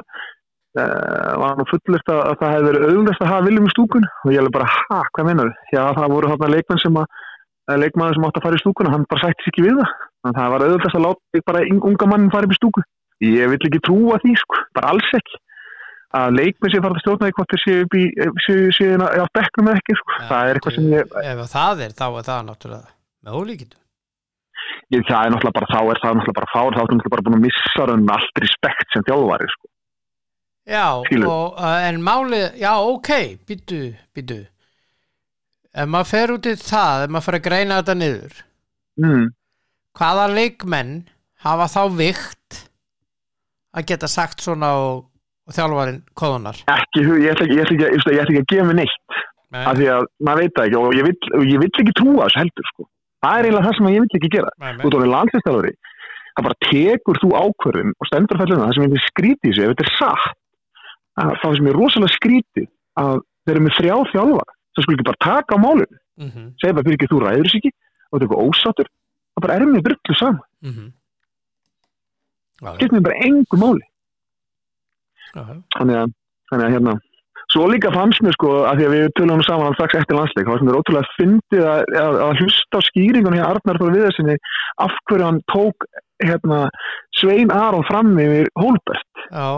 uh, 0.81 1.33
var 1.43 1.59
nú 1.59 1.67
fullist 1.69 2.09
að, 2.09 2.21
að 2.31 2.39
það 2.39 2.55
hefði 2.55 2.69
verið 2.69 2.87
auðvitað 2.87 3.25
að 3.27 3.33
hafa 3.33 3.47
viljum 3.49 3.67
í 3.67 3.73
stúkun 3.75 4.07
og 4.09 4.31
ég 4.33 4.41
alveg 4.41 4.55
bara, 4.55 4.71
ha, 4.77 5.01
hvað 5.13 5.29
meinar 5.29 5.51
Já, 5.69 5.83
það 5.99 6.15
voru 6.15 6.31
þarna 6.33 6.53
leikmenn 6.55 6.81
sem 6.81 6.97
að 7.03 7.05
eh, 7.11 7.77
leikmaður 7.83 8.17
sem 8.17 8.25
átti 8.29 8.41
að 8.41 8.47
fara 8.47 8.57
í 8.57 8.63
stúkuna, 8.63 8.95
hann 8.95 9.05
bara 9.11 9.23
sætti 9.27 9.45
sig 9.45 9.53
ekki 9.53 9.67
við 9.67 9.77
það. 9.83 9.93
Þannig 10.21 10.33
að 10.33 10.41
það 10.41 10.55
var 10.55 10.65
auðvitað 10.65 10.97
að 10.97 11.05
láta 11.05 11.45
bara 11.51 11.63
unga 11.75 12.09
mannin 12.09 12.33
fara 12.33 12.49
upp 12.49 12.55
í 12.55 12.59
stúku 12.61 12.85
ég 13.21 13.51
vil 13.51 13.59
ekki 13.59 13.81
trúa 13.85 14.19
því, 14.23 14.35
sko, 14.41 14.61
bara 14.77 14.93
alls 14.95 15.11
ekki. 15.17 15.41
Að 16.11 16.33
leikmenn 16.35 16.73
sem 16.73 16.83
fara 16.83 16.97
að 16.97 17.03
stjórna 17.05 17.27
því 17.27 17.35
hvort 17.37 17.53
þeir 17.53 17.61
séu 17.63 17.83
upp 17.85 17.93
í, 17.95 18.07
eh, 18.19 18.31
séu, 18.45 18.71
séu 18.75 18.97
á 18.99 19.25
bekknum 19.37 19.69
eða 19.71 19.79
ekki, 19.79 19.99
sko, 19.99 20.17
Já, 20.17 20.25
það 20.31 20.49
er 20.49 20.57
eitthvað 20.59 20.75
sem 20.75 20.89
ég 20.91 21.13
ef 21.31 21.45
það 21.53 21.85
er, 21.85 21.93
þá 22.01 22.07
er 22.09 22.25
það 22.27 22.41
náttúrulega 22.49 22.91
með 23.21 23.37
ólíkitum 23.39 23.81
ég, 24.91 25.03
það 25.07 25.25
er 25.25 25.33
náttúrulega 25.33 25.57
bara, 25.57 25.69
þá 25.71 25.79
er 25.81 26.01
það 26.01 26.15
náttúrulega 26.17 26.37
bara 26.39 26.51
fár, 26.51 26.75
þá 26.75 26.81
er 26.81 26.87
náttúrulega 26.87 27.13
bara 27.13 27.25
búin 27.27 27.37
að 27.37 27.45
missa 27.45 27.85
raun 27.87 28.13
allt 28.15 28.41
respekt 28.43 28.95
sem 28.95 29.05
þjálfari, 29.07 29.49
sko. 29.55 29.71
Já, 30.71 30.87
og, 31.01 31.45
uh, 31.57 31.77
en 31.87 32.01
málið, 32.05 32.47
já, 32.61 32.71
ok, 32.77 33.11
býtu, 33.49 33.81
býtu. 34.15 34.39
Ef 35.71 35.87
maður 35.89 36.11
fer 36.11 36.33
út 36.35 36.49
í 36.51 36.55
það, 36.59 37.05
ef 37.05 37.13
maður 37.13 37.27
fer 37.27 37.37
að 37.39 37.45
greina 37.47 37.79
þetta 37.79 37.95
niður, 37.97 38.41
mm. 39.01 39.23
hvaða 39.97 40.27
leikmenn 40.35 40.93
hafa 41.45 41.69
þá 41.71 41.81
vikt 41.97 42.61
að 43.77 43.87
geta 43.91 44.09
sagt 44.11 44.43
svona 44.43 44.71
og, 44.79 45.03
og 45.47 45.55
þjálfarinn 45.55 46.01
koðunar? 46.17 46.63
ekki, 46.71 47.05
ég 47.23 47.33
ætla 47.33 47.47
ekki, 47.47 47.59
ég 47.59 47.71
ég 47.71 48.07
ég 48.15 48.23
ekki 48.23 48.41
að 48.41 48.49
gefa 48.53 48.65
mig 48.69 48.79
neitt. 48.81 49.21
Af 49.51 49.75
því 49.75 49.87
að 49.91 50.05
maður 50.23 50.41
veit 50.41 50.57
það 50.57 50.67
ekki 50.67 50.79
og 50.79 50.93
ég 50.95 51.07
vill, 51.07 51.45
ég 51.51 51.63
vill 51.63 51.71
ekki 51.83 51.95
trúa 51.99 52.27
þessu 52.27 52.39
heldur 52.39 52.67
sko. 52.71 52.87
það 53.21 53.37
er 53.37 53.45
eiginlega 53.45 53.65
það 53.67 53.75
sem 53.77 53.89
ég 53.91 54.03
vill 54.03 54.19
ekki 54.19 54.29
gera. 54.35 54.51
Nei, 54.61 54.71
út 54.85 54.95
af 54.95 55.01
því 55.01 55.09
landslistálari 55.11 55.73
það 56.31 56.47
bara 56.47 56.59
tekur 56.67 57.19
þú 57.21 57.31
ákvörðin 57.35 57.91
og 57.97 58.07
stendur 58.07 58.39
fellina 58.39 58.67
það 58.67 58.77
sem 58.77 58.85
ég 58.85 58.93
vil 58.93 59.03
skríti 59.07 59.49
þessu 59.49 59.65
ef 59.65 59.73
þetta 59.73 59.85
er 59.85 59.93
satt 59.97 60.37
að 61.21 61.33
það 61.41 61.57
sem 61.57 61.67
er 61.67 61.77
rosalega 61.77 62.15
skríti 62.15 62.65
að 63.01 63.13
þeir 63.43 63.55
eru 63.55 63.65
með 63.65 63.77
þrjá 63.77 63.95
þjálfa 64.13 64.45
það 64.47 64.85
skulle 64.85 64.97
ekki 64.97 65.09
bara 65.09 65.23
taka 65.27 65.59
á 65.59 65.63
málinu. 65.65 65.99
Mm 66.21 66.29
-hmm, 66.29 66.47
segja 66.61 66.75
bara 66.77 66.95
ekki 66.95 67.11
þú 67.11 67.19
ræður 67.21 67.47
þessu 67.47 67.59
ekki 67.59 67.71
og 67.71 68.15
þetta 68.15 68.23
er 68.23 68.27
eitthvað 68.27 68.47
ósáttur. 68.47 68.89
Það 69.31 69.45
bara 69.45 69.55
er 69.55 69.65
með 69.67 69.85
brullu 69.87 70.15
saman. 70.15 70.45
Mm 70.61 70.71
-hmm. 70.71 70.87
Getur 72.81 72.97
mér 72.99 73.05
bara 73.07 73.21
engu 73.27 73.57
máli. 73.61 73.85
Þannig 75.77 75.97
að, 76.01 76.11
þannig 76.51 76.65
að 76.67 76.73
hérna 76.75 76.93
svo 77.51 77.65
líka 77.67 77.89
fannst 77.91 78.21
mér 78.23 78.35
sko 78.37 78.51
að 78.67 78.77
því 78.79 78.85
að 78.87 78.93
við 78.95 79.05
tölum 79.17 79.39
nú 79.41 79.45
saman 79.47 79.73
strax 79.75 79.97
eftir 79.99 80.15
landsleik, 80.15 80.45
þá 80.47 80.51
fannst 80.53 80.67
mér 80.67 80.77
ótrúlega 80.79 81.15
fyndið 81.17 81.65
að, 81.67 81.81
að, 82.01 82.19
að 82.27 82.39
hlusta 82.43 82.79
á 82.79 82.87
skýringun 82.87 83.35
hér 83.35 83.47
Arnar 83.49 83.79
Þór 83.81 83.95
Viðarsinni 83.97 84.35
af 84.85 84.95
hverju 85.09 85.25
hann 85.27 85.41
tók 85.51 85.87
hérna 86.23 86.59
Svein 87.19 87.51
Aron 87.51 87.83
fram 87.89 88.13
yfir 88.21 88.47
Hólbert. 88.61 89.25
Já, 89.31 89.49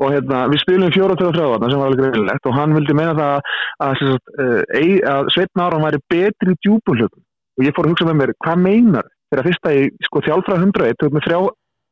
og 0.00 0.14
hérna 0.14 0.46
við 0.48 0.62
spilum 0.62 0.92
fjóra 0.94 1.16
til 1.20 1.26
að 1.28 1.34
þrjáðarna 1.36 1.68
sem 1.74 1.80
var 1.82 1.90
alveg 1.90 2.04
greinilegt 2.14 2.46
og 2.48 2.54
hann 2.56 2.76
vildi 2.78 2.94
meina 2.96 3.16
það 3.18 3.50
að, 3.84 3.98
sagt, 4.00 4.30
uh, 4.40 4.60
ei- 4.80 5.02
að 5.12 5.32
Svein 5.34 5.64
Aron 5.66 5.84
væri 5.84 6.00
betri 6.14 6.54
í 6.54 6.60
djúbulhjöfum 6.64 7.24
og 7.60 7.66
ég 7.66 7.76
fór 7.76 7.84
að 7.88 7.92
hugsa 7.92 8.06
með 8.08 8.20
mér, 8.22 8.32
hvað 8.46 8.62
meinar? 8.64 9.10
Þegar 9.30 9.46
fyrst 9.50 9.66
að 9.68 9.76
ég 9.76 10.06
sko 10.08 10.22
þjálfræð 10.24 10.62
101 10.70 10.96
tók 11.02 11.12
með 11.18 11.26
þrjá 11.28 11.40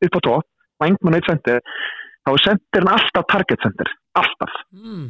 upp 0.06 0.18
á 0.18 0.20
tótt, 0.28 0.46
vangmann 0.80 1.14
eitt 1.18 1.26
sendir 1.30 1.60
þá 2.24 2.30
er 2.34 2.44
sendirinn 2.44 2.92
alltaf 2.94 3.26
target 3.32 3.60
center 3.64 3.88
alltaf 4.18 4.52
mm, 4.72 5.06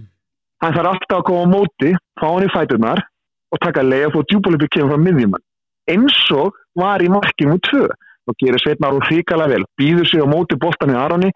hann 0.63 0.75
þarf 0.75 0.93
alltaf 0.93 1.19
að 1.21 1.27
koma 1.29 1.45
á 1.45 1.53
móti, 1.55 1.95
fá 2.21 2.27
hann 2.33 2.47
í 2.47 2.53
fætunar 2.55 3.05
og 3.53 3.61
taka 3.65 3.83
leið 3.83 4.09
og 4.09 4.13
fóða 4.17 4.29
djúbólöpi 4.33 4.69
kemur 4.75 4.93
frá 4.93 5.01
miðjumann. 5.01 5.45
Eins 5.89 6.19
og 6.37 6.57
var 6.77 7.01
í 7.01 7.09
markinu 7.09 7.55
um 7.57 7.61
tvö. 7.65 7.87
Og 8.29 8.35
gerir 8.43 8.61
Sveitnar 8.61 8.93
úr 8.93 9.07
hrikalega 9.09 9.55
vel. 9.55 9.65
Býður 9.81 10.05
sig 10.11 10.21
á 10.21 10.29
móti 10.29 10.59
boltan 10.61 10.93
í 10.93 10.97
Arani. 11.01 11.31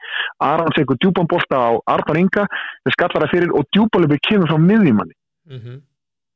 Aran 0.45 0.75
tekur 0.77 0.99
djúban 1.01 1.25
bolta 1.31 1.57
á 1.57 1.71
Arnar 1.89 2.19
Inga. 2.21 2.45
Þeir 2.85 2.93
skallar 2.99 3.25
það 3.25 3.33
fyrir 3.33 3.55
og 3.57 3.65
djúbólöpi 3.73 4.19
kemur 4.29 4.51
frá 4.51 4.59
miðjumanni 4.61 5.17
mm 5.49 5.59
-hmm, 5.59 5.79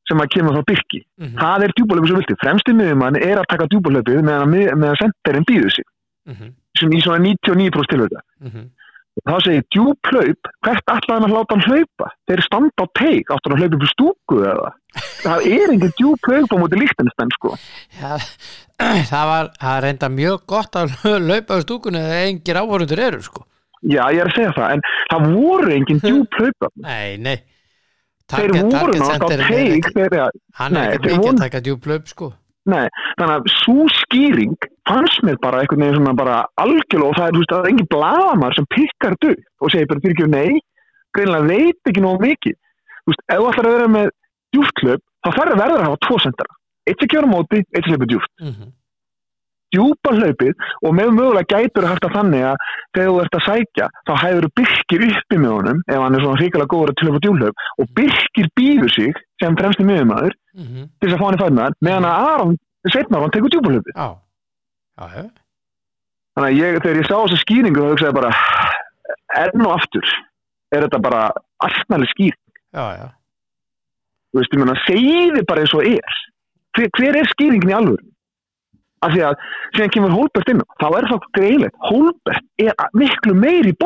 sem 0.09 0.19
að 0.25 0.31
kemur 0.33 0.57
frá 0.57 0.63
Birki. 0.71 1.01
mm 1.19 1.27
-hmm, 1.27 1.39
Það 1.43 1.63
er 1.65 1.71
djúbólöpi 1.77 2.09
svo 2.09 2.17
vilti. 2.17 2.41
Fremsti 2.41 2.73
miðjumann 2.73 3.17
er 3.21 3.37
að 3.39 3.51
taka 3.53 3.69
djúbólöpið 3.69 4.23
meðan, 4.23 4.43
að 4.47 4.53
mið- 4.55 4.75
meðan 4.81 4.97
senterinn 5.03 5.45
býður 6.27 6.39
sig. 6.43 6.55
Sem 6.81 6.91
í 6.93 7.01
svona 7.05 7.23
99% 7.25 7.93
tilvægða. 7.95 8.21
mhm. 8.43 8.67
þá 9.27 9.33
segir 9.41 9.63
djúplaup, 9.73 10.49
hvert 10.61 10.91
ætlaði 10.93 11.15
hann 11.17 11.25
að 11.25 11.33
láta 11.33 11.55
hann 11.57 11.63
hlaupa? 11.65 12.09
Þeir 12.29 12.43
standa 12.45 12.85
á 12.85 12.87
teik, 13.01 13.31
áttu 13.33 13.49
hann 13.49 13.55
að 13.57 13.63
hlaupa 13.63 13.77
upp 13.79 13.87
í 13.87 13.93
stúku 13.95 14.41
eða? 14.45 14.73
Það 15.23 15.47
er 15.57 15.73
engin 15.73 15.95
djúplaup 15.97 16.53
á 16.53 16.57
móti 16.61 16.81
líktinnspenn 16.83 17.33
sko. 17.39 17.55
Já, 17.97 18.13
það 19.13 19.25
var, 19.33 19.49
það 19.63 19.73
er 19.79 19.83
reynda 19.87 20.11
mjög 20.13 20.45
gott 20.53 20.77
að 20.77 20.93
laupa 21.31 21.57
á 21.57 21.65
stúkunni 21.65 22.03
þegar 22.05 22.29
engir 22.29 22.61
áhörundur 22.61 23.03
eru, 23.09 23.23
sko. 23.25 23.47
Já, 23.87 24.03
ég 24.13 24.21
er 24.21 24.29
að 24.29 24.37
segja 24.37 24.53
það, 24.57 24.71
en 24.77 24.85
það 25.11 25.27
voru 25.41 25.73
engin 25.79 26.01
djúplaup. 26.05 26.69
Nei, 26.85 27.17
nei. 27.17 27.37
Þeir 28.27 28.51
Target- 28.53 28.65
voru 28.67 28.93
target 28.93 29.01
nátt 29.01 29.23
á 29.23 29.29
teik 29.49 29.77
ekki- 29.81 29.95
þegar, 29.97 30.31
Hann 30.61 30.77
er 30.77 30.77
Nei, 30.77 30.97
þeir 30.97 31.05
mikið 31.07 31.23
voru- 31.25 31.33
að 31.37 31.43
taka 31.47 31.61
djúplaup, 31.71 32.09
sko. 32.13 32.33
Nei, 32.71 32.87
þannig 33.19 33.35
að 33.37 33.51
svo 33.55 33.87
skýring 34.01 34.69
fannst 34.89 35.25
mér 35.27 35.41
bara 35.43 35.63
einhvern 35.63 35.85
veginn 35.85 35.99
svona 35.99 36.15
bara 36.19 36.37
algjörlega 36.63 37.09
og 37.09 37.19
það 37.19 37.27
er, 37.27 37.35
þú 37.35 37.43
veist, 37.43 37.53
það 37.55 37.65
er 37.65 37.73
engin 37.73 37.91
blamar 37.95 38.57
sem 38.57 38.69
pikkar 38.75 39.19
dög 39.25 39.43
og 39.61 39.75
segir 39.75 39.91
bara 39.91 40.05
fyrir 40.05 40.17
ekki 40.17 40.31
nei, 40.33 40.63
greinlega 41.17 41.51
veit 41.51 41.93
ekki 41.93 42.05
nóg 42.05 42.23
mikið. 42.23 42.57
Þú 43.03 43.15
veist, 43.15 43.27
ef 43.27 43.43
þú 43.43 43.51
ætlar 43.51 43.71
að 43.71 43.77
vera 43.77 43.93
með 43.97 44.15
djúptlaup, 44.57 45.05
þá 45.27 45.31
þarf 45.39 45.61
verður 45.63 45.83
að 45.83 45.87
hafa 45.89 46.03
tvo 46.07 46.23
sendara. 46.25 46.59
Eitt 46.87 47.03
sem 47.03 47.11
kjöra 47.11 47.31
móti, 47.31 47.63
eitt 47.63 47.83
sem 47.83 47.95
hleypur 47.95 48.13
djúpt. 48.13 48.35
Mm 48.43 48.75
djúpa 49.75 50.15
hlaupið 50.15 50.55
og 50.87 50.95
með 50.97 51.13
mögulega 51.17 51.59
gætur 51.59 51.87
haft 51.89 52.07
að 52.07 52.17
þannig 52.17 52.45
að 52.51 52.67
þegar 52.97 53.09
þú 53.09 53.17
ert 53.23 53.39
að 53.39 53.47
sækja 53.47 53.89
þá 54.09 54.13
hæður 54.23 54.49
Birkir 54.61 55.07
uppi 55.09 55.41
með 55.43 55.55
honum 55.57 55.81
ef 55.87 56.03
hann 56.03 56.17
er 56.17 56.25
svona 56.25 56.41
hrikalega 56.41 56.73
góður 56.73 56.93
að 56.93 57.01
tilöfa 57.01 57.23
djúlhlaup 57.25 57.65
og 57.83 57.91
Birkir 57.99 58.51
býður 58.59 58.95
sig 58.95 59.23
sem 59.43 59.57
fremsti 59.59 59.85
miðumæður 59.85 60.37
-hmm. 60.37 60.87
til 61.01 61.09
þess 61.09 61.17
að 61.17 61.21
fá 61.21 61.27
hann 61.27 61.39
í 61.39 61.43
fæðunar 61.43 61.77
meðan 61.81 62.09
að 62.09 62.29
Aron, 62.31 62.57
setna 62.93 63.19
Aron 63.19 63.35
tekur 63.35 63.53
já. 65.17 65.25
þannig 66.37 66.51
að 66.51 66.59
ég, 66.61 66.81
þegar 66.83 67.01
ég 67.01 67.09
sá 67.11 67.17
þessa 67.17 67.43
skýringu 67.43 67.83
þá 67.83 67.91
hugsaði 67.93 68.19
bara 68.21 68.33
enn 69.43 69.67
og 69.67 69.77
aftur 69.77 70.07
er 70.75 70.87
þetta 70.87 71.03
bara 71.03 71.23
allnæli 71.65 72.11
skýr 72.15 72.35
Já, 72.77 72.85
já. 73.01 73.07
þú 74.33 74.41
veist, 74.41 74.53
ég 74.53 74.61
meina, 74.61 74.77
segiði 74.85 75.43
bara 75.49 75.63
eins 75.65 75.75
og 75.77 75.87
er. 75.87 76.21
Hver, 76.77 76.91
hver 76.99 77.17
er 77.17 77.29
skýringin 77.31 77.73
í 77.73 77.77
alvöru 77.77 78.05
af 79.05 79.13
því 79.13 79.23
að 79.29 79.43
síðan 79.77 79.93
kemur 79.95 80.15
Holbert 80.17 80.51
inn 80.51 80.63
þá 80.81 80.87
er 80.89 81.07
það 81.11 81.27
greilegt 81.37 81.77
Holbert 81.85 82.47
er 82.65 82.87
miklu 82.97 83.35
meiri 83.37 83.73
í 83.73 83.77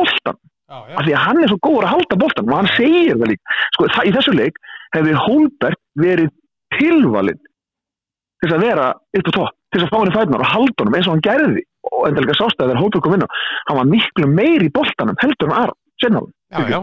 já, 0.71 0.77
af 0.97 1.03
því 1.03 1.15
að 1.15 1.23
hann 1.25 1.41
er 1.43 1.51
svo 1.51 1.59
góður 1.67 1.87
að 1.87 1.93
halda 1.95 2.19
boltan 2.23 2.51
og 2.51 2.57
hann 2.57 2.69
segir 2.77 3.19
það 3.19 3.33
líka. 3.33 3.57
Sko, 3.75 3.87
það, 3.91 4.07
í 4.07 4.13
þessu 4.15 4.35
leik 4.37 4.61
hefði 4.95 5.17
Holbert 5.25 5.81
verið 5.99 6.31
tilvalinn 6.77 7.41
til 7.41 8.47
þess 8.47 8.57
að 8.57 8.63
vera 8.65 8.87
upp 8.91 9.27
á 9.29 9.31
topp 9.37 9.57
til 9.71 9.79
þess 9.81 9.87
að 9.87 9.91
fá 9.91 9.99
hann 9.99 10.11
í 10.11 10.15
fætunar 10.15 10.43
og 10.45 10.51
halda 10.51 10.83
honum 10.83 10.97
eins 10.97 11.07
og 11.07 11.13
hann 11.15 11.25
gerði. 11.27 11.65
Og 11.91 12.07
endur 12.07 12.25
líka 12.25 12.37
sástæði 12.37 12.71
þegar 12.71 12.81
Holbert 12.81 13.05
kom 13.05 13.15
inn 13.17 13.25
á 13.25 13.29
hann 13.69 13.79
var 13.79 13.91
miklu 13.91 14.31
meiri 14.31 14.67
í 14.67 14.73
boltanum 14.75 15.21
heldur 15.21 15.51
en 15.51 15.57
Aron 15.59 15.79
senna 16.01 16.23
já, 16.71 16.81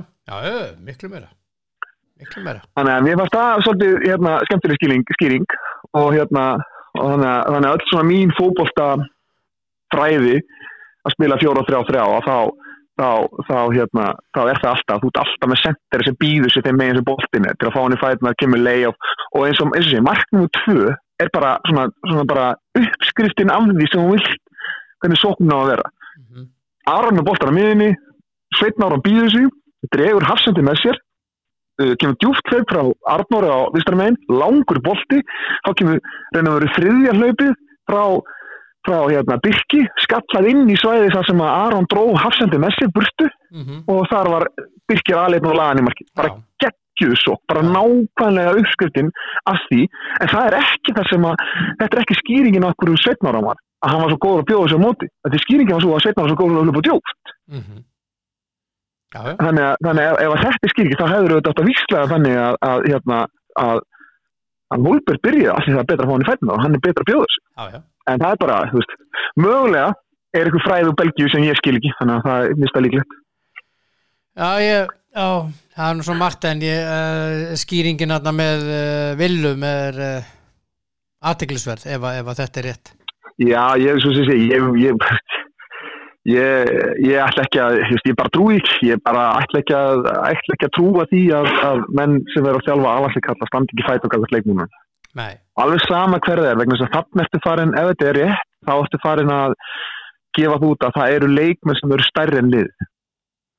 miklu 2.18 2.44
meira. 2.44 2.62
Þannig 2.74 2.94
að 2.94 3.04
mér 3.06 3.20
fannst 3.20 3.36
það 3.36 3.62
svolítið 3.66 3.92
hérna, 4.08 4.32
skemmtileg 4.48 4.80
skýring, 4.80 5.04
skýring. 5.18 5.46
Og 5.98 6.08
hérna 6.16 6.46
og 6.98 7.12
þannig 7.12 7.28
að, 7.30 7.42
þannig 7.52 7.68
að 7.68 7.76
öll 7.76 7.90
svona 7.90 8.08
mín 8.08 8.32
fótbolta 8.36 8.88
fræði 9.94 10.38
að 11.06 11.14
spila 11.14 11.38
4-3-3 11.40 12.02
og 12.04 12.26
þá 12.26 12.36
þá, 12.98 13.10
þá, 13.46 13.58
hérna, 13.74 14.06
þá 14.34 14.40
er 14.42 14.60
það 14.62 14.70
alltaf 14.72 15.02
þú 15.02 15.10
ert 15.10 15.20
alltaf 15.22 15.50
með 15.50 15.60
sender 15.62 16.04
sem 16.06 16.18
býður 16.22 16.54
sér 16.54 16.66
þeim 16.66 16.80
meginn 16.80 16.98
sem 16.98 17.06
boltin 17.06 17.48
er 17.48 17.58
til 17.58 17.68
að 17.68 17.74
fá 17.76 17.80
hann 17.82 17.96
í 17.96 18.00
fætina 18.02 18.32
að 18.32 18.40
kemur 18.42 18.64
leið 18.64 18.88
og 18.90 19.46
eins 19.46 19.62
og, 19.62 19.70
eins 19.76 19.86
og 19.86 19.92
sé, 19.92 20.02
marknum 20.08 20.48
2 20.58 20.76
er 21.22 21.32
bara 21.34 21.54
svona, 21.68 21.86
svona 22.06 22.26
bara 22.28 22.46
uppskriftin 22.78 23.54
af 23.54 23.70
því 23.70 23.90
sem 23.92 24.02
hún 24.02 24.16
vilt 24.16 24.42
hvernig 25.02 25.22
sóknum 25.22 25.54
á 25.54 25.58
að 25.58 25.70
vera 25.72 25.86
mm 25.88 26.24
-hmm. 26.26 26.46
Aron 26.94 27.18
með 27.18 27.28
boltan 27.28 27.52
á 27.54 27.58
miðinni 27.58 27.90
Sveitn 28.58 28.82
Aron 28.82 29.04
býður 29.04 29.30
sig 29.30 29.46
dregur 29.94 30.26
hafsendi 30.26 30.62
með 30.62 30.82
sér 30.82 30.96
uh, 31.82 31.94
kemur 32.00 32.16
djúft 32.18 32.50
hlaup 32.50 32.66
frá 32.72 32.82
Arnóri 33.14 33.48
á 33.48 33.60
Vistarmein, 33.74 34.16
langur 34.28 34.80
bolti 34.82 35.22
þá 35.64 35.70
kemur 35.78 36.00
reyna 36.34 36.50
að 36.50 36.56
vera 36.58 36.74
þriðja 36.76 37.12
hlaupið 37.18 37.52
frá, 37.88 38.02
frá 38.88 38.98
hérna, 39.12 39.36
Birki, 39.44 39.84
skallað 40.04 40.48
inn 40.50 40.66
í 40.72 40.76
svæði 40.80 41.12
þar 41.14 41.28
sem 41.28 41.44
að 41.44 41.54
Aron 41.62 41.88
dró 41.92 42.04
hafsendi 42.16 42.58
með 42.64 42.76
sér 42.78 42.92
burtu 42.96 43.28
Mm 43.48 43.62
-hmm. 43.64 43.78
og 43.88 44.00
þar 44.10 44.28
var 44.28 44.44
Birkir 44.88 45.16
aðleitn 45.16 45.48
og 45.48 45.56
lagan 45.56 45.80
í 45.80 45.84
marki 45.86 46.04
bara 46.16 46.28
Já. 46.28 46.36
geggjuð 46.64 47.16
svo, 47.16 47.34
bara 47.48 47.62
nákvæmlega 47.64 48.56
uppskriftin 48.60 49.08
af 49.48 49.58
því, 49.68 49.80
en 50.20 50.28
það 50.32 50.46
er 50.48 50.54
ekki 50.58 50.94
það 50.96 51.06
sem 51.12 51.24
að, 51.30 51.34
þetta 51.80 51.96
er 51.96 52.02
ekki 52.02 52.16
skýringin 52.20 52.66
af 52.68 52.74
hverju 52.76 52.98
Sveitnára 53.00 53.40
var, 53.48 53.56
að 53.82 53.90
hann 53.90 54.02
var 54.02 54.10
svo 54.12 54.18
góður 54.24 54.42
að 54.42 54.48
bjóða 54.50 54.68
sér 54.72 54.82
móti, 54.84 55.06
þetta 55.24 55.36
er 55.38 55.44
skýringin 55.46 55.76
af 55.76 55.82
svo 55.82 55.92
að 55.96 56.02
Sveitnára 56.04 56.24
var 56.26 56.32
svo 56.32 56.40
góður 56.42 56.60
að 56.60 56.66
hlupa 56.68 56.86
djóft 56.88 57.26
Mm 57.48 57.62
-hmm. 57.64 57.80
já, 59.14 59.20
þannig 59.44 59.64
að, 59.68 59.76
þannig 59.86 60.04
að 60.08 60.16
ef 60.24 60.30
að 60.34 60.42
þetta 60.44 60.64
er 60.66 60.72
skýringin 60.74 61.00
þá 61.00 61.08
hefur 61.12 61.32
auðvitað 61.32 61.52
átt 61.52 61.62
að 61.62 61.70
víslega 61.70 62.10
þannig 62.12 62.36
að, 62.46 62.54
að, 62.70 62.78
hérna, 62.90 63.18
að 64.72 64.84
Volberg 64.84 65.20
byrja 65.24 65.54
allir 65.56 65.78
það 65.78 65.88
betra 65.90 66.04
að 66.04 66.08
fá 66.08 66.14
hann 66.14 66.24
í 66.26 66.28
fætna 66.28 66.52
og 66.52 66.62
hann 66.62 66.76
er 66.76 66.84
betra 66.84 67.04
sér 67.08 67.24
já, 67.56 67.64
já. 67.72 67.80
En 68.08 68.22
það 68.24 68.34
er 68.34 68.42
bara, 68.42 68.58
þú 68.72 68.82
veist, 68.82 68.98
mögulega 69.38 69.88
er 70.36 70.44
eitthvað 70.48 70.66
fræð 70.66 70.90
úr 70.90 70.98
Belgíu 70.98 71.32
sem 71.32 71.46
ég 71.46 71.58
skil 71.60 71.78
ekki 71.78 71.94
þannig 72.00 72.18
að 72.18 72.28
það 72.28 72.46
er 72.48 72.62
mista 72.64 72.84
líklegt 72.84 73.18
Já, 74.38 74.50
ég, 74.62 74.90
já, 75.18 75.28
það 75.74 75.88
er 75.88 75.96
nú 75.98 76.04
svo 76.06 76.14
margt 76.14 76.44
en 76.46 76.60
ég, 76.62 76.84
uh, 76.86 77.56
skýringin 77.58 78.12
þarna 78.14 78.32
með 78.38 78.68
uh, 78.70 79.16
villum 79.18 79.64
er 79.66 79.98
uh, 79.98 80.28
aðteglisverð 81.26 81.88
ef, 81.90 82.06
ef 82.20 82.30
að 82.30 82.38
þetta 82.44 82.60
er 82.60 82.68
rétt. 82.68 82.92
Já, 83.42 83.64
ég, 83.82 83.98
svo 84.02 84.12
sem 84.14 84.28
ég, 84.30 84.52
ég, 84.52 84.68
ég, 84.84 85.34
ég, 86.30 86.70
ég 87.08 87.24
ætla 87.24 87.48
ekki 87.48 87.62
að, 87.64 87.80
ég 88.06 88.18
bara 88.18 88.32
trúi 88.36 88.60
ekki, 88.60 88.92
ég 88.92 89.02
bara 89.02 89.24
ætla 89.40 89.64
ekki 89.64 89.76
að, 89.78 90.06
ætla 90.30 90.54
ekki 90.54 90.68
að 90.68 90.74
trúa 90.78 91.08
því 91.10 91.24
að, 91.40 91.50
að 91.72 91.82
menn 91.98 92.18
sem 92.30 92.46
verður 92.46 92.62
að 92.62 92.70
þjálfa 92.70 92.94
alveg 92.94 93.26
kalla 93.26 93.50
standi 93.50 93.74
ekki 93.74 93.88
fæt 93.88 94.06
og 94.06 94.14
gafast 94.14 94.36
leikmúnum. 94.36 94.78
Nei, 95.18 95.34
Alveg 95.58 95.84
sama 95.86 96.20
hver 96.22 96.42
það 96.42 96.50
er, 96.52 96.58
vegna 96.60 96.76
þess 96.78 96.86
að 96.86 96.92
þannig 96.96 97.24
ertu 97.24 97.40
farin, 97.44 97.76
ef 97.78 97.88
þetta 97.90 98.08
er 98.08 98.18
rétt, 98.22 98.50
þá 98.68 98.74
ertu 98.76 99.00
farin 99.02 99.32
að 99.34 99.54
gefa 100.38 100.58
þú 100.62 100.74
út 100.74 100.84
að 100.86 100.98
það 100.98 101.14
eru 101.16 101.30
leikmenn 101.32 101.78
sem 101.78 101.94
eru 101.96 102.06
stærri 102.06 102.38
en 102.42 102.52
lið. 102.52 102.68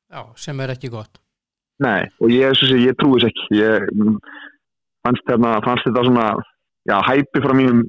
já, 0.10 0.22
sem 0.36 0.62
er 0.64 0.74
ekki 0.76 0.92
gott. 0.94 1.20
Nei, 1.84 2.08
og 2.20 2.32
ég, 2.32 2.56
sem 2.60 2.80
ég 2.84 2.96
trúi 3.00 3.20
þess 3.20 3.30
ekki, 3.30 3.60
ég 3.60 3.88
mm, 3.96 4.16
fannst, 5.06 5.28
hérna, 5.32 5.54
fannst 5.66 5.88
þetta 5.88 6.06
svona, 6.08 6.28
já, 6.90 6.98
hæpi 7.08 7.44
frá 7.44 7.56
mínum 7.56 7.84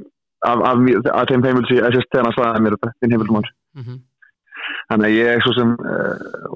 af, 0.47 0.63
af, 0.71 0.83
af 1.15 1.31
þeim 1.31 1.47
heimilsi, 1.49 1.81
að 1.83 1.99
hann 1.99 2.37
sagði 2.37 2.65
mér 2.65 2.79
þetta, 2.79 2.95
þinn 3.01 3.17
heimilsmann. 3.17 3.53
Mm 3.79 3.85
Þannig 4.91 5.07
að 5.07 5.15
ég 5.15 5.29
er 5.31 5.41
svo 5.45 5.53
sem, 5.57 5.71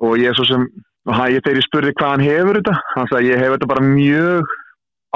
og 0.03 0.13
ég 0.21 0.29
er 0.31 0.37
svo 0.37 0.45
sem, 0.49 0.65
og 1.07 1.15
hann, 1.15 1.33
ég, 1.33 1.43
þegar 1.45 1.61
ég 1.61 1.67
spurði 1.67 1.93
hvað 1.99 2.13
hann 2.13 2.25
hefur 2.25 2.59
þetta, 2.59 2.75
hann 2.95 3.09
sagði 3.11 3.31
ég 3.31 3.43
hef 3.43 3.55
þetta 3.55 3.69
bara 3.71 3.85
mjög, 3.87 4.55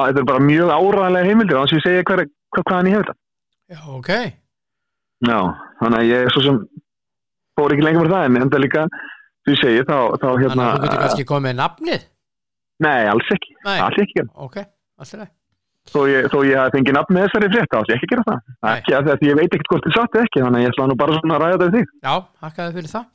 þetta 0.08 0.20
er 0.22 0.26
bara 0.30 0.42
mjög 0.44 0.72
áræðanlega 0.74 1.28
heimildir, 1.28 1.56
þannig 1.58 1.72
að 1.72 1.78
ég 1.78 1.86
segja 1.86 2.04
hvað, 2.08 2.22
hvað, 2.54 2.64
hvað 2.68 2.76
hann 2.78 2.90
hefur 2.92 3.08
þetta. 3.08 3.16
Já, 3.68 3.80
ok. 3.98 4.10
Já, 5.28 5.38
þannig 5.80 5.98
að 5.98 6.08
ég 6.08 6.26
er 6.28 6.34
svo 6.34 6.42
sem, 6.44 6.60
fór 7.58 7.74
ekki 7.74 7.86
lengur 7.86 8.06
með 8.08 8.14
það, 8.16 8.28
en 8.28 8.44
enda 8.46 8.60
líka, 8.62 8.84
því 9.44 9.54
ég 9.56 9.62
segi, 9.64 9.82
þá, 9.88 9.96
þá 10.20 10.28
Þannig 10.28 10.44
hérna, 10.44 10.68
að 10.68 10.78
þú 10.78 10.84
getur 10.86 11.02
kannski 11.04 11.26
komið 11.32 11.48
með 11.48 11.58
nafnið. 11.62 12.06
nei, 12.86 13.02
alls 13.10 13.34
ekki, 13.34 13.56
Nei, 13.66 13.78
alls 13.82 14.00
ekki 14.04 14.24
ok, 14.46 14.56
alltaf 15.02 15.18
leið. 15.22 15.34
Þó 15.88 16.00
ég, 16.04 16.26
þó 16.28 16.38
ég 16.44 16.58
hafi 16.60 16.74
fengið 16.76 16.94
nafn 16.98 17.14
með 17.16 17.22
þessari 17.24 17.48
frétt, 17.48 17.70
þá 17.72 17.76
alls 17.78 17.92
ekki 17.94 18.08
gera 18.10 18.24
það. 18.26 18.40
Nei. 18.60 18.72
Ekki 18.74 18.92
að 18.92 19.06
því 19.08 19.12
að 19.14 19.22
ég 19.30 19.38
veit 19.38 19.54
ekkert 19.56 19.70
hvort 19.72 19.86
þið 19.88 19.94
satt 19.96 20.16
eða 20.18 20.26
ekki, 20.28 20.42
þannig 20.44 20.58
að 20.58 20.64
ég 20.66 20.74
ætla 20.74 20.88
nú 20.90 20.96
bara 21.00 21.14
svona 21.16 21.36
að 21.38 21.42
ræða 21.42 21.54
þetta 21.54 21.68
við 21.68 21.76
þig. 21.78 21.92
Já, 22.04 22.14
hakkaði 22.44 22.74
fyrir 22.76 22.90
það. 22.92 23.06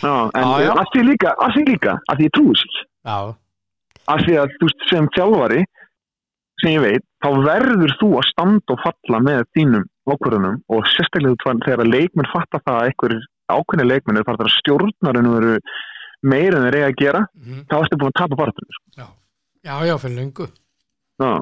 Já, 0.00 0.14
en 0.40 0.46
að 0.72 0.86
því 0.94 1.02
líka, 1.10 1.32
að 1.44 1.50
því 1.56 1.64
líka, 1.68 1.96
að 2.08 2.16
því 2.22 2.28
ég 2.28 2.34
trúi 2.38 2.54
sér. 2.56 2.78
Já, 3.04 3.18
af 4.14 4.22
því 4.24 4.38
að 4.40 4.54
þú 4.56 4.70
sem 4.88 5.08
þjálfari 5.16 5.60
sem 6.62 6.72
ég 6.72 6.84
veit, 6.84 7.04
þá 7.22 7.28
verður 7.44 7.94
þú 8.00 8.10
að 8.20 8.28
standa 8.30 8.74
og 8.74 8.82
falla 8.84 9.20
með 9.24 9.42
þínum 9.56 9.84
ákvörðunum 10.06 10.60
og 10.72 10.86
sérstaklega 10.92 11.58
þegar 11.64 11.82
að 11.84 11.92
leikmenn 11.92 12.30
fatta 12.32 12.62
það 12.64 12.78
að 12.78 12.88
einhver 12.90 13.16
ákveðni 13.52 13.88
leikmenn 13.90 14.22
bara 14.26 14.46
að 14.46 14.54
stjórnarinn 14.60 15.32
veru 15.34 15.56
meira 16.26 16.58
en 16.58 16.66
þeir 16.66 16.78
eiga 16.78 16.90
að 16.90 17.00
gera, 17.02 17.22
mm 17.36 17.66
þá 17.70 17.76
ertu 17.80 17.98
búin 18.00 18.12
að 18.12 18.20
tapa 18.20 18.38
barðunum. 18.40 18.78
já, 18.96 19.06
já, 19.68 19.74
já, 19.86 19.96
fyrir 20.02 20.16
lungu. 20.20 20.46
Já. 21.22 21.32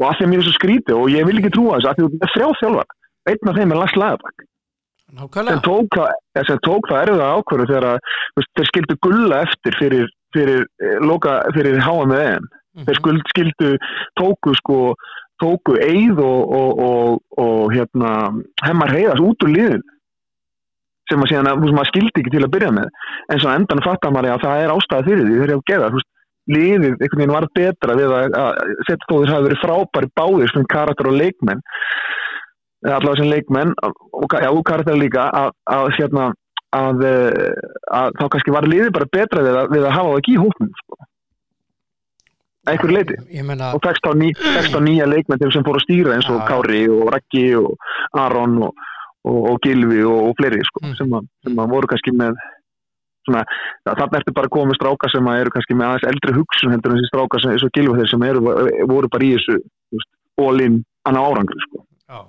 Og 0.00 0.06
af 0.08 0.16
því 0.16 0.24
að 0.24 0.30
mér 0.30 0.40
er 0.40 0.46
svo 0.46 0.54
skrítið 0.56 0.96
og 0.96 1.10
ég 1.12 1.26
vil 1.28 1.38
ekki 1.40 1.52
trúa 1.54 1.76
þessu, 1.76 1.90
af 1.90 1.98
því 1.98 2.04
að 2.08 2.32
þrjá 2.34 2.48
þjálfar, 2.60 2.94
einn 3.30 3.50
af 3.50 3.58
þeim 3.58 3.74
er 3.74 3.80
Lars 3.80 3.96
sem 4.00 4.48
Nákvæmlega. 5.10 5.58
sem 6.46 6.58
tók 6.64 6.88
það 6.88 7.02
erfiða 7.02 7.32
ákvörðu 7.34 7.66
þegar 7.66 7.86
að, 7.90 7.98
þeir 8.56 8.68
skildu 8.70 8.96
gulla 9.02 9.40
eftir 9.42 9.76
fyrir, 9.78 10.10
fyrir, 10.34 10.66
eh, 10.80 10.98
loka, 11.02 11.42
fyrir 11.54 11.80
HM 11.82 12.12
með 12.14 12.48
EM. 12.70 12.80
Mhm. 12.80 12.86
þeir 12.86 13.00
skuld 13.00 13.32
skildu 13.32 13.70
tóku 14.20 14.54
sko 14.60 14.80
tóku 15.40 15.76
Eið 15.80 16.20
og, 16.20 16.52
og, 16.52 16.82
og, 16.84 17.22
og 17.40 17.72
hérna 17.72 18.12
hemmar 18.62 18.92
heiðast 18.92 19.24
út 19.24 19.46
úr 19.46 19.54
liðin 19.54 19.82
sem 21.10 21.22
að 21.24 21.32
síðan 21.32 21.50
þú 21.50 21.64
veist, 21.64 21.76
maður 21.78 21.90
skildi 21.90 22.22
ekki 22.22 22.32
til 22.36 22.44
að 22.44 22.52
byrja 22.54 22.70
með 22.76 22.88
en 23.32 23.40
svo 23.42 23.54
endan 23.54 23.84
fattar 23.86 24.14
maður 24.14 24.36
að 24.36 24.44
það 24.44 24.64
er 24.64 24.74
ástæða 24.74 25.06
fyrir 25.08 25.26
því 25.26 25.38
þeir 25.38 25.48
eru 25.48 25.58
að 25.58 25.68
gefa 25.72 25.88
þú 25.88 25.98
veist, 25.98 26.10
liðið 26.50 26.92
einhvern 26.92 27.20
veginn 27.20 27.34
var 27.34 27.48
betra 27.56 27.96
við 27.98 28.14
að, 28.16 28.36
að 28.40 28.60
setja 28.88 29.08
þóður 29.10 29.32
hafi 29.32 29.46
verið 29.48 29.62
frábæri 29.64 30.12
báðir 30.20 30.52
sem 30.52 30.68
karakter 30.70 31.10
og 31.10 31.18
leikmenn 31.18 31.64
eða 32.86 32.96
allavega 32.96 33.20
sem 33.20 33.30
leikmenn 33.30 33.74
og 33.84 34.36
já, 34.40 34.50
karakter 34.70 34.98
líka 34.98 35.26
að, 35.36 35.50
að 35.68 35.90
hérna 35.98 36.30
að, 36.76 37.04
eh, 37.06 37.54
að 37.98 38.16
þá 38.18 38.24
kannski 38.32 38.54
var 38.54 38.68
liðið 38.70 38.92
bara 38.96 39.10
betra 39.12 39.44
við 39.44 39.58
að, 39.58 39.72
við 39.74 39.86
hafa 39.90 40.06
það 40.08 40.20
ekki 40.22 40.34
í 40.36 40.40
hóknum 40.40 40.72
sko. 40.82 40.98
Einhverju 42.72 42.94
leiti 42.96 43.42
meina, 43.46 43.72
og 43.76 43.82
tekst 43.84 44.06
á, 44.06 44.12
ný, 44.16 44.30
tekst 44.38 44.74
á 44.76 44.80
nýja 44.84 45.06
leikmenn 45.10 45.40
til 45.42 45.50
sem 45.54 45.64
fór 45.66 45.78
að 45.80 45.84
stýra 45.86 46.14
eins 46.16 46.28
og 46.30 46.40
Já. 46.40 46.46
Kári 46.50 46.82
og 46.90 47.10
Raggi 47.14 47.44
og 47.58 47.74
Aron 48.14 48.56
og, 48.68 48.72
og, 49.24 49.38
og 49.52 49.60
Gilvi 49.64 50.00
og, 50.04 50.30
og 50.30 50.34
fleiri 50.40 50.62
sko, 50.66 50.84
Mm. 50.86 50.96
sem, 50.98 51.12
að, 51.18 51.28
sem 51.44 51.60
að 51.64 51.70
voru 51.74 51.90
kannski 51.90 52.14
með 52.16 52.38
svona, 53.28 53.42
þannig 53.84 54.18
ertu 54.20 54.32
bara 54.38 54.48
komið 54.56 54.78
stráka 54.80 55.10
sem 55.12 55.26
eru 55.34 55.50
kannski 55.54 55.76
með 55.76 55.88
aðeins 55.90 56.08
eldri 56.14 56.36
hugsun 56.38 56.72
heldur 56.72 56.94
en 56.94 56.98
þessi 57.00 57.10
stráka 57.12 57.40
sem, 57.42 57.56
og 57.60 57.74
Gilvi 57.76 57.98
þeir 58.00 58.10
sem 58.14 58.22
eru, 58.30 58.40
voru 58.88 59.10
bara 59.12 59.26
í 59.28 59.34
þessu 59.36 59.58
all-in 60.40 60.78
annar 61.04 61.26
árangri 61.28 61.60
sko, 61.66 61.84
já, 62.08 62.20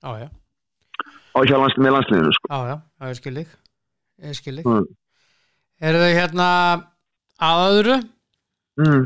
já, 0.00 0.10
já, 0.24 0.28
á 1.36 1.38
hjá 1.44 1.56
lands, 1.60 1.76
með 1.76 1.92
landsliðinu 1.98 2.32
sko. 2.38 2.48
já, 2.50 2.58
já, 2.70 2.76
já, 2.80 3.10
ég 3.10 3.18
skil 3.20 3.34
þig. 3.40 3.52
Ég 4.20 4.36
skil 4.36 4.56
þig. 4.60 4.66
Mm. 4.68 4.88
Eru 5.80 6.00
þau 6.02 6.10
hérna 6.16 6.46
að 7.40 7.60
öðru? 7.68 7.94
mm. 8.80 9.04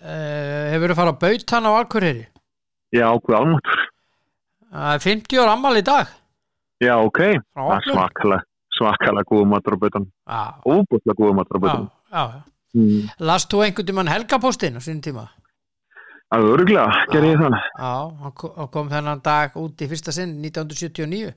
Uh, 0.00 0.70
hefur 0.72 0.94
þau 0.94 0.98
farið 1.02 1.12
að 1.12 1.20
baut 1.24 1.54
hann 1.54 1.68
á 1.68 1.72
Alkureyri? 1.76 2.26
Já, 2.96 3.06
hvað 3.20 3.56
er 4.70 5.02
50 5.04 5.42
ára 5.42 5.52
ammal 5.56 5.76
í 5.76 5.82
dag. 5.84 6.08
Já, 6.80 6.94
ok, 7.04 7.18
svakalega 7.84 8.40
svakalega 8.80 9.28
góðum 9.28 9.52
matur 9.54 9.76
á 9.76 9.78
bautan 9.82 10.06
Já, 10.24 10.40
óbúðlega 10.64 11.18
góðum 11.18 11.42
á 11.42 11.44
já, 11.44 11.60
bautan 11.60 11.84
mm. 12.72 13.10
Last 13.28 13.52
þú 13.52 13.62
einhvern 13.66 13.90
tímann 13.90 14.10
helgapóstinn 14.12 14.78
á 14.78 14.82
sínum 14.84 15.02
tíma? 15.04 15.26
Það 16.30 16.40
er 16.46 16.54
öruglega, 16.54 17.04
gerði 17.10 17.34
ég 17.34 17.42
það 17.42 17.56
Já, 17.60 17.92
hann 18.22 18.34
ko- 18.40 18.52
hann 18.56 18.72
kom 18.72 18.90
þennan 18.94 19.22
dag 19.26 19.56
út 19.60 19.82
í 19.84 19.90
fyrsta 19.90 20.14
sinn 20.14 20.36
1979. 20.40 21.34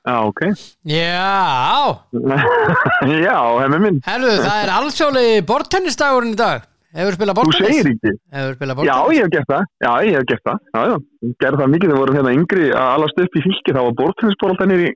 Já, 0.00 0.16
ok 0.24 0.40
Já, 0.88 2.00
Já, 3.26 3.38
hemmi 3.60 3.82
minn 3.84 4.00
herruðu, 4.06 4.40
það 4.46 4.62
er 4.64 4.74
alþjóðlegi 4.78 5.46
bortennistagurinn 5.50 6.36
í 6.36 6.40
dag. 6.40 6.64
Hefur 6.90 7.14
spilað 7.14 7.36
Þú 7.38 7.42
bortanis? 7.44 7.68
segir 7.70 7.86
ekki. 7.94 8.12
Hefur 8.34 8.54
spilað 8.58 8.80
Já, 8.82 8.94
bortanis? 8.96 9.16
ég 9.16 9.22
hef 9.22 9.30
gert 9.36 9.48
það. 9.52 9.62
Já, 9.84 9.92
ég 10.08 10.16
hef 10.18 10.24
gert 10.30 10.44
það. 10.48 10.58
Já, 10.74 10.80
já. 10.90 10.96
Ég 11.26 11.34
gerði 11.44 11.60
það 11.60 11.70
mikið 11.74 11.88
þegar 11.90 12.00
vorum 12.02 12.16
hérna 12.18 12.32
yngri 12.38 12.64
að 12.70 12.88
alast 12.96 13.20
upp 13.24 13.36
í 13.38 13.42
fylki. 13.46 13.74
Það 13.76 13.86
var 13.88 13.94
bortinnisból 14.00 14.50
alltaf 14.50 14.66
nýri 14.70 14.90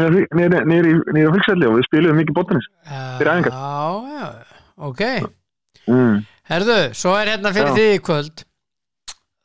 á 0.00 1.32
fylgselli 1.34 1.66
og 1.70 1.76
við 1.78 1.86
spilum 1.88 2.18
mikið 2.20 2.36
bortinnis. 2.36 2.66
fyrir 3.18 3.32
æfingar. 3.32 3.52
Já, 3.56 3.64
já, 4.10 4.28
ok. 4.90 5.02
Mm. 5.90 6.16
Herðu, 6.50 6.78
svo 6.94 7.14
er 7.18 7.26
hérna 7.32 7.52
fyrir 7.54 7.70
Já. 7.70 7.76
því 7.78 7.86
í 7.96 8.00
kvöld. 8.04 8.44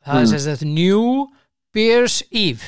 Það 0.06 0.16
er 0.16 0.20
Mm. 0.20 0.26
sem 0.26 0.38
sagt 0.38 0.62
New 0.62 1.26
Beers 1.74 2.22
Eve. 2.30 2.62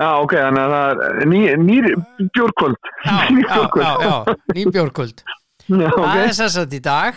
Já, 0.00 0.08
ok, 0.22 0.32
þannig 0.32 0.62
að 0.64 0.70
það 0.72 1.20
er 1.20 1.26
ný, 1.28 1.40
nýr 1.60 1.84
bjórkvöld. 2.32 2.76
Já, 3.04 3.16
já, 3.28 3.36
bjórkvöld. 3.36 3.84
já, 3.84 3.92
já, 4.26 4.36
nýbjórkvöld. 4.56 5.22
Já, 5.68 5.90
Það 5.90 6.16
er 6.24 6.32
sem 6.32 6.48
sagt 6.48 6.72
í 6.72 6.80
dag 6.80 7.14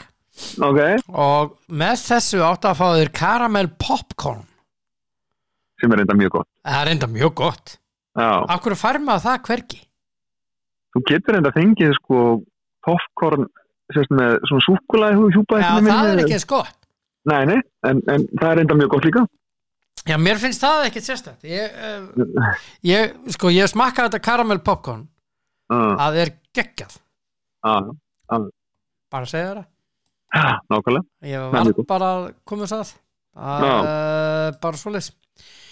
ok. 0.63 0.81
og 1.13 1.55
með 1.69 2.03
þessu 2.07 2.43
átt 2.45 2.67
að 2.69 2.79
fá 2.81 2.85
þér 2.97 3.13
caramel 3.19 3.67
popcorn. 3.81 4.43
Sem 5.81 5.91
er 5.93 6.03
reynda 6.03 6.15
mjög 6.17 6.37
gott. 6.39 6.49
Það 6.63 6.81
er 6.81 6.93
enda 6.93 7.09
mjög 7.11 7.33
gott. 7.41 7.75
Já, 8.13 8.29
Akkur 8.53 8.75
fær 8.77 9.01
maður 9.01 9.25
það 9.27 9.43
hvergi? 9.49 9.81
þú 10.93 11.01
getur 11.09 11.37
reynda 11.37 11.51
fengið 11.55 11.93
sko 11.97 12.23
popcorn 12.85 13.47
með 13.93 14.35
svona. 14.49 14.63
Já, 15.61 15.71
það 15.85 16.11
er 16.11 16.21
ekki 16.23 16.37
eins 16.37 16.49
gott. 16.49 16.77
Nei, 17.29 17.41
nei, 17.47 17.57
en, 17.87 18.01
en 18.11 18.25
það 18.35 18.49
er 18.49 18.59
reynda 18.59 18.77
mjög 18.77 18.93
gott 18.95 19.07
líka. 19.07 19.23
Já, 20.03 20.17
mér 20.19 20.39
finnst 20.41 20.63
það 20.63 20.87
ekkert 20.89 21.07
sérstætt. 21.07 21.45
Ég, 21.47 21.75
uh, 21.79 22.63
ég, 22.83 23.13
sko, 23.35 23.51
ég 23.53 23.69
smakkaði 23.71 24.09
þetta 24.09 24.23
caramel 24.25 24.59
popcorn 24.65 25.05
að 25.73 26.17
er 26.25 26.33
geggjað. 26.53 26.97
Bara 29.13 29.29
segja 29.29 29.53
það. 29.53 29.69
Nákvæmlega. 30.33 31.03
Ég 31.29 31.51
var 31.53 31.69
bara 31.89 32.09
að 32.17 32.23
koma 32.49 32.65
þess 32.69 32.77
að. 32.79 32.95
að 33.33 33.67
uh, 33.67 34.47
bara 34.63 34.79
svoleiðis. 34.81 35.11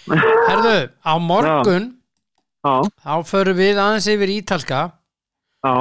Herðu, 0.48 0.76
á 1.06 1.12
morgun 1.22 1.90
Já, 2.62 2.72
þá 3.02 3.14
förum 3.26 3.56
við 3.58 3.78
aðeins 3.82 4.06
yfir 4.10 4.30
ítalska 4.36 4.80
já, 5.66 5.72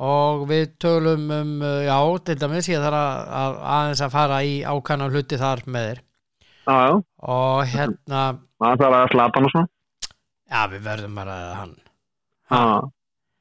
og 0.00 0.42
við 0.48 0.70
tölum 0.80 1.26
um, 1.32 1.50
já, 1.84 1.96
til 2.24 2.36
dæmis, 2.40 2.68
ég 2.72 2.80
þarf 2.80 2.96
að, 2.96 3.20
að 3.40 3.56
aðeins 3.76 4.02
að 4.06 4.14
fara 4.14 4.38
í 4.48 4.54
ákvæmna 4.64 5.08
hluti 5.12 5.38
þar 5.40 5.62
með 5.68 5.88
þér. 5.90 6.00
já. 6.68 6.96
Og 7.36 7.60
hérna, 7.72 8.22
Það 8.56 8.80
þarf 8.82 8.96
að 9.00 9.10
slapa 9.12 9.36
hann 9.40 9.48
og 9.50 9.52
svona. 9.52 9.68
já, 10.48 10.60
við 10.72 10.86
verðum 10.88 11.20
að 11.20 11.28
ræða 11.32 11.54
hann. 11.60 11.74
Já, 12.46 12.60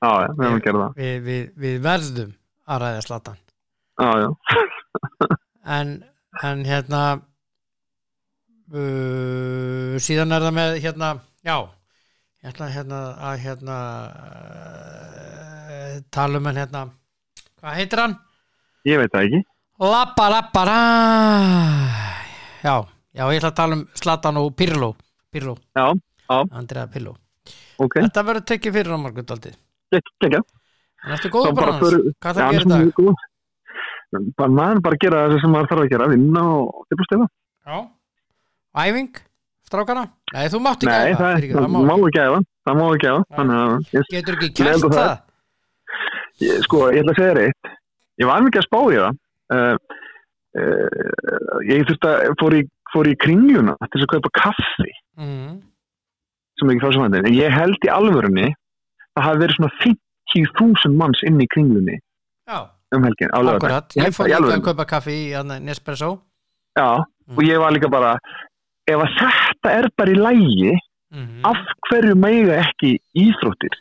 já, 0.04 0.12
já, 0.12 0.28
við 0.36 0.46
erum 0.50 0.60
að 0.60 0.66
gera 0.68 0.84
það. 0.84 1.00
Við, 1.00 1.16
við, 1.30 1.44
við 1.66 1.78
verðum 1.88 2.36
að 2.68 2.84
ræða 2.86 3.06
slatan. 3.08 3.40
Já, 3.96 4.10
já. 4.22 4.30
En, 5.66 5.92
en 6.44 6.66
hérna, 6.68 7.02
uh, 8.74 9.96
síðan 10.04 10.36
er 10.36 10.44
það 10.46 10.54
með, 10.58 10.76
hérna, 10.84 11.10
já, 11.48 11.56
ég 12.44 12.52
ætla 12.52 12.68
hérna 12.74 13.00
að, 13.30 13.36
hérna, 13.46 13.78
uh, 14.76 15.96
tala 16.14 16.42
um 16.42 16.50
hann, 16.50 16.60
hérna, 16.62 16.84
hvað 17.62 17.78
heitir 17.80 18.04
hann? 18.04 18.18
Ég 18.86 19.00
veit 19.02 19.14
það 19.16 19.28
ekki. 19.30 19.42
Lappa, 19.82 20.26
lappa. 20.32 20.66
Já, 22.66 22.76
já, 23.16 23.24
ég 23.32 23.40
ætla 23.40 23.52
að 23.54 23.58
tala 23.62 23.80
um 23.80 23.86
Slatan 23.98 24.42
og 24.44 24.52
Pirlo. 24.60 24.92
Pirlo, 25.36 25.56
Já, 25.76 25.90
já, 26.30 26.38
Andrea 26.56 26.86
Pirlo. 26.88 27.16
ok. 27.84 27.98
Þetta 28.06 28.22
verður 28.24 28.46
tekið 28.54 28.76
fyrir 28.78 28.96
á 28.96 29.00
morgun 29.02 29.26
daldið. 29.28 29.56
Gekk, 29.92 30.08
gekk, 30.22 30.36
gekk. 30.38 30.52
En 31.06 31.12
ertu 31.18 31.30
góður 31.34 31.54
bara 31.58 31.74
hans? 31.76 31.98
Hvað 32.24 32.38
það 32.40 32.54
gerir 32.54 32.62
hann 32.62 32.62
er 32.62 32.70
dag? 32.72 32.86
mjög 32.86 32.94
góð. 33.02 33.26
Bara 34.38 34.50
maður 34.54 34.82
bara 34.86 34.98
gera 35.02 35.24
það 35.30 35.42
sem 35.42 35.52
maður 35.56 35.70
þarf 35.72 35.84
að 35.86 35.90
gera, 35.96 36.08
vinna 36.14 36.44
og 36.56 36.86
tippa 36.90 37.08
stela. 37.10 37.28
Já. 37.66 37.78
Æfing, 38.86 39.10
strákana? 39.68 40.04
Nei, 40.34 40.46
þú 40.52 40.60
mátt 40.64 40.84
ekki 40.86 40.94
æfa, 40.94 41.20
það, 41.20 41.48
það 41.52 41.62
það 41.66 41.90
má 41.90 41.96
ekki 42.10 42.22
efa. 42.26 42.40
Það 42.66 42.80
má 42.82 42.86
ekki 42.96 43.10
ég, 43.96 44.10
Getur 44.14 44.36
ekki 44.38 44.50
kært 44.60 44.88
það- 44.96 45.22
ég, 46.46 46.64
sko, 46.68 46.78
ég 46.92 47.02
ætla 47.04 47.12
að 47.14 47.20
segja 47.20 47.34
þér 47.34 47.42
eitt. 47.46 47.72
Ég 48.22 48.28
var 48.30 48.42
mikið 48.46 48.62
að 48.62 48.68
spá 48.70 48.80
í 48.86 48.98
það. 49.00 49.18
Uh, 49.56 49.76
uh, 50.60 51.60
ég 51.70 51.86
þurfti 51.90 52.10
að, 52.12 52.36
fór 52.42 52.56
í, 52.58 52.62
fór 52.94 53.10
í 53.12 53.16
kringluna 53.20 53.76
til 53.82 54.00
þess 54.00 54.08
að 54.08 54.14
kaupa 54.16 54.32
kaffi 54.42 54.92
Mm. 55.16 55.62
sem 56.60 56.70
ekki 56.74 56.82
frá 56.84 56.92
sem 56.94 57.04
hætti. 57.06 57.20
En 57.28 57.34
ég 57.40 57.52
held 57.56 57.78
í 57.88 57.92
alvörunni 57.92 58.48
að 58.52 59.16
það 59.16 59.24
hafi 59.30 59.40
verið 59.46 59.56
svona 59.56 59.76
50.000 59.84 60.98
manns 61.00 61.22
inn 61.24 61.40
í 61.40 61.48
kringlunni 61.48 61.96
Já, 62.48 62.68
um 62.94 63.04
helgin. 63.04 63.30
akkurat. 63.56 63.90
Ég 63.98 64.14
fór 64.16 64.28
líka 64.30 64.58
að 64.60 64.64
kaupa 64.64 64.86
kaffi 64.86 65.12
í 65.12 65.32
hérna, 65.34 65.60
Nespresso. 65.62 66.22
Já, 66.78 67.04
Mm. 67.28 67.38
og 67.38 67.44
ég 67.44 67.58
var 67.60 67.72
líka 67.72 67.90
bara 67.90 68.20
ef 68.88 69.00
að 69.02 69.16
þetta 69.18 69.70
er 69.80 69.90
bara 69.98 70.12
í 70.12 70.16
lægi 70.16 70.78
Mm. 71.14 71.42
af 71.46 71.58
hverju 71.90 72.16
meiga 72.16 72.60
ekki 72.62 73.00
íþróttir 73.16 73.74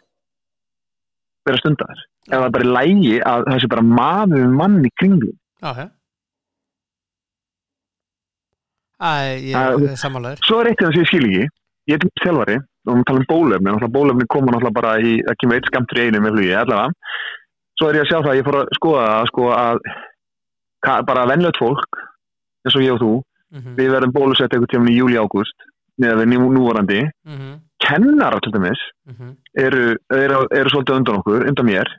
vera 1.46 1.58
stundar 1.58 1.96
ef 2.30 2.38
það 2.38 2.44
er 2.46 2.50
bara 2.50 2.64
í 2.64 2.72
lægi 2.76 3.20
að 3.20 3.44
það 3.48 3.60
sé 3.60 3.68
bara 3.68 3.82
maður 3.82 4.38
með 4.44 4.54
mann 4.56 4.84
í 4.84 4.90
kringlu 5.00 5.32
Já, 5.62 5.72
hef. 5.74 5.90
Æ, 9.00 9.10
ég 9.50 9.54
er 9.56 9.96
sammálaður. 9.98 10.38
svo 10.46 10.60
er 10.62 10.70
eitt 10.70 10.80
af 10.80 10.88
það 10.88 10.94
sem 10.94 11.02
ég 11.02 11.10
skil 11.10 11.24
ekki 11.28 11.48
ég 11.90 11.94
er 11.94 12.08
þjálfari 12.22 12.56
og 12.86 12.94
við 12.96 13.04
tala 13.08 13.18
um 13.18 13.26
náttúrulega 13.74 13.96
bólefni 13.96 14.26
koma 14.32 14.52
náttúrulega 14.54 14.78
bara 14.78 14.92
í 15.02 15.18
ekki 15.32 15.46
skamtur 15.68 15.98
í 16.00 16.06
einu 16.06 16.20
með 16.24 16.36
flugi 16.38 16.54
allavega 16.54 16.92
svo 17.78 17.90
er 17.90 18.00
ég 18.00 18.06
að 18.06 18.10
sjá 18.10 18.18
það, 18.20 18.36
ég 18.38 18.48
fór 18.48 18.58
að 18.60 18.74
skoða 18.78 19.04
það 19.10 19.30
sko 19.30 19.46
að 19.58 19.78
bara 21.08 21.28
venlögt 21.30 21.60
fólk 21.62 22.02
eins 22.64 22.76
og 22.76 22.84
ég 22.84 22.96
og 22.96 23.00
þú 23.02 23.14
Mhm, 23.54 23.76
við 23.78 23.92
verðum 23.94 24.14
bólusett 24.14 24.54
einhvern 24.54 24.72
tíma 24.72 24.90
í 24.90 24.96
júli 24.98 25.18
ágúst 25.20 25.66
neða 26.02 26.24
við 26.24 26.30
nú, 26.32 26.48
núvarandi 26.56 27.00
mhm, 27.06 27.52
kennara 27.84 28.40
til 28.42 28.50
dæmis 28.54 28.80
mhm. 29.06 29.34
eru, 29.62 29.84
eru, 30.10 30.40
eru 30.50 30.72
svolítið 30.72 30.98
undan 30.98 31.20
okkur, 31.20 31.46
undan 31.50 31.68
mér. 31.68 31.90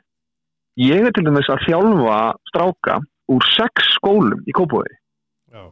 Ég 0.76 1.06
er 1.08 1.14
til 1.16 1.24
dæmis 1.24 1.48
að 1.48 1.64
þjálfa 1.64 2.18
stráka 2.50 2.98
úr 3.32 3.46
sex 3.54 3.94
skólum 3.96 4.42
í 4.44 4.54
Kópavogi. 4.54 4.92
Já. 5.54 5.62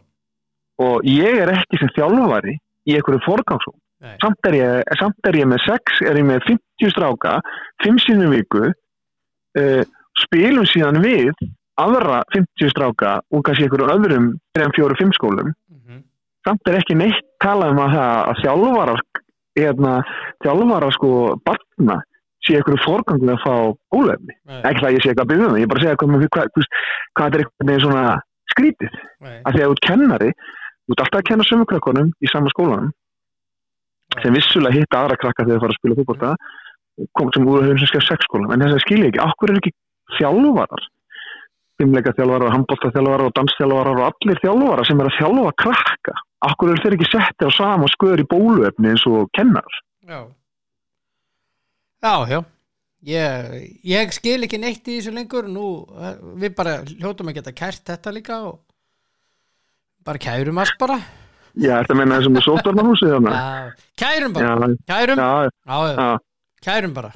og 0.80 1.04
ég 1.06 1.42
er 1.42 1.52
ekki 1.52 1.78
sem 1.78 1.90
þjálfari 1.94 2.54
í 2.88 2.94
einhverju 2.96 3.20
forgangsum 3.26 3.74
samt 4.22 4.48
er, 4.48 4.54
ég, 4.56 4.94
samt 5.00 5.28
er 5.28 5.36
ég 5.36 5.48
með 5.50 5.62
sex 5.66 6.00
er 6.06 6.18
ég 6.18 6.26
með 6.26 6.46
50 6.48 6.92
stráka 6.94 7.34
5 7.84 8.00
sinni 8.06 8.26
í 8.26 8.32
viku 8.32 8.70
uh, 9.60 9.82
spilum 10.24 10.66
síðan 10.68 11.02
við 11.04 11.32
aðra 11.80 12.22
50 12.34 12.70
stráka 12.70 13.18
úr 13.34 13.42
kannski 13.46 13.66
einhverjum 13.66 13.92
öðrum 13.94 14.26
3-4-5 14.58 15.14
skólum. 15.18 15.52
Mhm. 15.72 16.02
samt 16.46 16.68
er 16.68 16.78
ekki 16.78 16.94
neitt 16.94 17.24
talað 17.42 17.74
um 17.74 17.82
að 17.84 17.94
það 17.96 18.18
að 18.30 18.40
þjálfara 18.42 18.96
hérna, 19.58 19.94
þjálfara 20.44 20.90
sko 20.94 21.10
barna 21.44 22.02
sé 22.44 22.58
einhverju 22.58 22.82
forgangu 22.84 23.30
að 23.32 23.40
fá 23.42 23.54
ólefni 23.96 24.34
Nei, 24.44 24.60
ekki 24.60 24.82
það 24.82 24.88
að 24.88 24.94
ég 24.96 25.02
sé 25.02 25.08
eitthvað 25.10 25.24
að 25.24 25.30
byrja 25.32 25.44
um 25.44 25.50
það, 25.50 25.58
ég 25.58 25.66
er 25.66 25.72
bara 25.72 25.84
segja 25.84 25.98
hvað, 26.00 26.26
hvað, 26.34 26.68
hvað, 27.14 27.26
er 27.38 27.44
einhvern 27.44 27.70
veginn 27.70 27.84
svona 27.84 28.04
skrítið. 28.52 28.98
Nei. 29.24 29.38
að 29.40 29.54
því 29.54 29.62
að 29.62 29.70
þú 29.70 29.76
ert 29.76 29.86
kennari 29.88 30.30
þú 30.84 30.94
ert 30.94 31.04
alltaf 31.04 31.20
að 31.20 31.28
kenna 31.30 31.48
sömu 31.48 31.68
krakkonum 31.70 32.12
í 32.20 32.30
sama 32.30 32.52
skólanum 32.52 32.92
sem 34.22 34.36
vissulega 34.36 34.76
hitta 34.76 35.00
aðra 35.00 35.18
krakka 35.18 35.46
þegar 35.46 35.56
það 35.56 35.64
fara 35.64 35.74
að 35.74 35.80
spila 35.80 35.98
fótbolta 35.98 36.34
kom 37.18 37.30
sem 37.34 37.46
úr 37.48 37.64
höfum 37.64 37.78
sem 37.82 37.90
skjá 37.90 38.02
sex 38.08 38.28
skólan 38.28 38.52
en 38.54 38.64
þess 38.66 38.76
að 38.78 38.84
skilja 38.86 39.08
ekki, 39.10 39.22
okkur 39.24 39.50
er 39.54 39.60
ekki 39.60 39.72
þjálfarar 40.18 40.84
fimmleika 41.80 42.12
þjálfarar, 42.14 42.52
handbolta 42.54 42.90
þjálfarar 42.94 43.26
og 43.28 43.34
dansþjálfarar 43.38 44.00
og 44.00 44.06
allir 44.10 44.40
þjálfarar 44.44 44.86
sem 44.86 45.00
er 45.02 45.10
að 45.10 45.18
þjálfa 45.18 45.52
krakka 45.64 46.14
okkur 46.50 46.70
eru 46.74 46.82
þeir 46.84 46.96
ekki 46.98 47.10
setti 47.10 47.48
á 47.48 47.50
sama 47.56 47.88
sköður 47.94 48.22
í 48.22 48.28
bóluefni 48.30 48.92
eins 48.92 49.06
og 49.10 49.26
kennar 49.34 49.80
Já. 50.04 50.20
Já, 52.04 52.14
já. 52.28 52.40
Ég, 53.04 53.78
ég 53.88 54.12
skil 54.16 54.44
ekki 54.44 54.58
neitt 54.60 54.84
í 54.88 54.98
þessu 54.98 55.12
lengur. 55.16 55.46
Nú, 55.48 55.64
eh, 55.96 56.18
við 56.40 56.54
bara 56.56 56.74
hljótum 56.84 57.30
að 57.32 57.38
geta 57.38 57.52
kært 57.56 57.82
þetta 57.88 58.12
líka 58.12 58.36
og 58.48 58.58
bara 60.04 60.20
kærum 60.20 60.60
allt 60.60 60.76
bara. 60.80 60.98
Já, 61.56 61.78
þetta 61.80 61.96
meina 61.96 62.18
þessum 62.18 62.36
með 62.36 62.46
sótvarnarhúsið 62.48 63.12
þannig 63.14 63.36
Já, 63.38 63.72
kærum 64.04 64.36
bara. 64.36 64.44
Já, 64.44 64.76
Kærum. 64.92 65.16
já, 65.24 65.50
Já, 65.64 65.78
já. 65.96 66.18
Kærum 66.64 66.94
bara. 66.96 67.12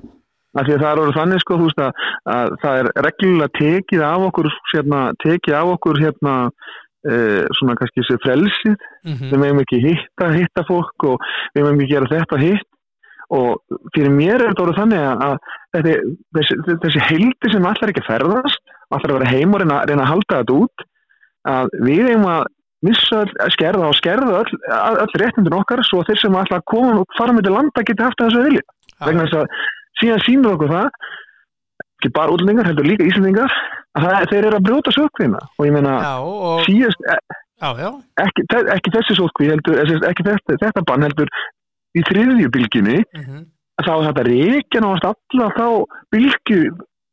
það 0.81 0.91
er 0.91 1.01
orðið 1.03 1.19
þannig 1.19 1.43
sko, 1.45 1.59
veist 1.61 1.83
að, 1.85 2.05
að 2.35 2.55
það 2.63 2.79
er 2.81 2.91
reglulega 3.07 3.55
tekið 3.59 4.05
af 4.09 4.27
okkur 4.31 4.49
hérna, 4.73 5.03
tekið 5.25 5.59
af 5.59 5.73
okkur 5.77 6.01
hérna 6.03 6.35
uh, 6.49 7.45
svona 7.59 7.77
kannski 7.79 8.03
þessi 8.03 8.23
frelsið 8.25 8.75
Mm 9.05 9.15
við 9.29 9.39
meðum 9.45 9.63
ekki 9.63 9.79
hitta, 9.85 10.33
hitta 10.35 10.65
fólk 10.69 11.05
og 11.05 11.23
við 11.55 11.63
meðum 11.63 11.81
ekki 11.85 11.95
gera 11.95 12.11
þetta 12.15 12.41
hitt 12.43 12.69
og 13.29 13.61
fyrir 13.95 14.11
mér 14.11 14.41
er 14.41 14.51
þetta 14.51 14.63
orðið 14.65 14.81
þannig 14.81 15.03
að, 15.05 15.23
að 15.27 15.37
þetta, 15.77 15.95
þessi, 16.37 16.79
þessi 16.85 17.07
heildi 17.11 17.53
sem 17.53 17.69
allar 17.71 17.93
ekki 17.93 18.07
ferðast 18.09 18.77
allar 18.89 19.13
að 19.13 19.19
vera 19.19 19.33
heim 19.33 19.53
og 19.55 19.61
reyna, 19.63 19.83
reyna 19.85 20.05
að 20.05 20.13
halda 20.13 20.39
þetta 20.41 20.57
út 20.63 20.87
að 21.49 21.75
við 21.85 22.09
eigum 22.09 22.29
að 22.33 22.47
missa 22.87 23.25
að 23.27 23.53
skerða 23.55 23.91
og 23.91 23.97
skerða 23.99 24.41
öll, 24.41 24.59
öll 25.03 25.21
réttindin 25.21 25.57
okkar 25.59 25.83
svo 25.87 26.05
þeir 26.07 26.21
sem 26.23 26.37
allar 26.39 26.63
koma 26.71 27.01
og 27.03 27.17
fara 27.19 27.35
með 27.35 27.49
til 27.49 27.55
landa 27.57 27.85
geti 27.85 28.05
haft 28.05 28.21
þessu 28.23 28.45
vilja. 28.47 28.65
Vegna 29.07 29.27
þess 29.27 29.41
að 29.41 29.59
síðan 30.01 30.25
sínur 30.27 30.57
okkur 30.57 30.73
það 30.73 30.89
ekki 31.99 32.13
bara 32.15 32.35
útlendingar, 32.35 32.69
heldur 32.71 32.87
líka 32.87 33.07
Íslandingar 33.09 33.55
að 33.99 34.29
þeir 34.31 34.45
eru 34.45 34.59
að 34.59 34.67
brjóta 34.69 34.95
sótkvína 34.95 35.41
og 35.59 35.67
ég 35.67 35.75
meina, 35.75 35.95
og, 36.23 36.43
síðast 36.67 37.07
e- 37.11 37.21
já, 37.59 37.71
já, 37.83 37.89
ekki, 38.25 38.45
ekki 38.77 38.95
þessi 38.95 39.19
sótkví 39.19 39.51
heldur, 39.51 39.81
ekki 40.07 40.27
þetta, 40.29 40.59
þetta 40.63 40.85
bann 40.87 41.07
heldur 41.07 41.33
í 41.99 42.05
þriðju 42.07 42.53
bylginni 42.55 43.01
mhm, 43.17 43.49
þá 43.83 43.93
er 43.97 44.07
þetta 44.11 44.27
reykja 44.29 44.85
náðast 44.85 45.09
alla 45.11 45.51
þá 45.57 45.67
bylgju 46.15 46.63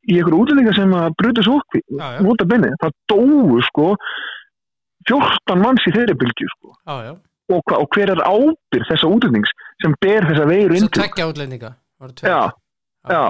í 0.05 0.19
einhverju 0.19 0.43
útlendingar 0.43 0.77
sem 0.77 0.93
að 0.93 1.15
brjóta 1.17 1.45
já, 1.45 2.05
já, 2.13 2.19
nota 2.21 2.45
benni, 2.45 2.69
það 2.81 2.97
dóu 3.09 3.61
sko 3.71 3.93
14 5.09 5.61
manns 5.61 5.85
í 5.85 5.93
þeirri 5.93 6.17
bylgju 6.17 6.49
sko. 6.53 6.73
Já, 6.85 6.95
já. 7.09 7.13
Og, 7.51 7.61
hva, 7.61 7.79
og 7.81 7.87
hver 7.93 8.11
er 8.13 8.21
ábyrð 8.25 8.89
þessa 8.89 9.09
útlendings 9.11 9.53
sem 9.83 9.95
ber 10.01 10.27
þessa 10.29 10.47
veiru 10.49 10.77
inn 10.77 10.89
til 10.89 11.03
tveggja 11.03 11.29
útlendinga? 11.31 11.71
Voru 12.01 12.15
tveir. 12.17 12.31
já, 12.31 13.13
já, 13.13 13.23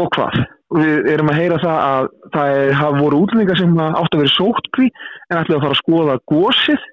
og 0.00 0.10
hvað? 0.16 0.42
Við 0.74 1.08
erum 1.12 1.30
að 1.30 1.38
heyra 1.38 1.58
það 1.62 1.80
að 1.86 2.06
það 2.34 2.52
er, 2.58 2.98
voru 2.98 3.18
útlendingar 3.24 3.60
sem 3.60 3.74
átt 3.84 4.16
að 4.16 4.22
vera 4.24 4.34
sótkví 4.34 4.88
en 4.90 5.40
ætlaði 5.40 5.58
að 5.58 5.66
fara 5.66 5.76
að 5.76 5.82
skoða 5.82 6.16
gósið 6.32 6.86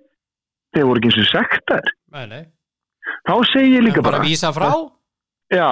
þeir 0.72 0.90
voru 0.90 1.02
ekki 1.02 1.12
eins 1.12 1.22
og 1.22 1.30
sektar. 1.32 1.94
Nei, 2.12 2.26
nei. 2.30 2.44
þá 3.28 3.34
segi 3.52 3.78
ég 3.78 3.86
líka 3.88 4.04
bara 4.06 4.22
bara 4.22 4.70
að 4.70 4.90
já, 5.52 5.70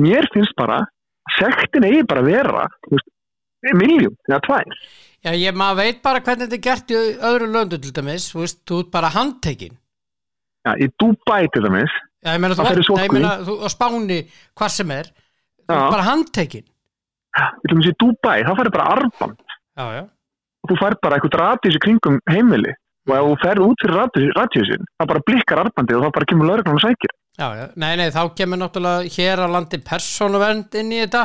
mér 0.00 0.28
finnst 0.34 0.54
bara 0.58 0.82
sektin 1.38 1.86
eigi 1.88 2.04
bara 2.08 2.22
að 2.22 2.30
vera 2.30 2.66
veist, 2.90 3.10
miljón 3.74 4.16
eða 4.28 4.40
tvær 4.44 4.76
Já, 5.24 5.32
ég 5.40 5.56
maður 5.56 5.78
veit 5.80 6.02
bara 6.04 6.20
hvernig 6.20 6.50
þetta 6.50 6.56
er 6.58 6.64
gert 6.66 6.90
í 6.92 6.98
öðru 7.30 7.46
löndu 7.54 7.78
til 7.80 7.92
dæmis, 7.96 8.26
þú 8.32 8.42
veist, 8.42 8.58
þú 8.68 8.80
ert 8.84 8.90
bara 8.92 9.08
handtekinn. 9.14 9.76
já, 10.66 10.72
í 10.80 10.88
Dubai 11.00 11.46
til 11.52 11.62
dæmis 11.64 11.92
Já, 12.24 12.34
ég 12.36 12.40
meina, 12.40 12.54
þú, 12.56 12.64
ert- 12.64 12.90
ég 13.04 13.12
meina, 13.12 13.32
þú 13.44 13.54
á 13.64 13.68
Spáni, 13.72 14.18
hvað 14.56 14.70
sem 14.72 14.90
er, 14.90 15.08
þú 15.64 15.72
Já. 15.74 15.80
ert 15.80 15.90
bara 15.96 16.06
handtekinn. 16.10 16.66
til 17.34 17.68
dæmis 17.72 17.88
í 17.90 17.94
Dubai, 18.00 18.38
þá 18.44 18.52
færðu 18.58 18.72
bara 18.76 18.90
armband 18.94 19.36
Já, 19.76 19.84
já, 19.96 20.02
og 20.64 20.70
þú 20.70 20.76
fær 20.80 20.94
bara 21.02 21.16
eitthvað 21.18 21.38
radíus 21.40 21.76
í 21.76 21.82
kringum 21.84 22.20
heimili 22.30 22.72
og 23.08 23.12
ef 23.16 23.24
þú 23.24 23.34
ferð 23.42 23.64
út 23.68 23.82
fyrir 23.84 24.32
radíusin 24.38 24.84
þá 24.96 25.04
bara 25.10 25.20
blikkar 25.28 25.60
armbandið 25.64 25.96
og 25.98 26.04
þá 26.06 26.12
bara 26.16 26.28
kemur 26.30 26.46
lauruglan 26.48 26.78
og 26.78 26.84
sækir 26.84 27.12
já, 27.40 27.48
já. 27.58 27.66
Nei, 27.76 27.96
nei, 28.00 28.08
þá 28.14 28.22
kemur 28.38 28.60
náttúrulega 28.62 29.10
hér 29.16 29.42
á 29.44 29.46
landi 29.50 29.80
persónuvernd 29.84 30.74
inn 30.80 30.92
í 30.94 31.00
þetta. 31.04 31.24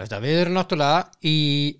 Við 0.00 0.36
erum 0.40 0.56
náttúrulega 0.56 1.00
í 1.28 1.36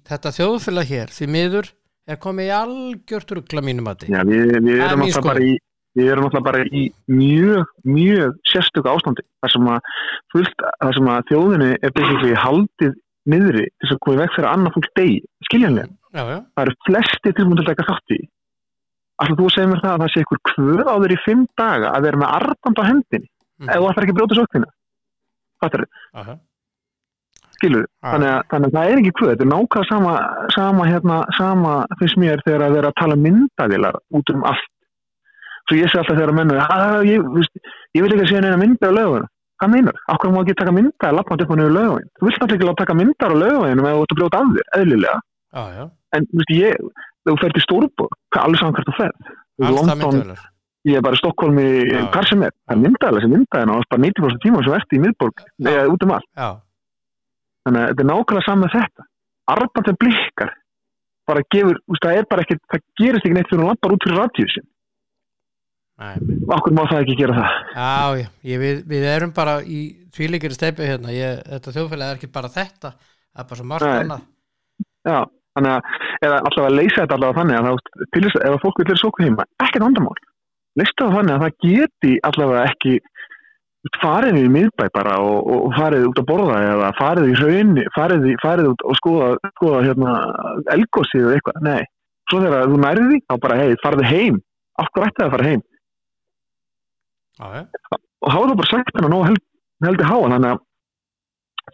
þetta 0.09 0.33
þjóðfélag 0.37 0.91
hér, 0.91 1.13
því 1.17 1.29
miður 1.33 1.71
er 2.11 2.19
komið 2.21 2.51
í 2.51 2.55
algjört 2.57 3.35
ruggla 3.37 3.63
mínum 3.65 3.89
að 3.89 4.03
því. 4.03 4.09
Já, 4.13 4.21
við, 4.29 4.55
við 4.67 4.75
er 4.77 4.87
erum 4.91 5.05
skoðun. 5.09 5.29
bara 5.31 5.45
í 5.47 5.53
við 5.99 6.11
erum 6.13 6.27
alltaf 6.29 6.45
bara 6.47 6.65
í 6.65 6.83
mjög, 7.11 7.71
mjög 7.83 8.35
sérstöku 8.47 8.91
ástandi 8.93 9.25
þar 9.43 9.53
sem 9.55 9.71
að, 9.73 9.95
fullt, 10.35 10.67
þar 10.83 10.99
sem 10.99 11.09
að 11.11 11.25
þjóðinni 11.31 11.71
er 11.81 11.95
basically 11.97 12.37
haldið 12.39 12.93
niðri 13.31 13.65
til 13.67 13.87
þess 13.87 13.95
að 13.97 14.03
komið 14.05 14.21
vekk 14.23 14.37
fyrir 14.37 14.49
að 14.49 14.55
annað 14.59 14.77
fólk 14.77 14.91
degi 15.01 15.19
skiljanlega, 15.49 15.91
Já, 16.11 16.23
já, 16.23 16.39
það 16.55 16.63
eru 16.65 16.77
flesti 16.87 17.33
tilbúin 17.39 17.59
til 17.59 17.65
að 17.65 17.73
taka 17.73 17.89
þátt 17.91 18.15
í. 18.15 18.21
Alltaf 19.21 19.41
þú 19.41 19.49
segir 19.55 19.69
mér 19.71 19.83
það 19.83 19.93
að 19.97 20.01
það 20.05 20.13
sé 20.13 20.23
ykkur 20.25 20.41
kvöð 20.51 20.87
á 20.89 20.95
þér 20.95 21.13
í 21.17 21.19
fimm 21.27 21.43
daga 21.61 21.91
að 21.97 22.07
vera 22.07 22.21
með 22.23 22.37
arband 22.39 22.81
á 22.81 22.85
hendinni? 22.89 23.29
Mhm. 23.61 23.69
ef 23.69 23.77
þú 23.77 23.91
ætlar 23.91 24.07
ekki 24.07 24.15
að 24.15 24.21
brjóta 24.21 24.39
sóknina 24.39 24.69
Já. 27.85 28.11
þannig 28.11 28.31
að, 28.33 28.41
þannig 28.53 28.69
að 28.71 28.77
það 28.77 28.91
er 28.91 29.03
ekki 29.03 29.15
kvöð. 29.19 29.33
Þetta 29.33 29.47
er 29.47 29.53
nákvæða 29.53 29.89
sama, 29.91 30.15
sama, 30.57 30.87
hérna, 30.91 31.19
sama 31.39 31.75
finnst 32.01 32.21
mér 32.21 32.45
þegar 32.47 32.67
að 32.67 32.79
vera 32.79 32.93
að 32.93 33.01
tala 33.03 33.19
myndavilar 33.27 34.01
út 34.17 34.33
um 34.35 34.47
allt. 34.53 34.71
Svo 35.69 35.77
ég 35.79 35.93
sé 35.93 36.01
alltaf 36.01 36.17
þegar 36.17 36.33
að 36.33 36.41
menna 36.41 36.65
að 36.75 37.05
ég, 37.11 37.29
ég 37.95 38.03
vil 38.03 38.15
ekki 38.15 38.25
að 38.25 38.33
sé 38.33 38.41
neina 38.43 38.59
mynda 38.59 38.91
á 38.91 38.97
löguna 38.97 39.29
hvað 39.61 39.73
meinar? 39.75 39.97
Akkur 40.09 40.33
má 40.33 40.41
ekki 40.41 40.57
taka 40.57 40.73
mynda 40.75 41.09
að 41.11 41.17
lappa 41.19 41.37
upp 41.37 41.53
á 41.53 41.57
nefnir 41.59 41.75
lögvegin 41.75 42.11
þú 42.17 42.29
vilt 42.29 42.39
alltaf 42.41 42.57
ekki 42.57 42.69
láta 42.69 42.85
taka 42.85 42.97
myndar 42.97 43.35
á 43.35 43.41
lögveginum 43.43 43.89
ef 43.91 43.97
þú 43.97 44.05
ert 44.05 44.15
að 44.15 44.21
brjóta 44.21 44.41
af 44.41 44.55
þér, 44.55 44.71
eðlilega. 44.79 45.19
Já, 45.51 45.85
en 46.17 46.29
þú 46.31 46.41
veist 46.41 46.55
ég, 46.55 46.89
þú 47.29 47.35
fer 47.43 47.55
til 47.57 47.65
Stórborg 47.67 48.17
hvað 48.33 48.47
alveg 48.47 48.63
saman 48.63 48.77
hvert 48.79 48.91
þú 48.91 48.97
fer 48.97 49.13
London, 49.61 50.35
ég 50.89 50.97
er 50.97 51.05
bara 51.05 51.19
í 51.19 51.21
Stokkólmi 51.21 51.67
Já. 51.91 52.01
hvar 52.15 52.29
sem 52.31 52.45
er, 52.47 52.55
það 52.65 52.77
er 52.77 52.83
myndaðilega 52.87 53.27
sem 53.27 53.35
myndaðina 53.37 53.77
og 53.77 53.85
það 53.85 53.87
er 53.87 53.93
bara 53.93 54.05
90% 54.09 54.45
tíma 54.47 54.65
sem 54.65 54.77
ert 54.79 54.97
í 54.97 55.03
miðborg 55.05 55.45
eða 55.61 55.87
út 55.93 56.07
um 56.07 56.15
allt 56.17 56.31
þannig 57.67 57.81
að 57.83 57.93
þetta 57.93 58.05
er 58.05 58.11
nákvæmlega 58.11 58.47
saman 58.49 58.75
þetta. 58.75 59.07
Arband 59.51 59.89
sem 59.91 60.01
blikkar. 60.01 60.53
Bara 61.31 61.47
gefur, 61.55 61.81
veist, 61.87 62.05
það 62.05 62.19
er 62.19 62.29
bara 62.31 62.45
ekki 62.45 62.59
það 62.71 62.85
gerist 63.01 63.27
ekki 63.27 63.37
neitt 63.37 63.51
fyrir 63.51 63.63
hún 63.65 63.71
lappar 63.71 63.95
út 63.95 64.07
fyrir 64.07 64.19
radíusin 64.19 64.69
okkur 66.01 66.75
má 66.75 66.85
það 66.89 67.03
ekki 67.05 67.17
gera 67.19 67.37
það. 67.37 67.57
Já, 67.75 68.29
ég, 68.49 68.63
við, 68.63 68.79
við 68.89 69.07
erum 69.11 69.35
bara 69.37 69.59
í 69.61 69.81
tvíleikir 70.15 70.55
steipi 70.57 70.89
hérna, 70.89 71.13
ég, 71.13 71.43
þetta 71.45 71.75
þjóðfélag 71.77 72.13
er 72.13 72.21
ekki 72.21 72.31
bara 72.33 72.53
þetta, 72.55 72.95
það 72.97 73.43
er 73.43 73.49
bara 73.51 73.61
svo 73.61 73.69
margt 73.69 73.89
annað. 73.91 74.25
já, 75.11 75.19
þannig 75.59 75.75
að, 75.75 75.93
eða 76.21 76.41
allavega 76.41 76.71
að 76.71 76.79
leysa 76.79 77.03
þetta 77.03 77.19
allavega 77.19 77.41
þannig 77.41 77.59
að 77.59 77.69
það, 77.69 78.41
ef 78.49 78.65
fólk 78.65 78.81
vil 78.81 78.89
vera 78.89 79.03
sóku 79.03 79.27
heima, 79.27 79.49
ekkert 79.61 79.87
vandamál. 79.87 80.17
Leysa 80.81 80.97
það 81.03 81.17
þannig 81.19 81.35
að 81.37 81.45
það 81.45 81.69
geti 81.69 82.15
allavega 82.31 82.67
ekki 82.71 82.97
farið 84.01 84.39
í 84.43 84.49
miðbæ 84.53 84.87
bara 84.93 85.17
og, 85.25 85.39
og, 85.49 85.71
farið 85.79 86.07
út 86.11 86.21
að 86.21 86.29
borða 86.29 86.59
eða 86.67 86.91
farið 86.99 87.31
í 87.31 87.39
hraunni, 87.39 87.87
farið, 87.97 88.29
farið 88.43 88.71
út 88.75 88.85
og 88.85 88.99
skoða, 89.01 89.31
skoða 89.55 89.83
hérna 89.87 90.15
elgósið 90.75 91.27
eða 91.27 91.39
eitthvað, 91.39 91.61
nei. 91.65 91.83
Svo 92.31 92.43
þegar 92.45 92.71
þú 92.71 92.81
nærið 92.85 93.11
því, 93.11 93.21
þá 93.27 93.37
bara 93.47 93.59
hei, 93.59 93.71
farið 93.83 94.09
heim. 94.11 94.41
Hverju 94.81 95.07
ætti 95.09 95.25
að 95.25 95.33
fara 95.35 95.49
heim? 95.49 95.63
Já, 97.41 97.65
og 98.21 98.35
það 98.35 98.55
bara 98.61 98.71
sagt 98.71 98.93
hennar 98.97 99.13
nóg 99.13 99.27
held, 99.31 99.43
heldur 99.85 100.09
háa 100.09 100.23
þannig 100.27 100.51
að 100.51 100.63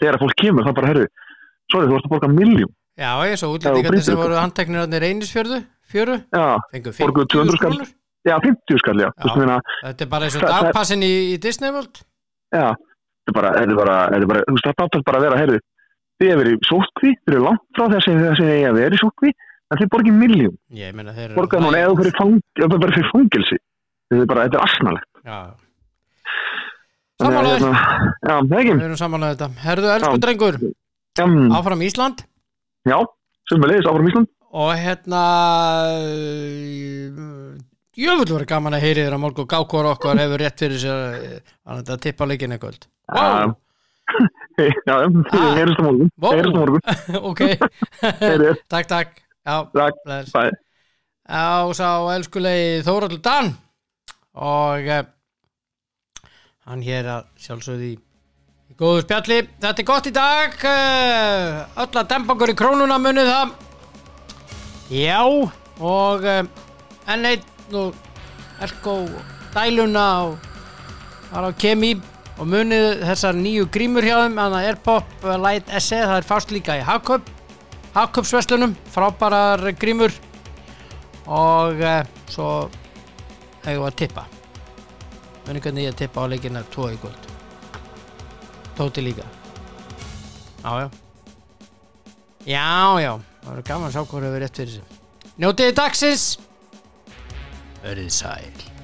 þegar 0.00 0.18
fólk 0.22 0.36
kemur 0.42 0.66
þá 0.66 0.72
bara 0.78 0.90
herru, 0.92 1.06
sorry 1.72 1.88
þú 1.88 1.96
vorst 1.96 2.08
að 2.08 2.14
borga 2.14 2.30
miljum 2.32 2.72
já, 2.96 3.10
ég 3.28 3.40
svo 3.40 3.52
brýtur 3.56 4.00
sem 4.00 4.14
ykkur. 4.14 4.22
voru 4.22 4.38
handteknir 4.40 4.84
hann 4.84 4.96
í 4.96 5.00
reynisfjörðu, 5.02 5.60
fjöru, 5.90 6.18
já, 6.32 6.46
fengu 6.72 6.94
Borguðu 7.00 7.30
200 7.34 7.58
50 7.58 7.60
skall. 7.60 7.88
Já 8.26 8.36
50 8.42 8.80
skall 8.82 9.00
já, 9.04 9.08
Já. 9.14 9.32
meina, 9.38 9.56
Þetta 9.84 10.04
er 10.06 10.10
bara 10.12 10.28
eins 10.28 10.36
og 10.38 10.46
dagpassin 10.50 11.02
í, 11.06 11.12
í 11.32 11.38
Disney 11.42 11.70
World. 11.74 12.02
já 12.54 12.68
þetta 12.74 13.32
er 13.32 13.36
bara, 13.38 13.50
þetta 13.56 13.72
er 13.74 13.80
bara, 13.80 13.96
þetta 14.12 14.22
er 14.22 14.30
bara 14.32 14.44
þú 14.46 14.56
veist 14.56 14.68
það 14.70 14.86
átt 14.86 15.06
bara 15.10 15.20
að 15.20 15.26
vera 15.26 15.40
herru 15.42 15.58
þið 16.16 16.30
hefur 16.30 16.42
verið 16.42 16.68
sótkví, 16.70 17.10
þið 17.22 17.34
eru 17.34 17.44
langt 17.44 17.64
frá 17.76 17.84
þess 17.92 18.08
að 18.08 18.40
þið 18.40 18.80
vera 18.80 18.96
í 18.96 19.02
sótkví 19.02 19.32
en 19.66 19.80
þið 19.80 19.90
borgið 19.92 20.18
miljum, 20.20 20.54
Ég 20.78 20.94
meina 20.96 21.14
þeir 21.16 21.28
eru... 21.30 21.36
borgað 21.40 21.64
núna 21.66 21.80
eða 21.82 21.96
fyrir 22.00 22.16
fang, 22.16 22.36
fyrir 22.56 23.08
fangilsi 23.12 23.58
þetta 24.10 24.22
er 24.22 24.30
bara, 24.30 24.46
þetta 24.46 24.58
er 24.58 24.66
asnalegt. 24.66 25.08
Já, 25.26 25.38
hérna, 27.26 27.72
já, 28.22 28.34
ekki. 28.60 28.72
Við 28.76 28.86
erum 28.86 28.98
samanlega 29.00 29.34
þetta. 29.34 29.48
Herðu, 29.64 29.90
elsku 29.96 30.18
drengur, 30.22 30.58
áfram 31.58 31.84
Ísland. 31.86 32.22
Já, 32.86 32.98
sem 33.50 33.62
við 33.62 33.72
leiðis 33.72 33.88
áfram 33.90 34.10
Ísland. 34.12 34.30
Og 34.56 34.70
hérna 34.78 35.22
jöfull 37.96 38.32
var 38.36 38.44
gaman 38.48 38.76
að 38.76 38.84
heyri 38.86 39.04
þér 39.06 39.16
að 39.16 39.22
morgun. 39.24 39.48
Gákor 39.50 39.88
okkar 39.92 40.20
hefur 40.20 40.42
rétt 40.42 40.60
fyrir 40.62 40.80
sér 40.82 41.16
eh, 41.16 41.54
að 41.72 41.94
tippa 42.04 42.28
leikin 42.28 42.52
eitthvað. 42.56 42.86
Wow, 43.14 43.54
já, 44.56 44.66
já, 44.86 44.94
Ah. 44.96 45.54
heyrjumst 45.56 45.80
á 45.80 45.84
morgun. 45.86 46.10
Vó. 46.20 46.28
heyrjumst 46.32 46.56
á 46.56 46.60
morgun, 46.60 46.80
ok, 47.30 47.42
takk, 48.72 48.88
takk. 48.92 49.20
Já, 49.46 49.56
takk, 49.72 50.00
bæ 50.06 50.50
á 51.26 51.66
sá 51.74 51.88
elskulegi 52.14 52.82
Þóraldur 52.86 53.18
Dan. 53.22 53.48
Og 54.36 54.86
uh, 54.86 55.02
hann 56.68 56.82
hér 56.86 57.08
að 57.08 57.24
sjálfsögði 57.40 57.88
í, 57.94 57.96
í 58.70 58.76
góðu 58.78 59.02
spjalli. 59.06 59.40
Þetta 59.62 59.82
er 59.82 59.88
gott 59.88 60.06
í 60.10 60.12
dag 60.14 60.54
uh, 60.60 61.64
öll 61.82 61.88
að 62.02 62.10
dempa 62.12 62.36
okkur 62.36 62.52
í 62.52 62.56
krónuna 62.58 62.98
munið 63.02 63.30
það. 63.32 63.54
Já 64.92 65.18
og 65.24 66.26
uh, 66.30 66.42
enn 67.10 67.26
einn 67.66 67.78
og 67.80 67.94
Elko 68.62 68.94
dæluna 69.54 70.04
og 70.26 70.38
það 71.30 71.48
á 71.48 71.52
kemi. 71.58 71.94
Og 72.36 72.48
munið 72.52 73.00
þessar 73.08 73.36
nýju 73.36 73.68
grímur 73.72 74.04
hjá 74.04 74.18
þeim 74.26 74.34
þannig 74.36 74.58
að 74.58 74.66
Airpop 74.68 75.24
uh, 75.24 75.36
Light 75.40 75.70
SE 75.80 76.00
það 76.02 76.18
er 76.18 76.26
fást 76.28 76.50
líka 76.52 76.74
í 76.76 76.82
Hagkaup 76.84 77.30
Hagkaupsverslunum 77.94 78.74
frábærar 78.92 79.62
grímur. 79.80 80.12
Og 81.26 81.80
uh, 81.80 82.02
svo 82.28 82.50
hefur 83.64 83.80
við 83.80 83.86
að 83.88 83.96
tippa. 84.02 84.26
Muni 85.46 85.62
hvernig 85.64 85.88
ég 85.88 85.96
tippa 85.96 86.26
á 86.26 86.28
leikina 86.28 86.62
2 86.74 86.90
í 86.92 87.00
kvöld. 87.00 87.32
Tóti 88.76 89.00
líka. 89.00 89.24
Já 90.60 90.84
já. 90.84 90.88
Já 92.44 93.00
já. 93.00 93.12
Það 93.16 93.50
verður 93.50 93.68
gaman 93.70 93.88
að 93.88 93.96
sjá 93.96 94.04
hvað 94.04 94.28
hefur 94.28 94.44
rétt 94.44 94.60
fyrir 94.60 94.76
sig 94.76 95.02
njótiði 95.36 95.74
dagsins 95.76 96.22
verið 97.84 98.10
sæl 98.12 98.75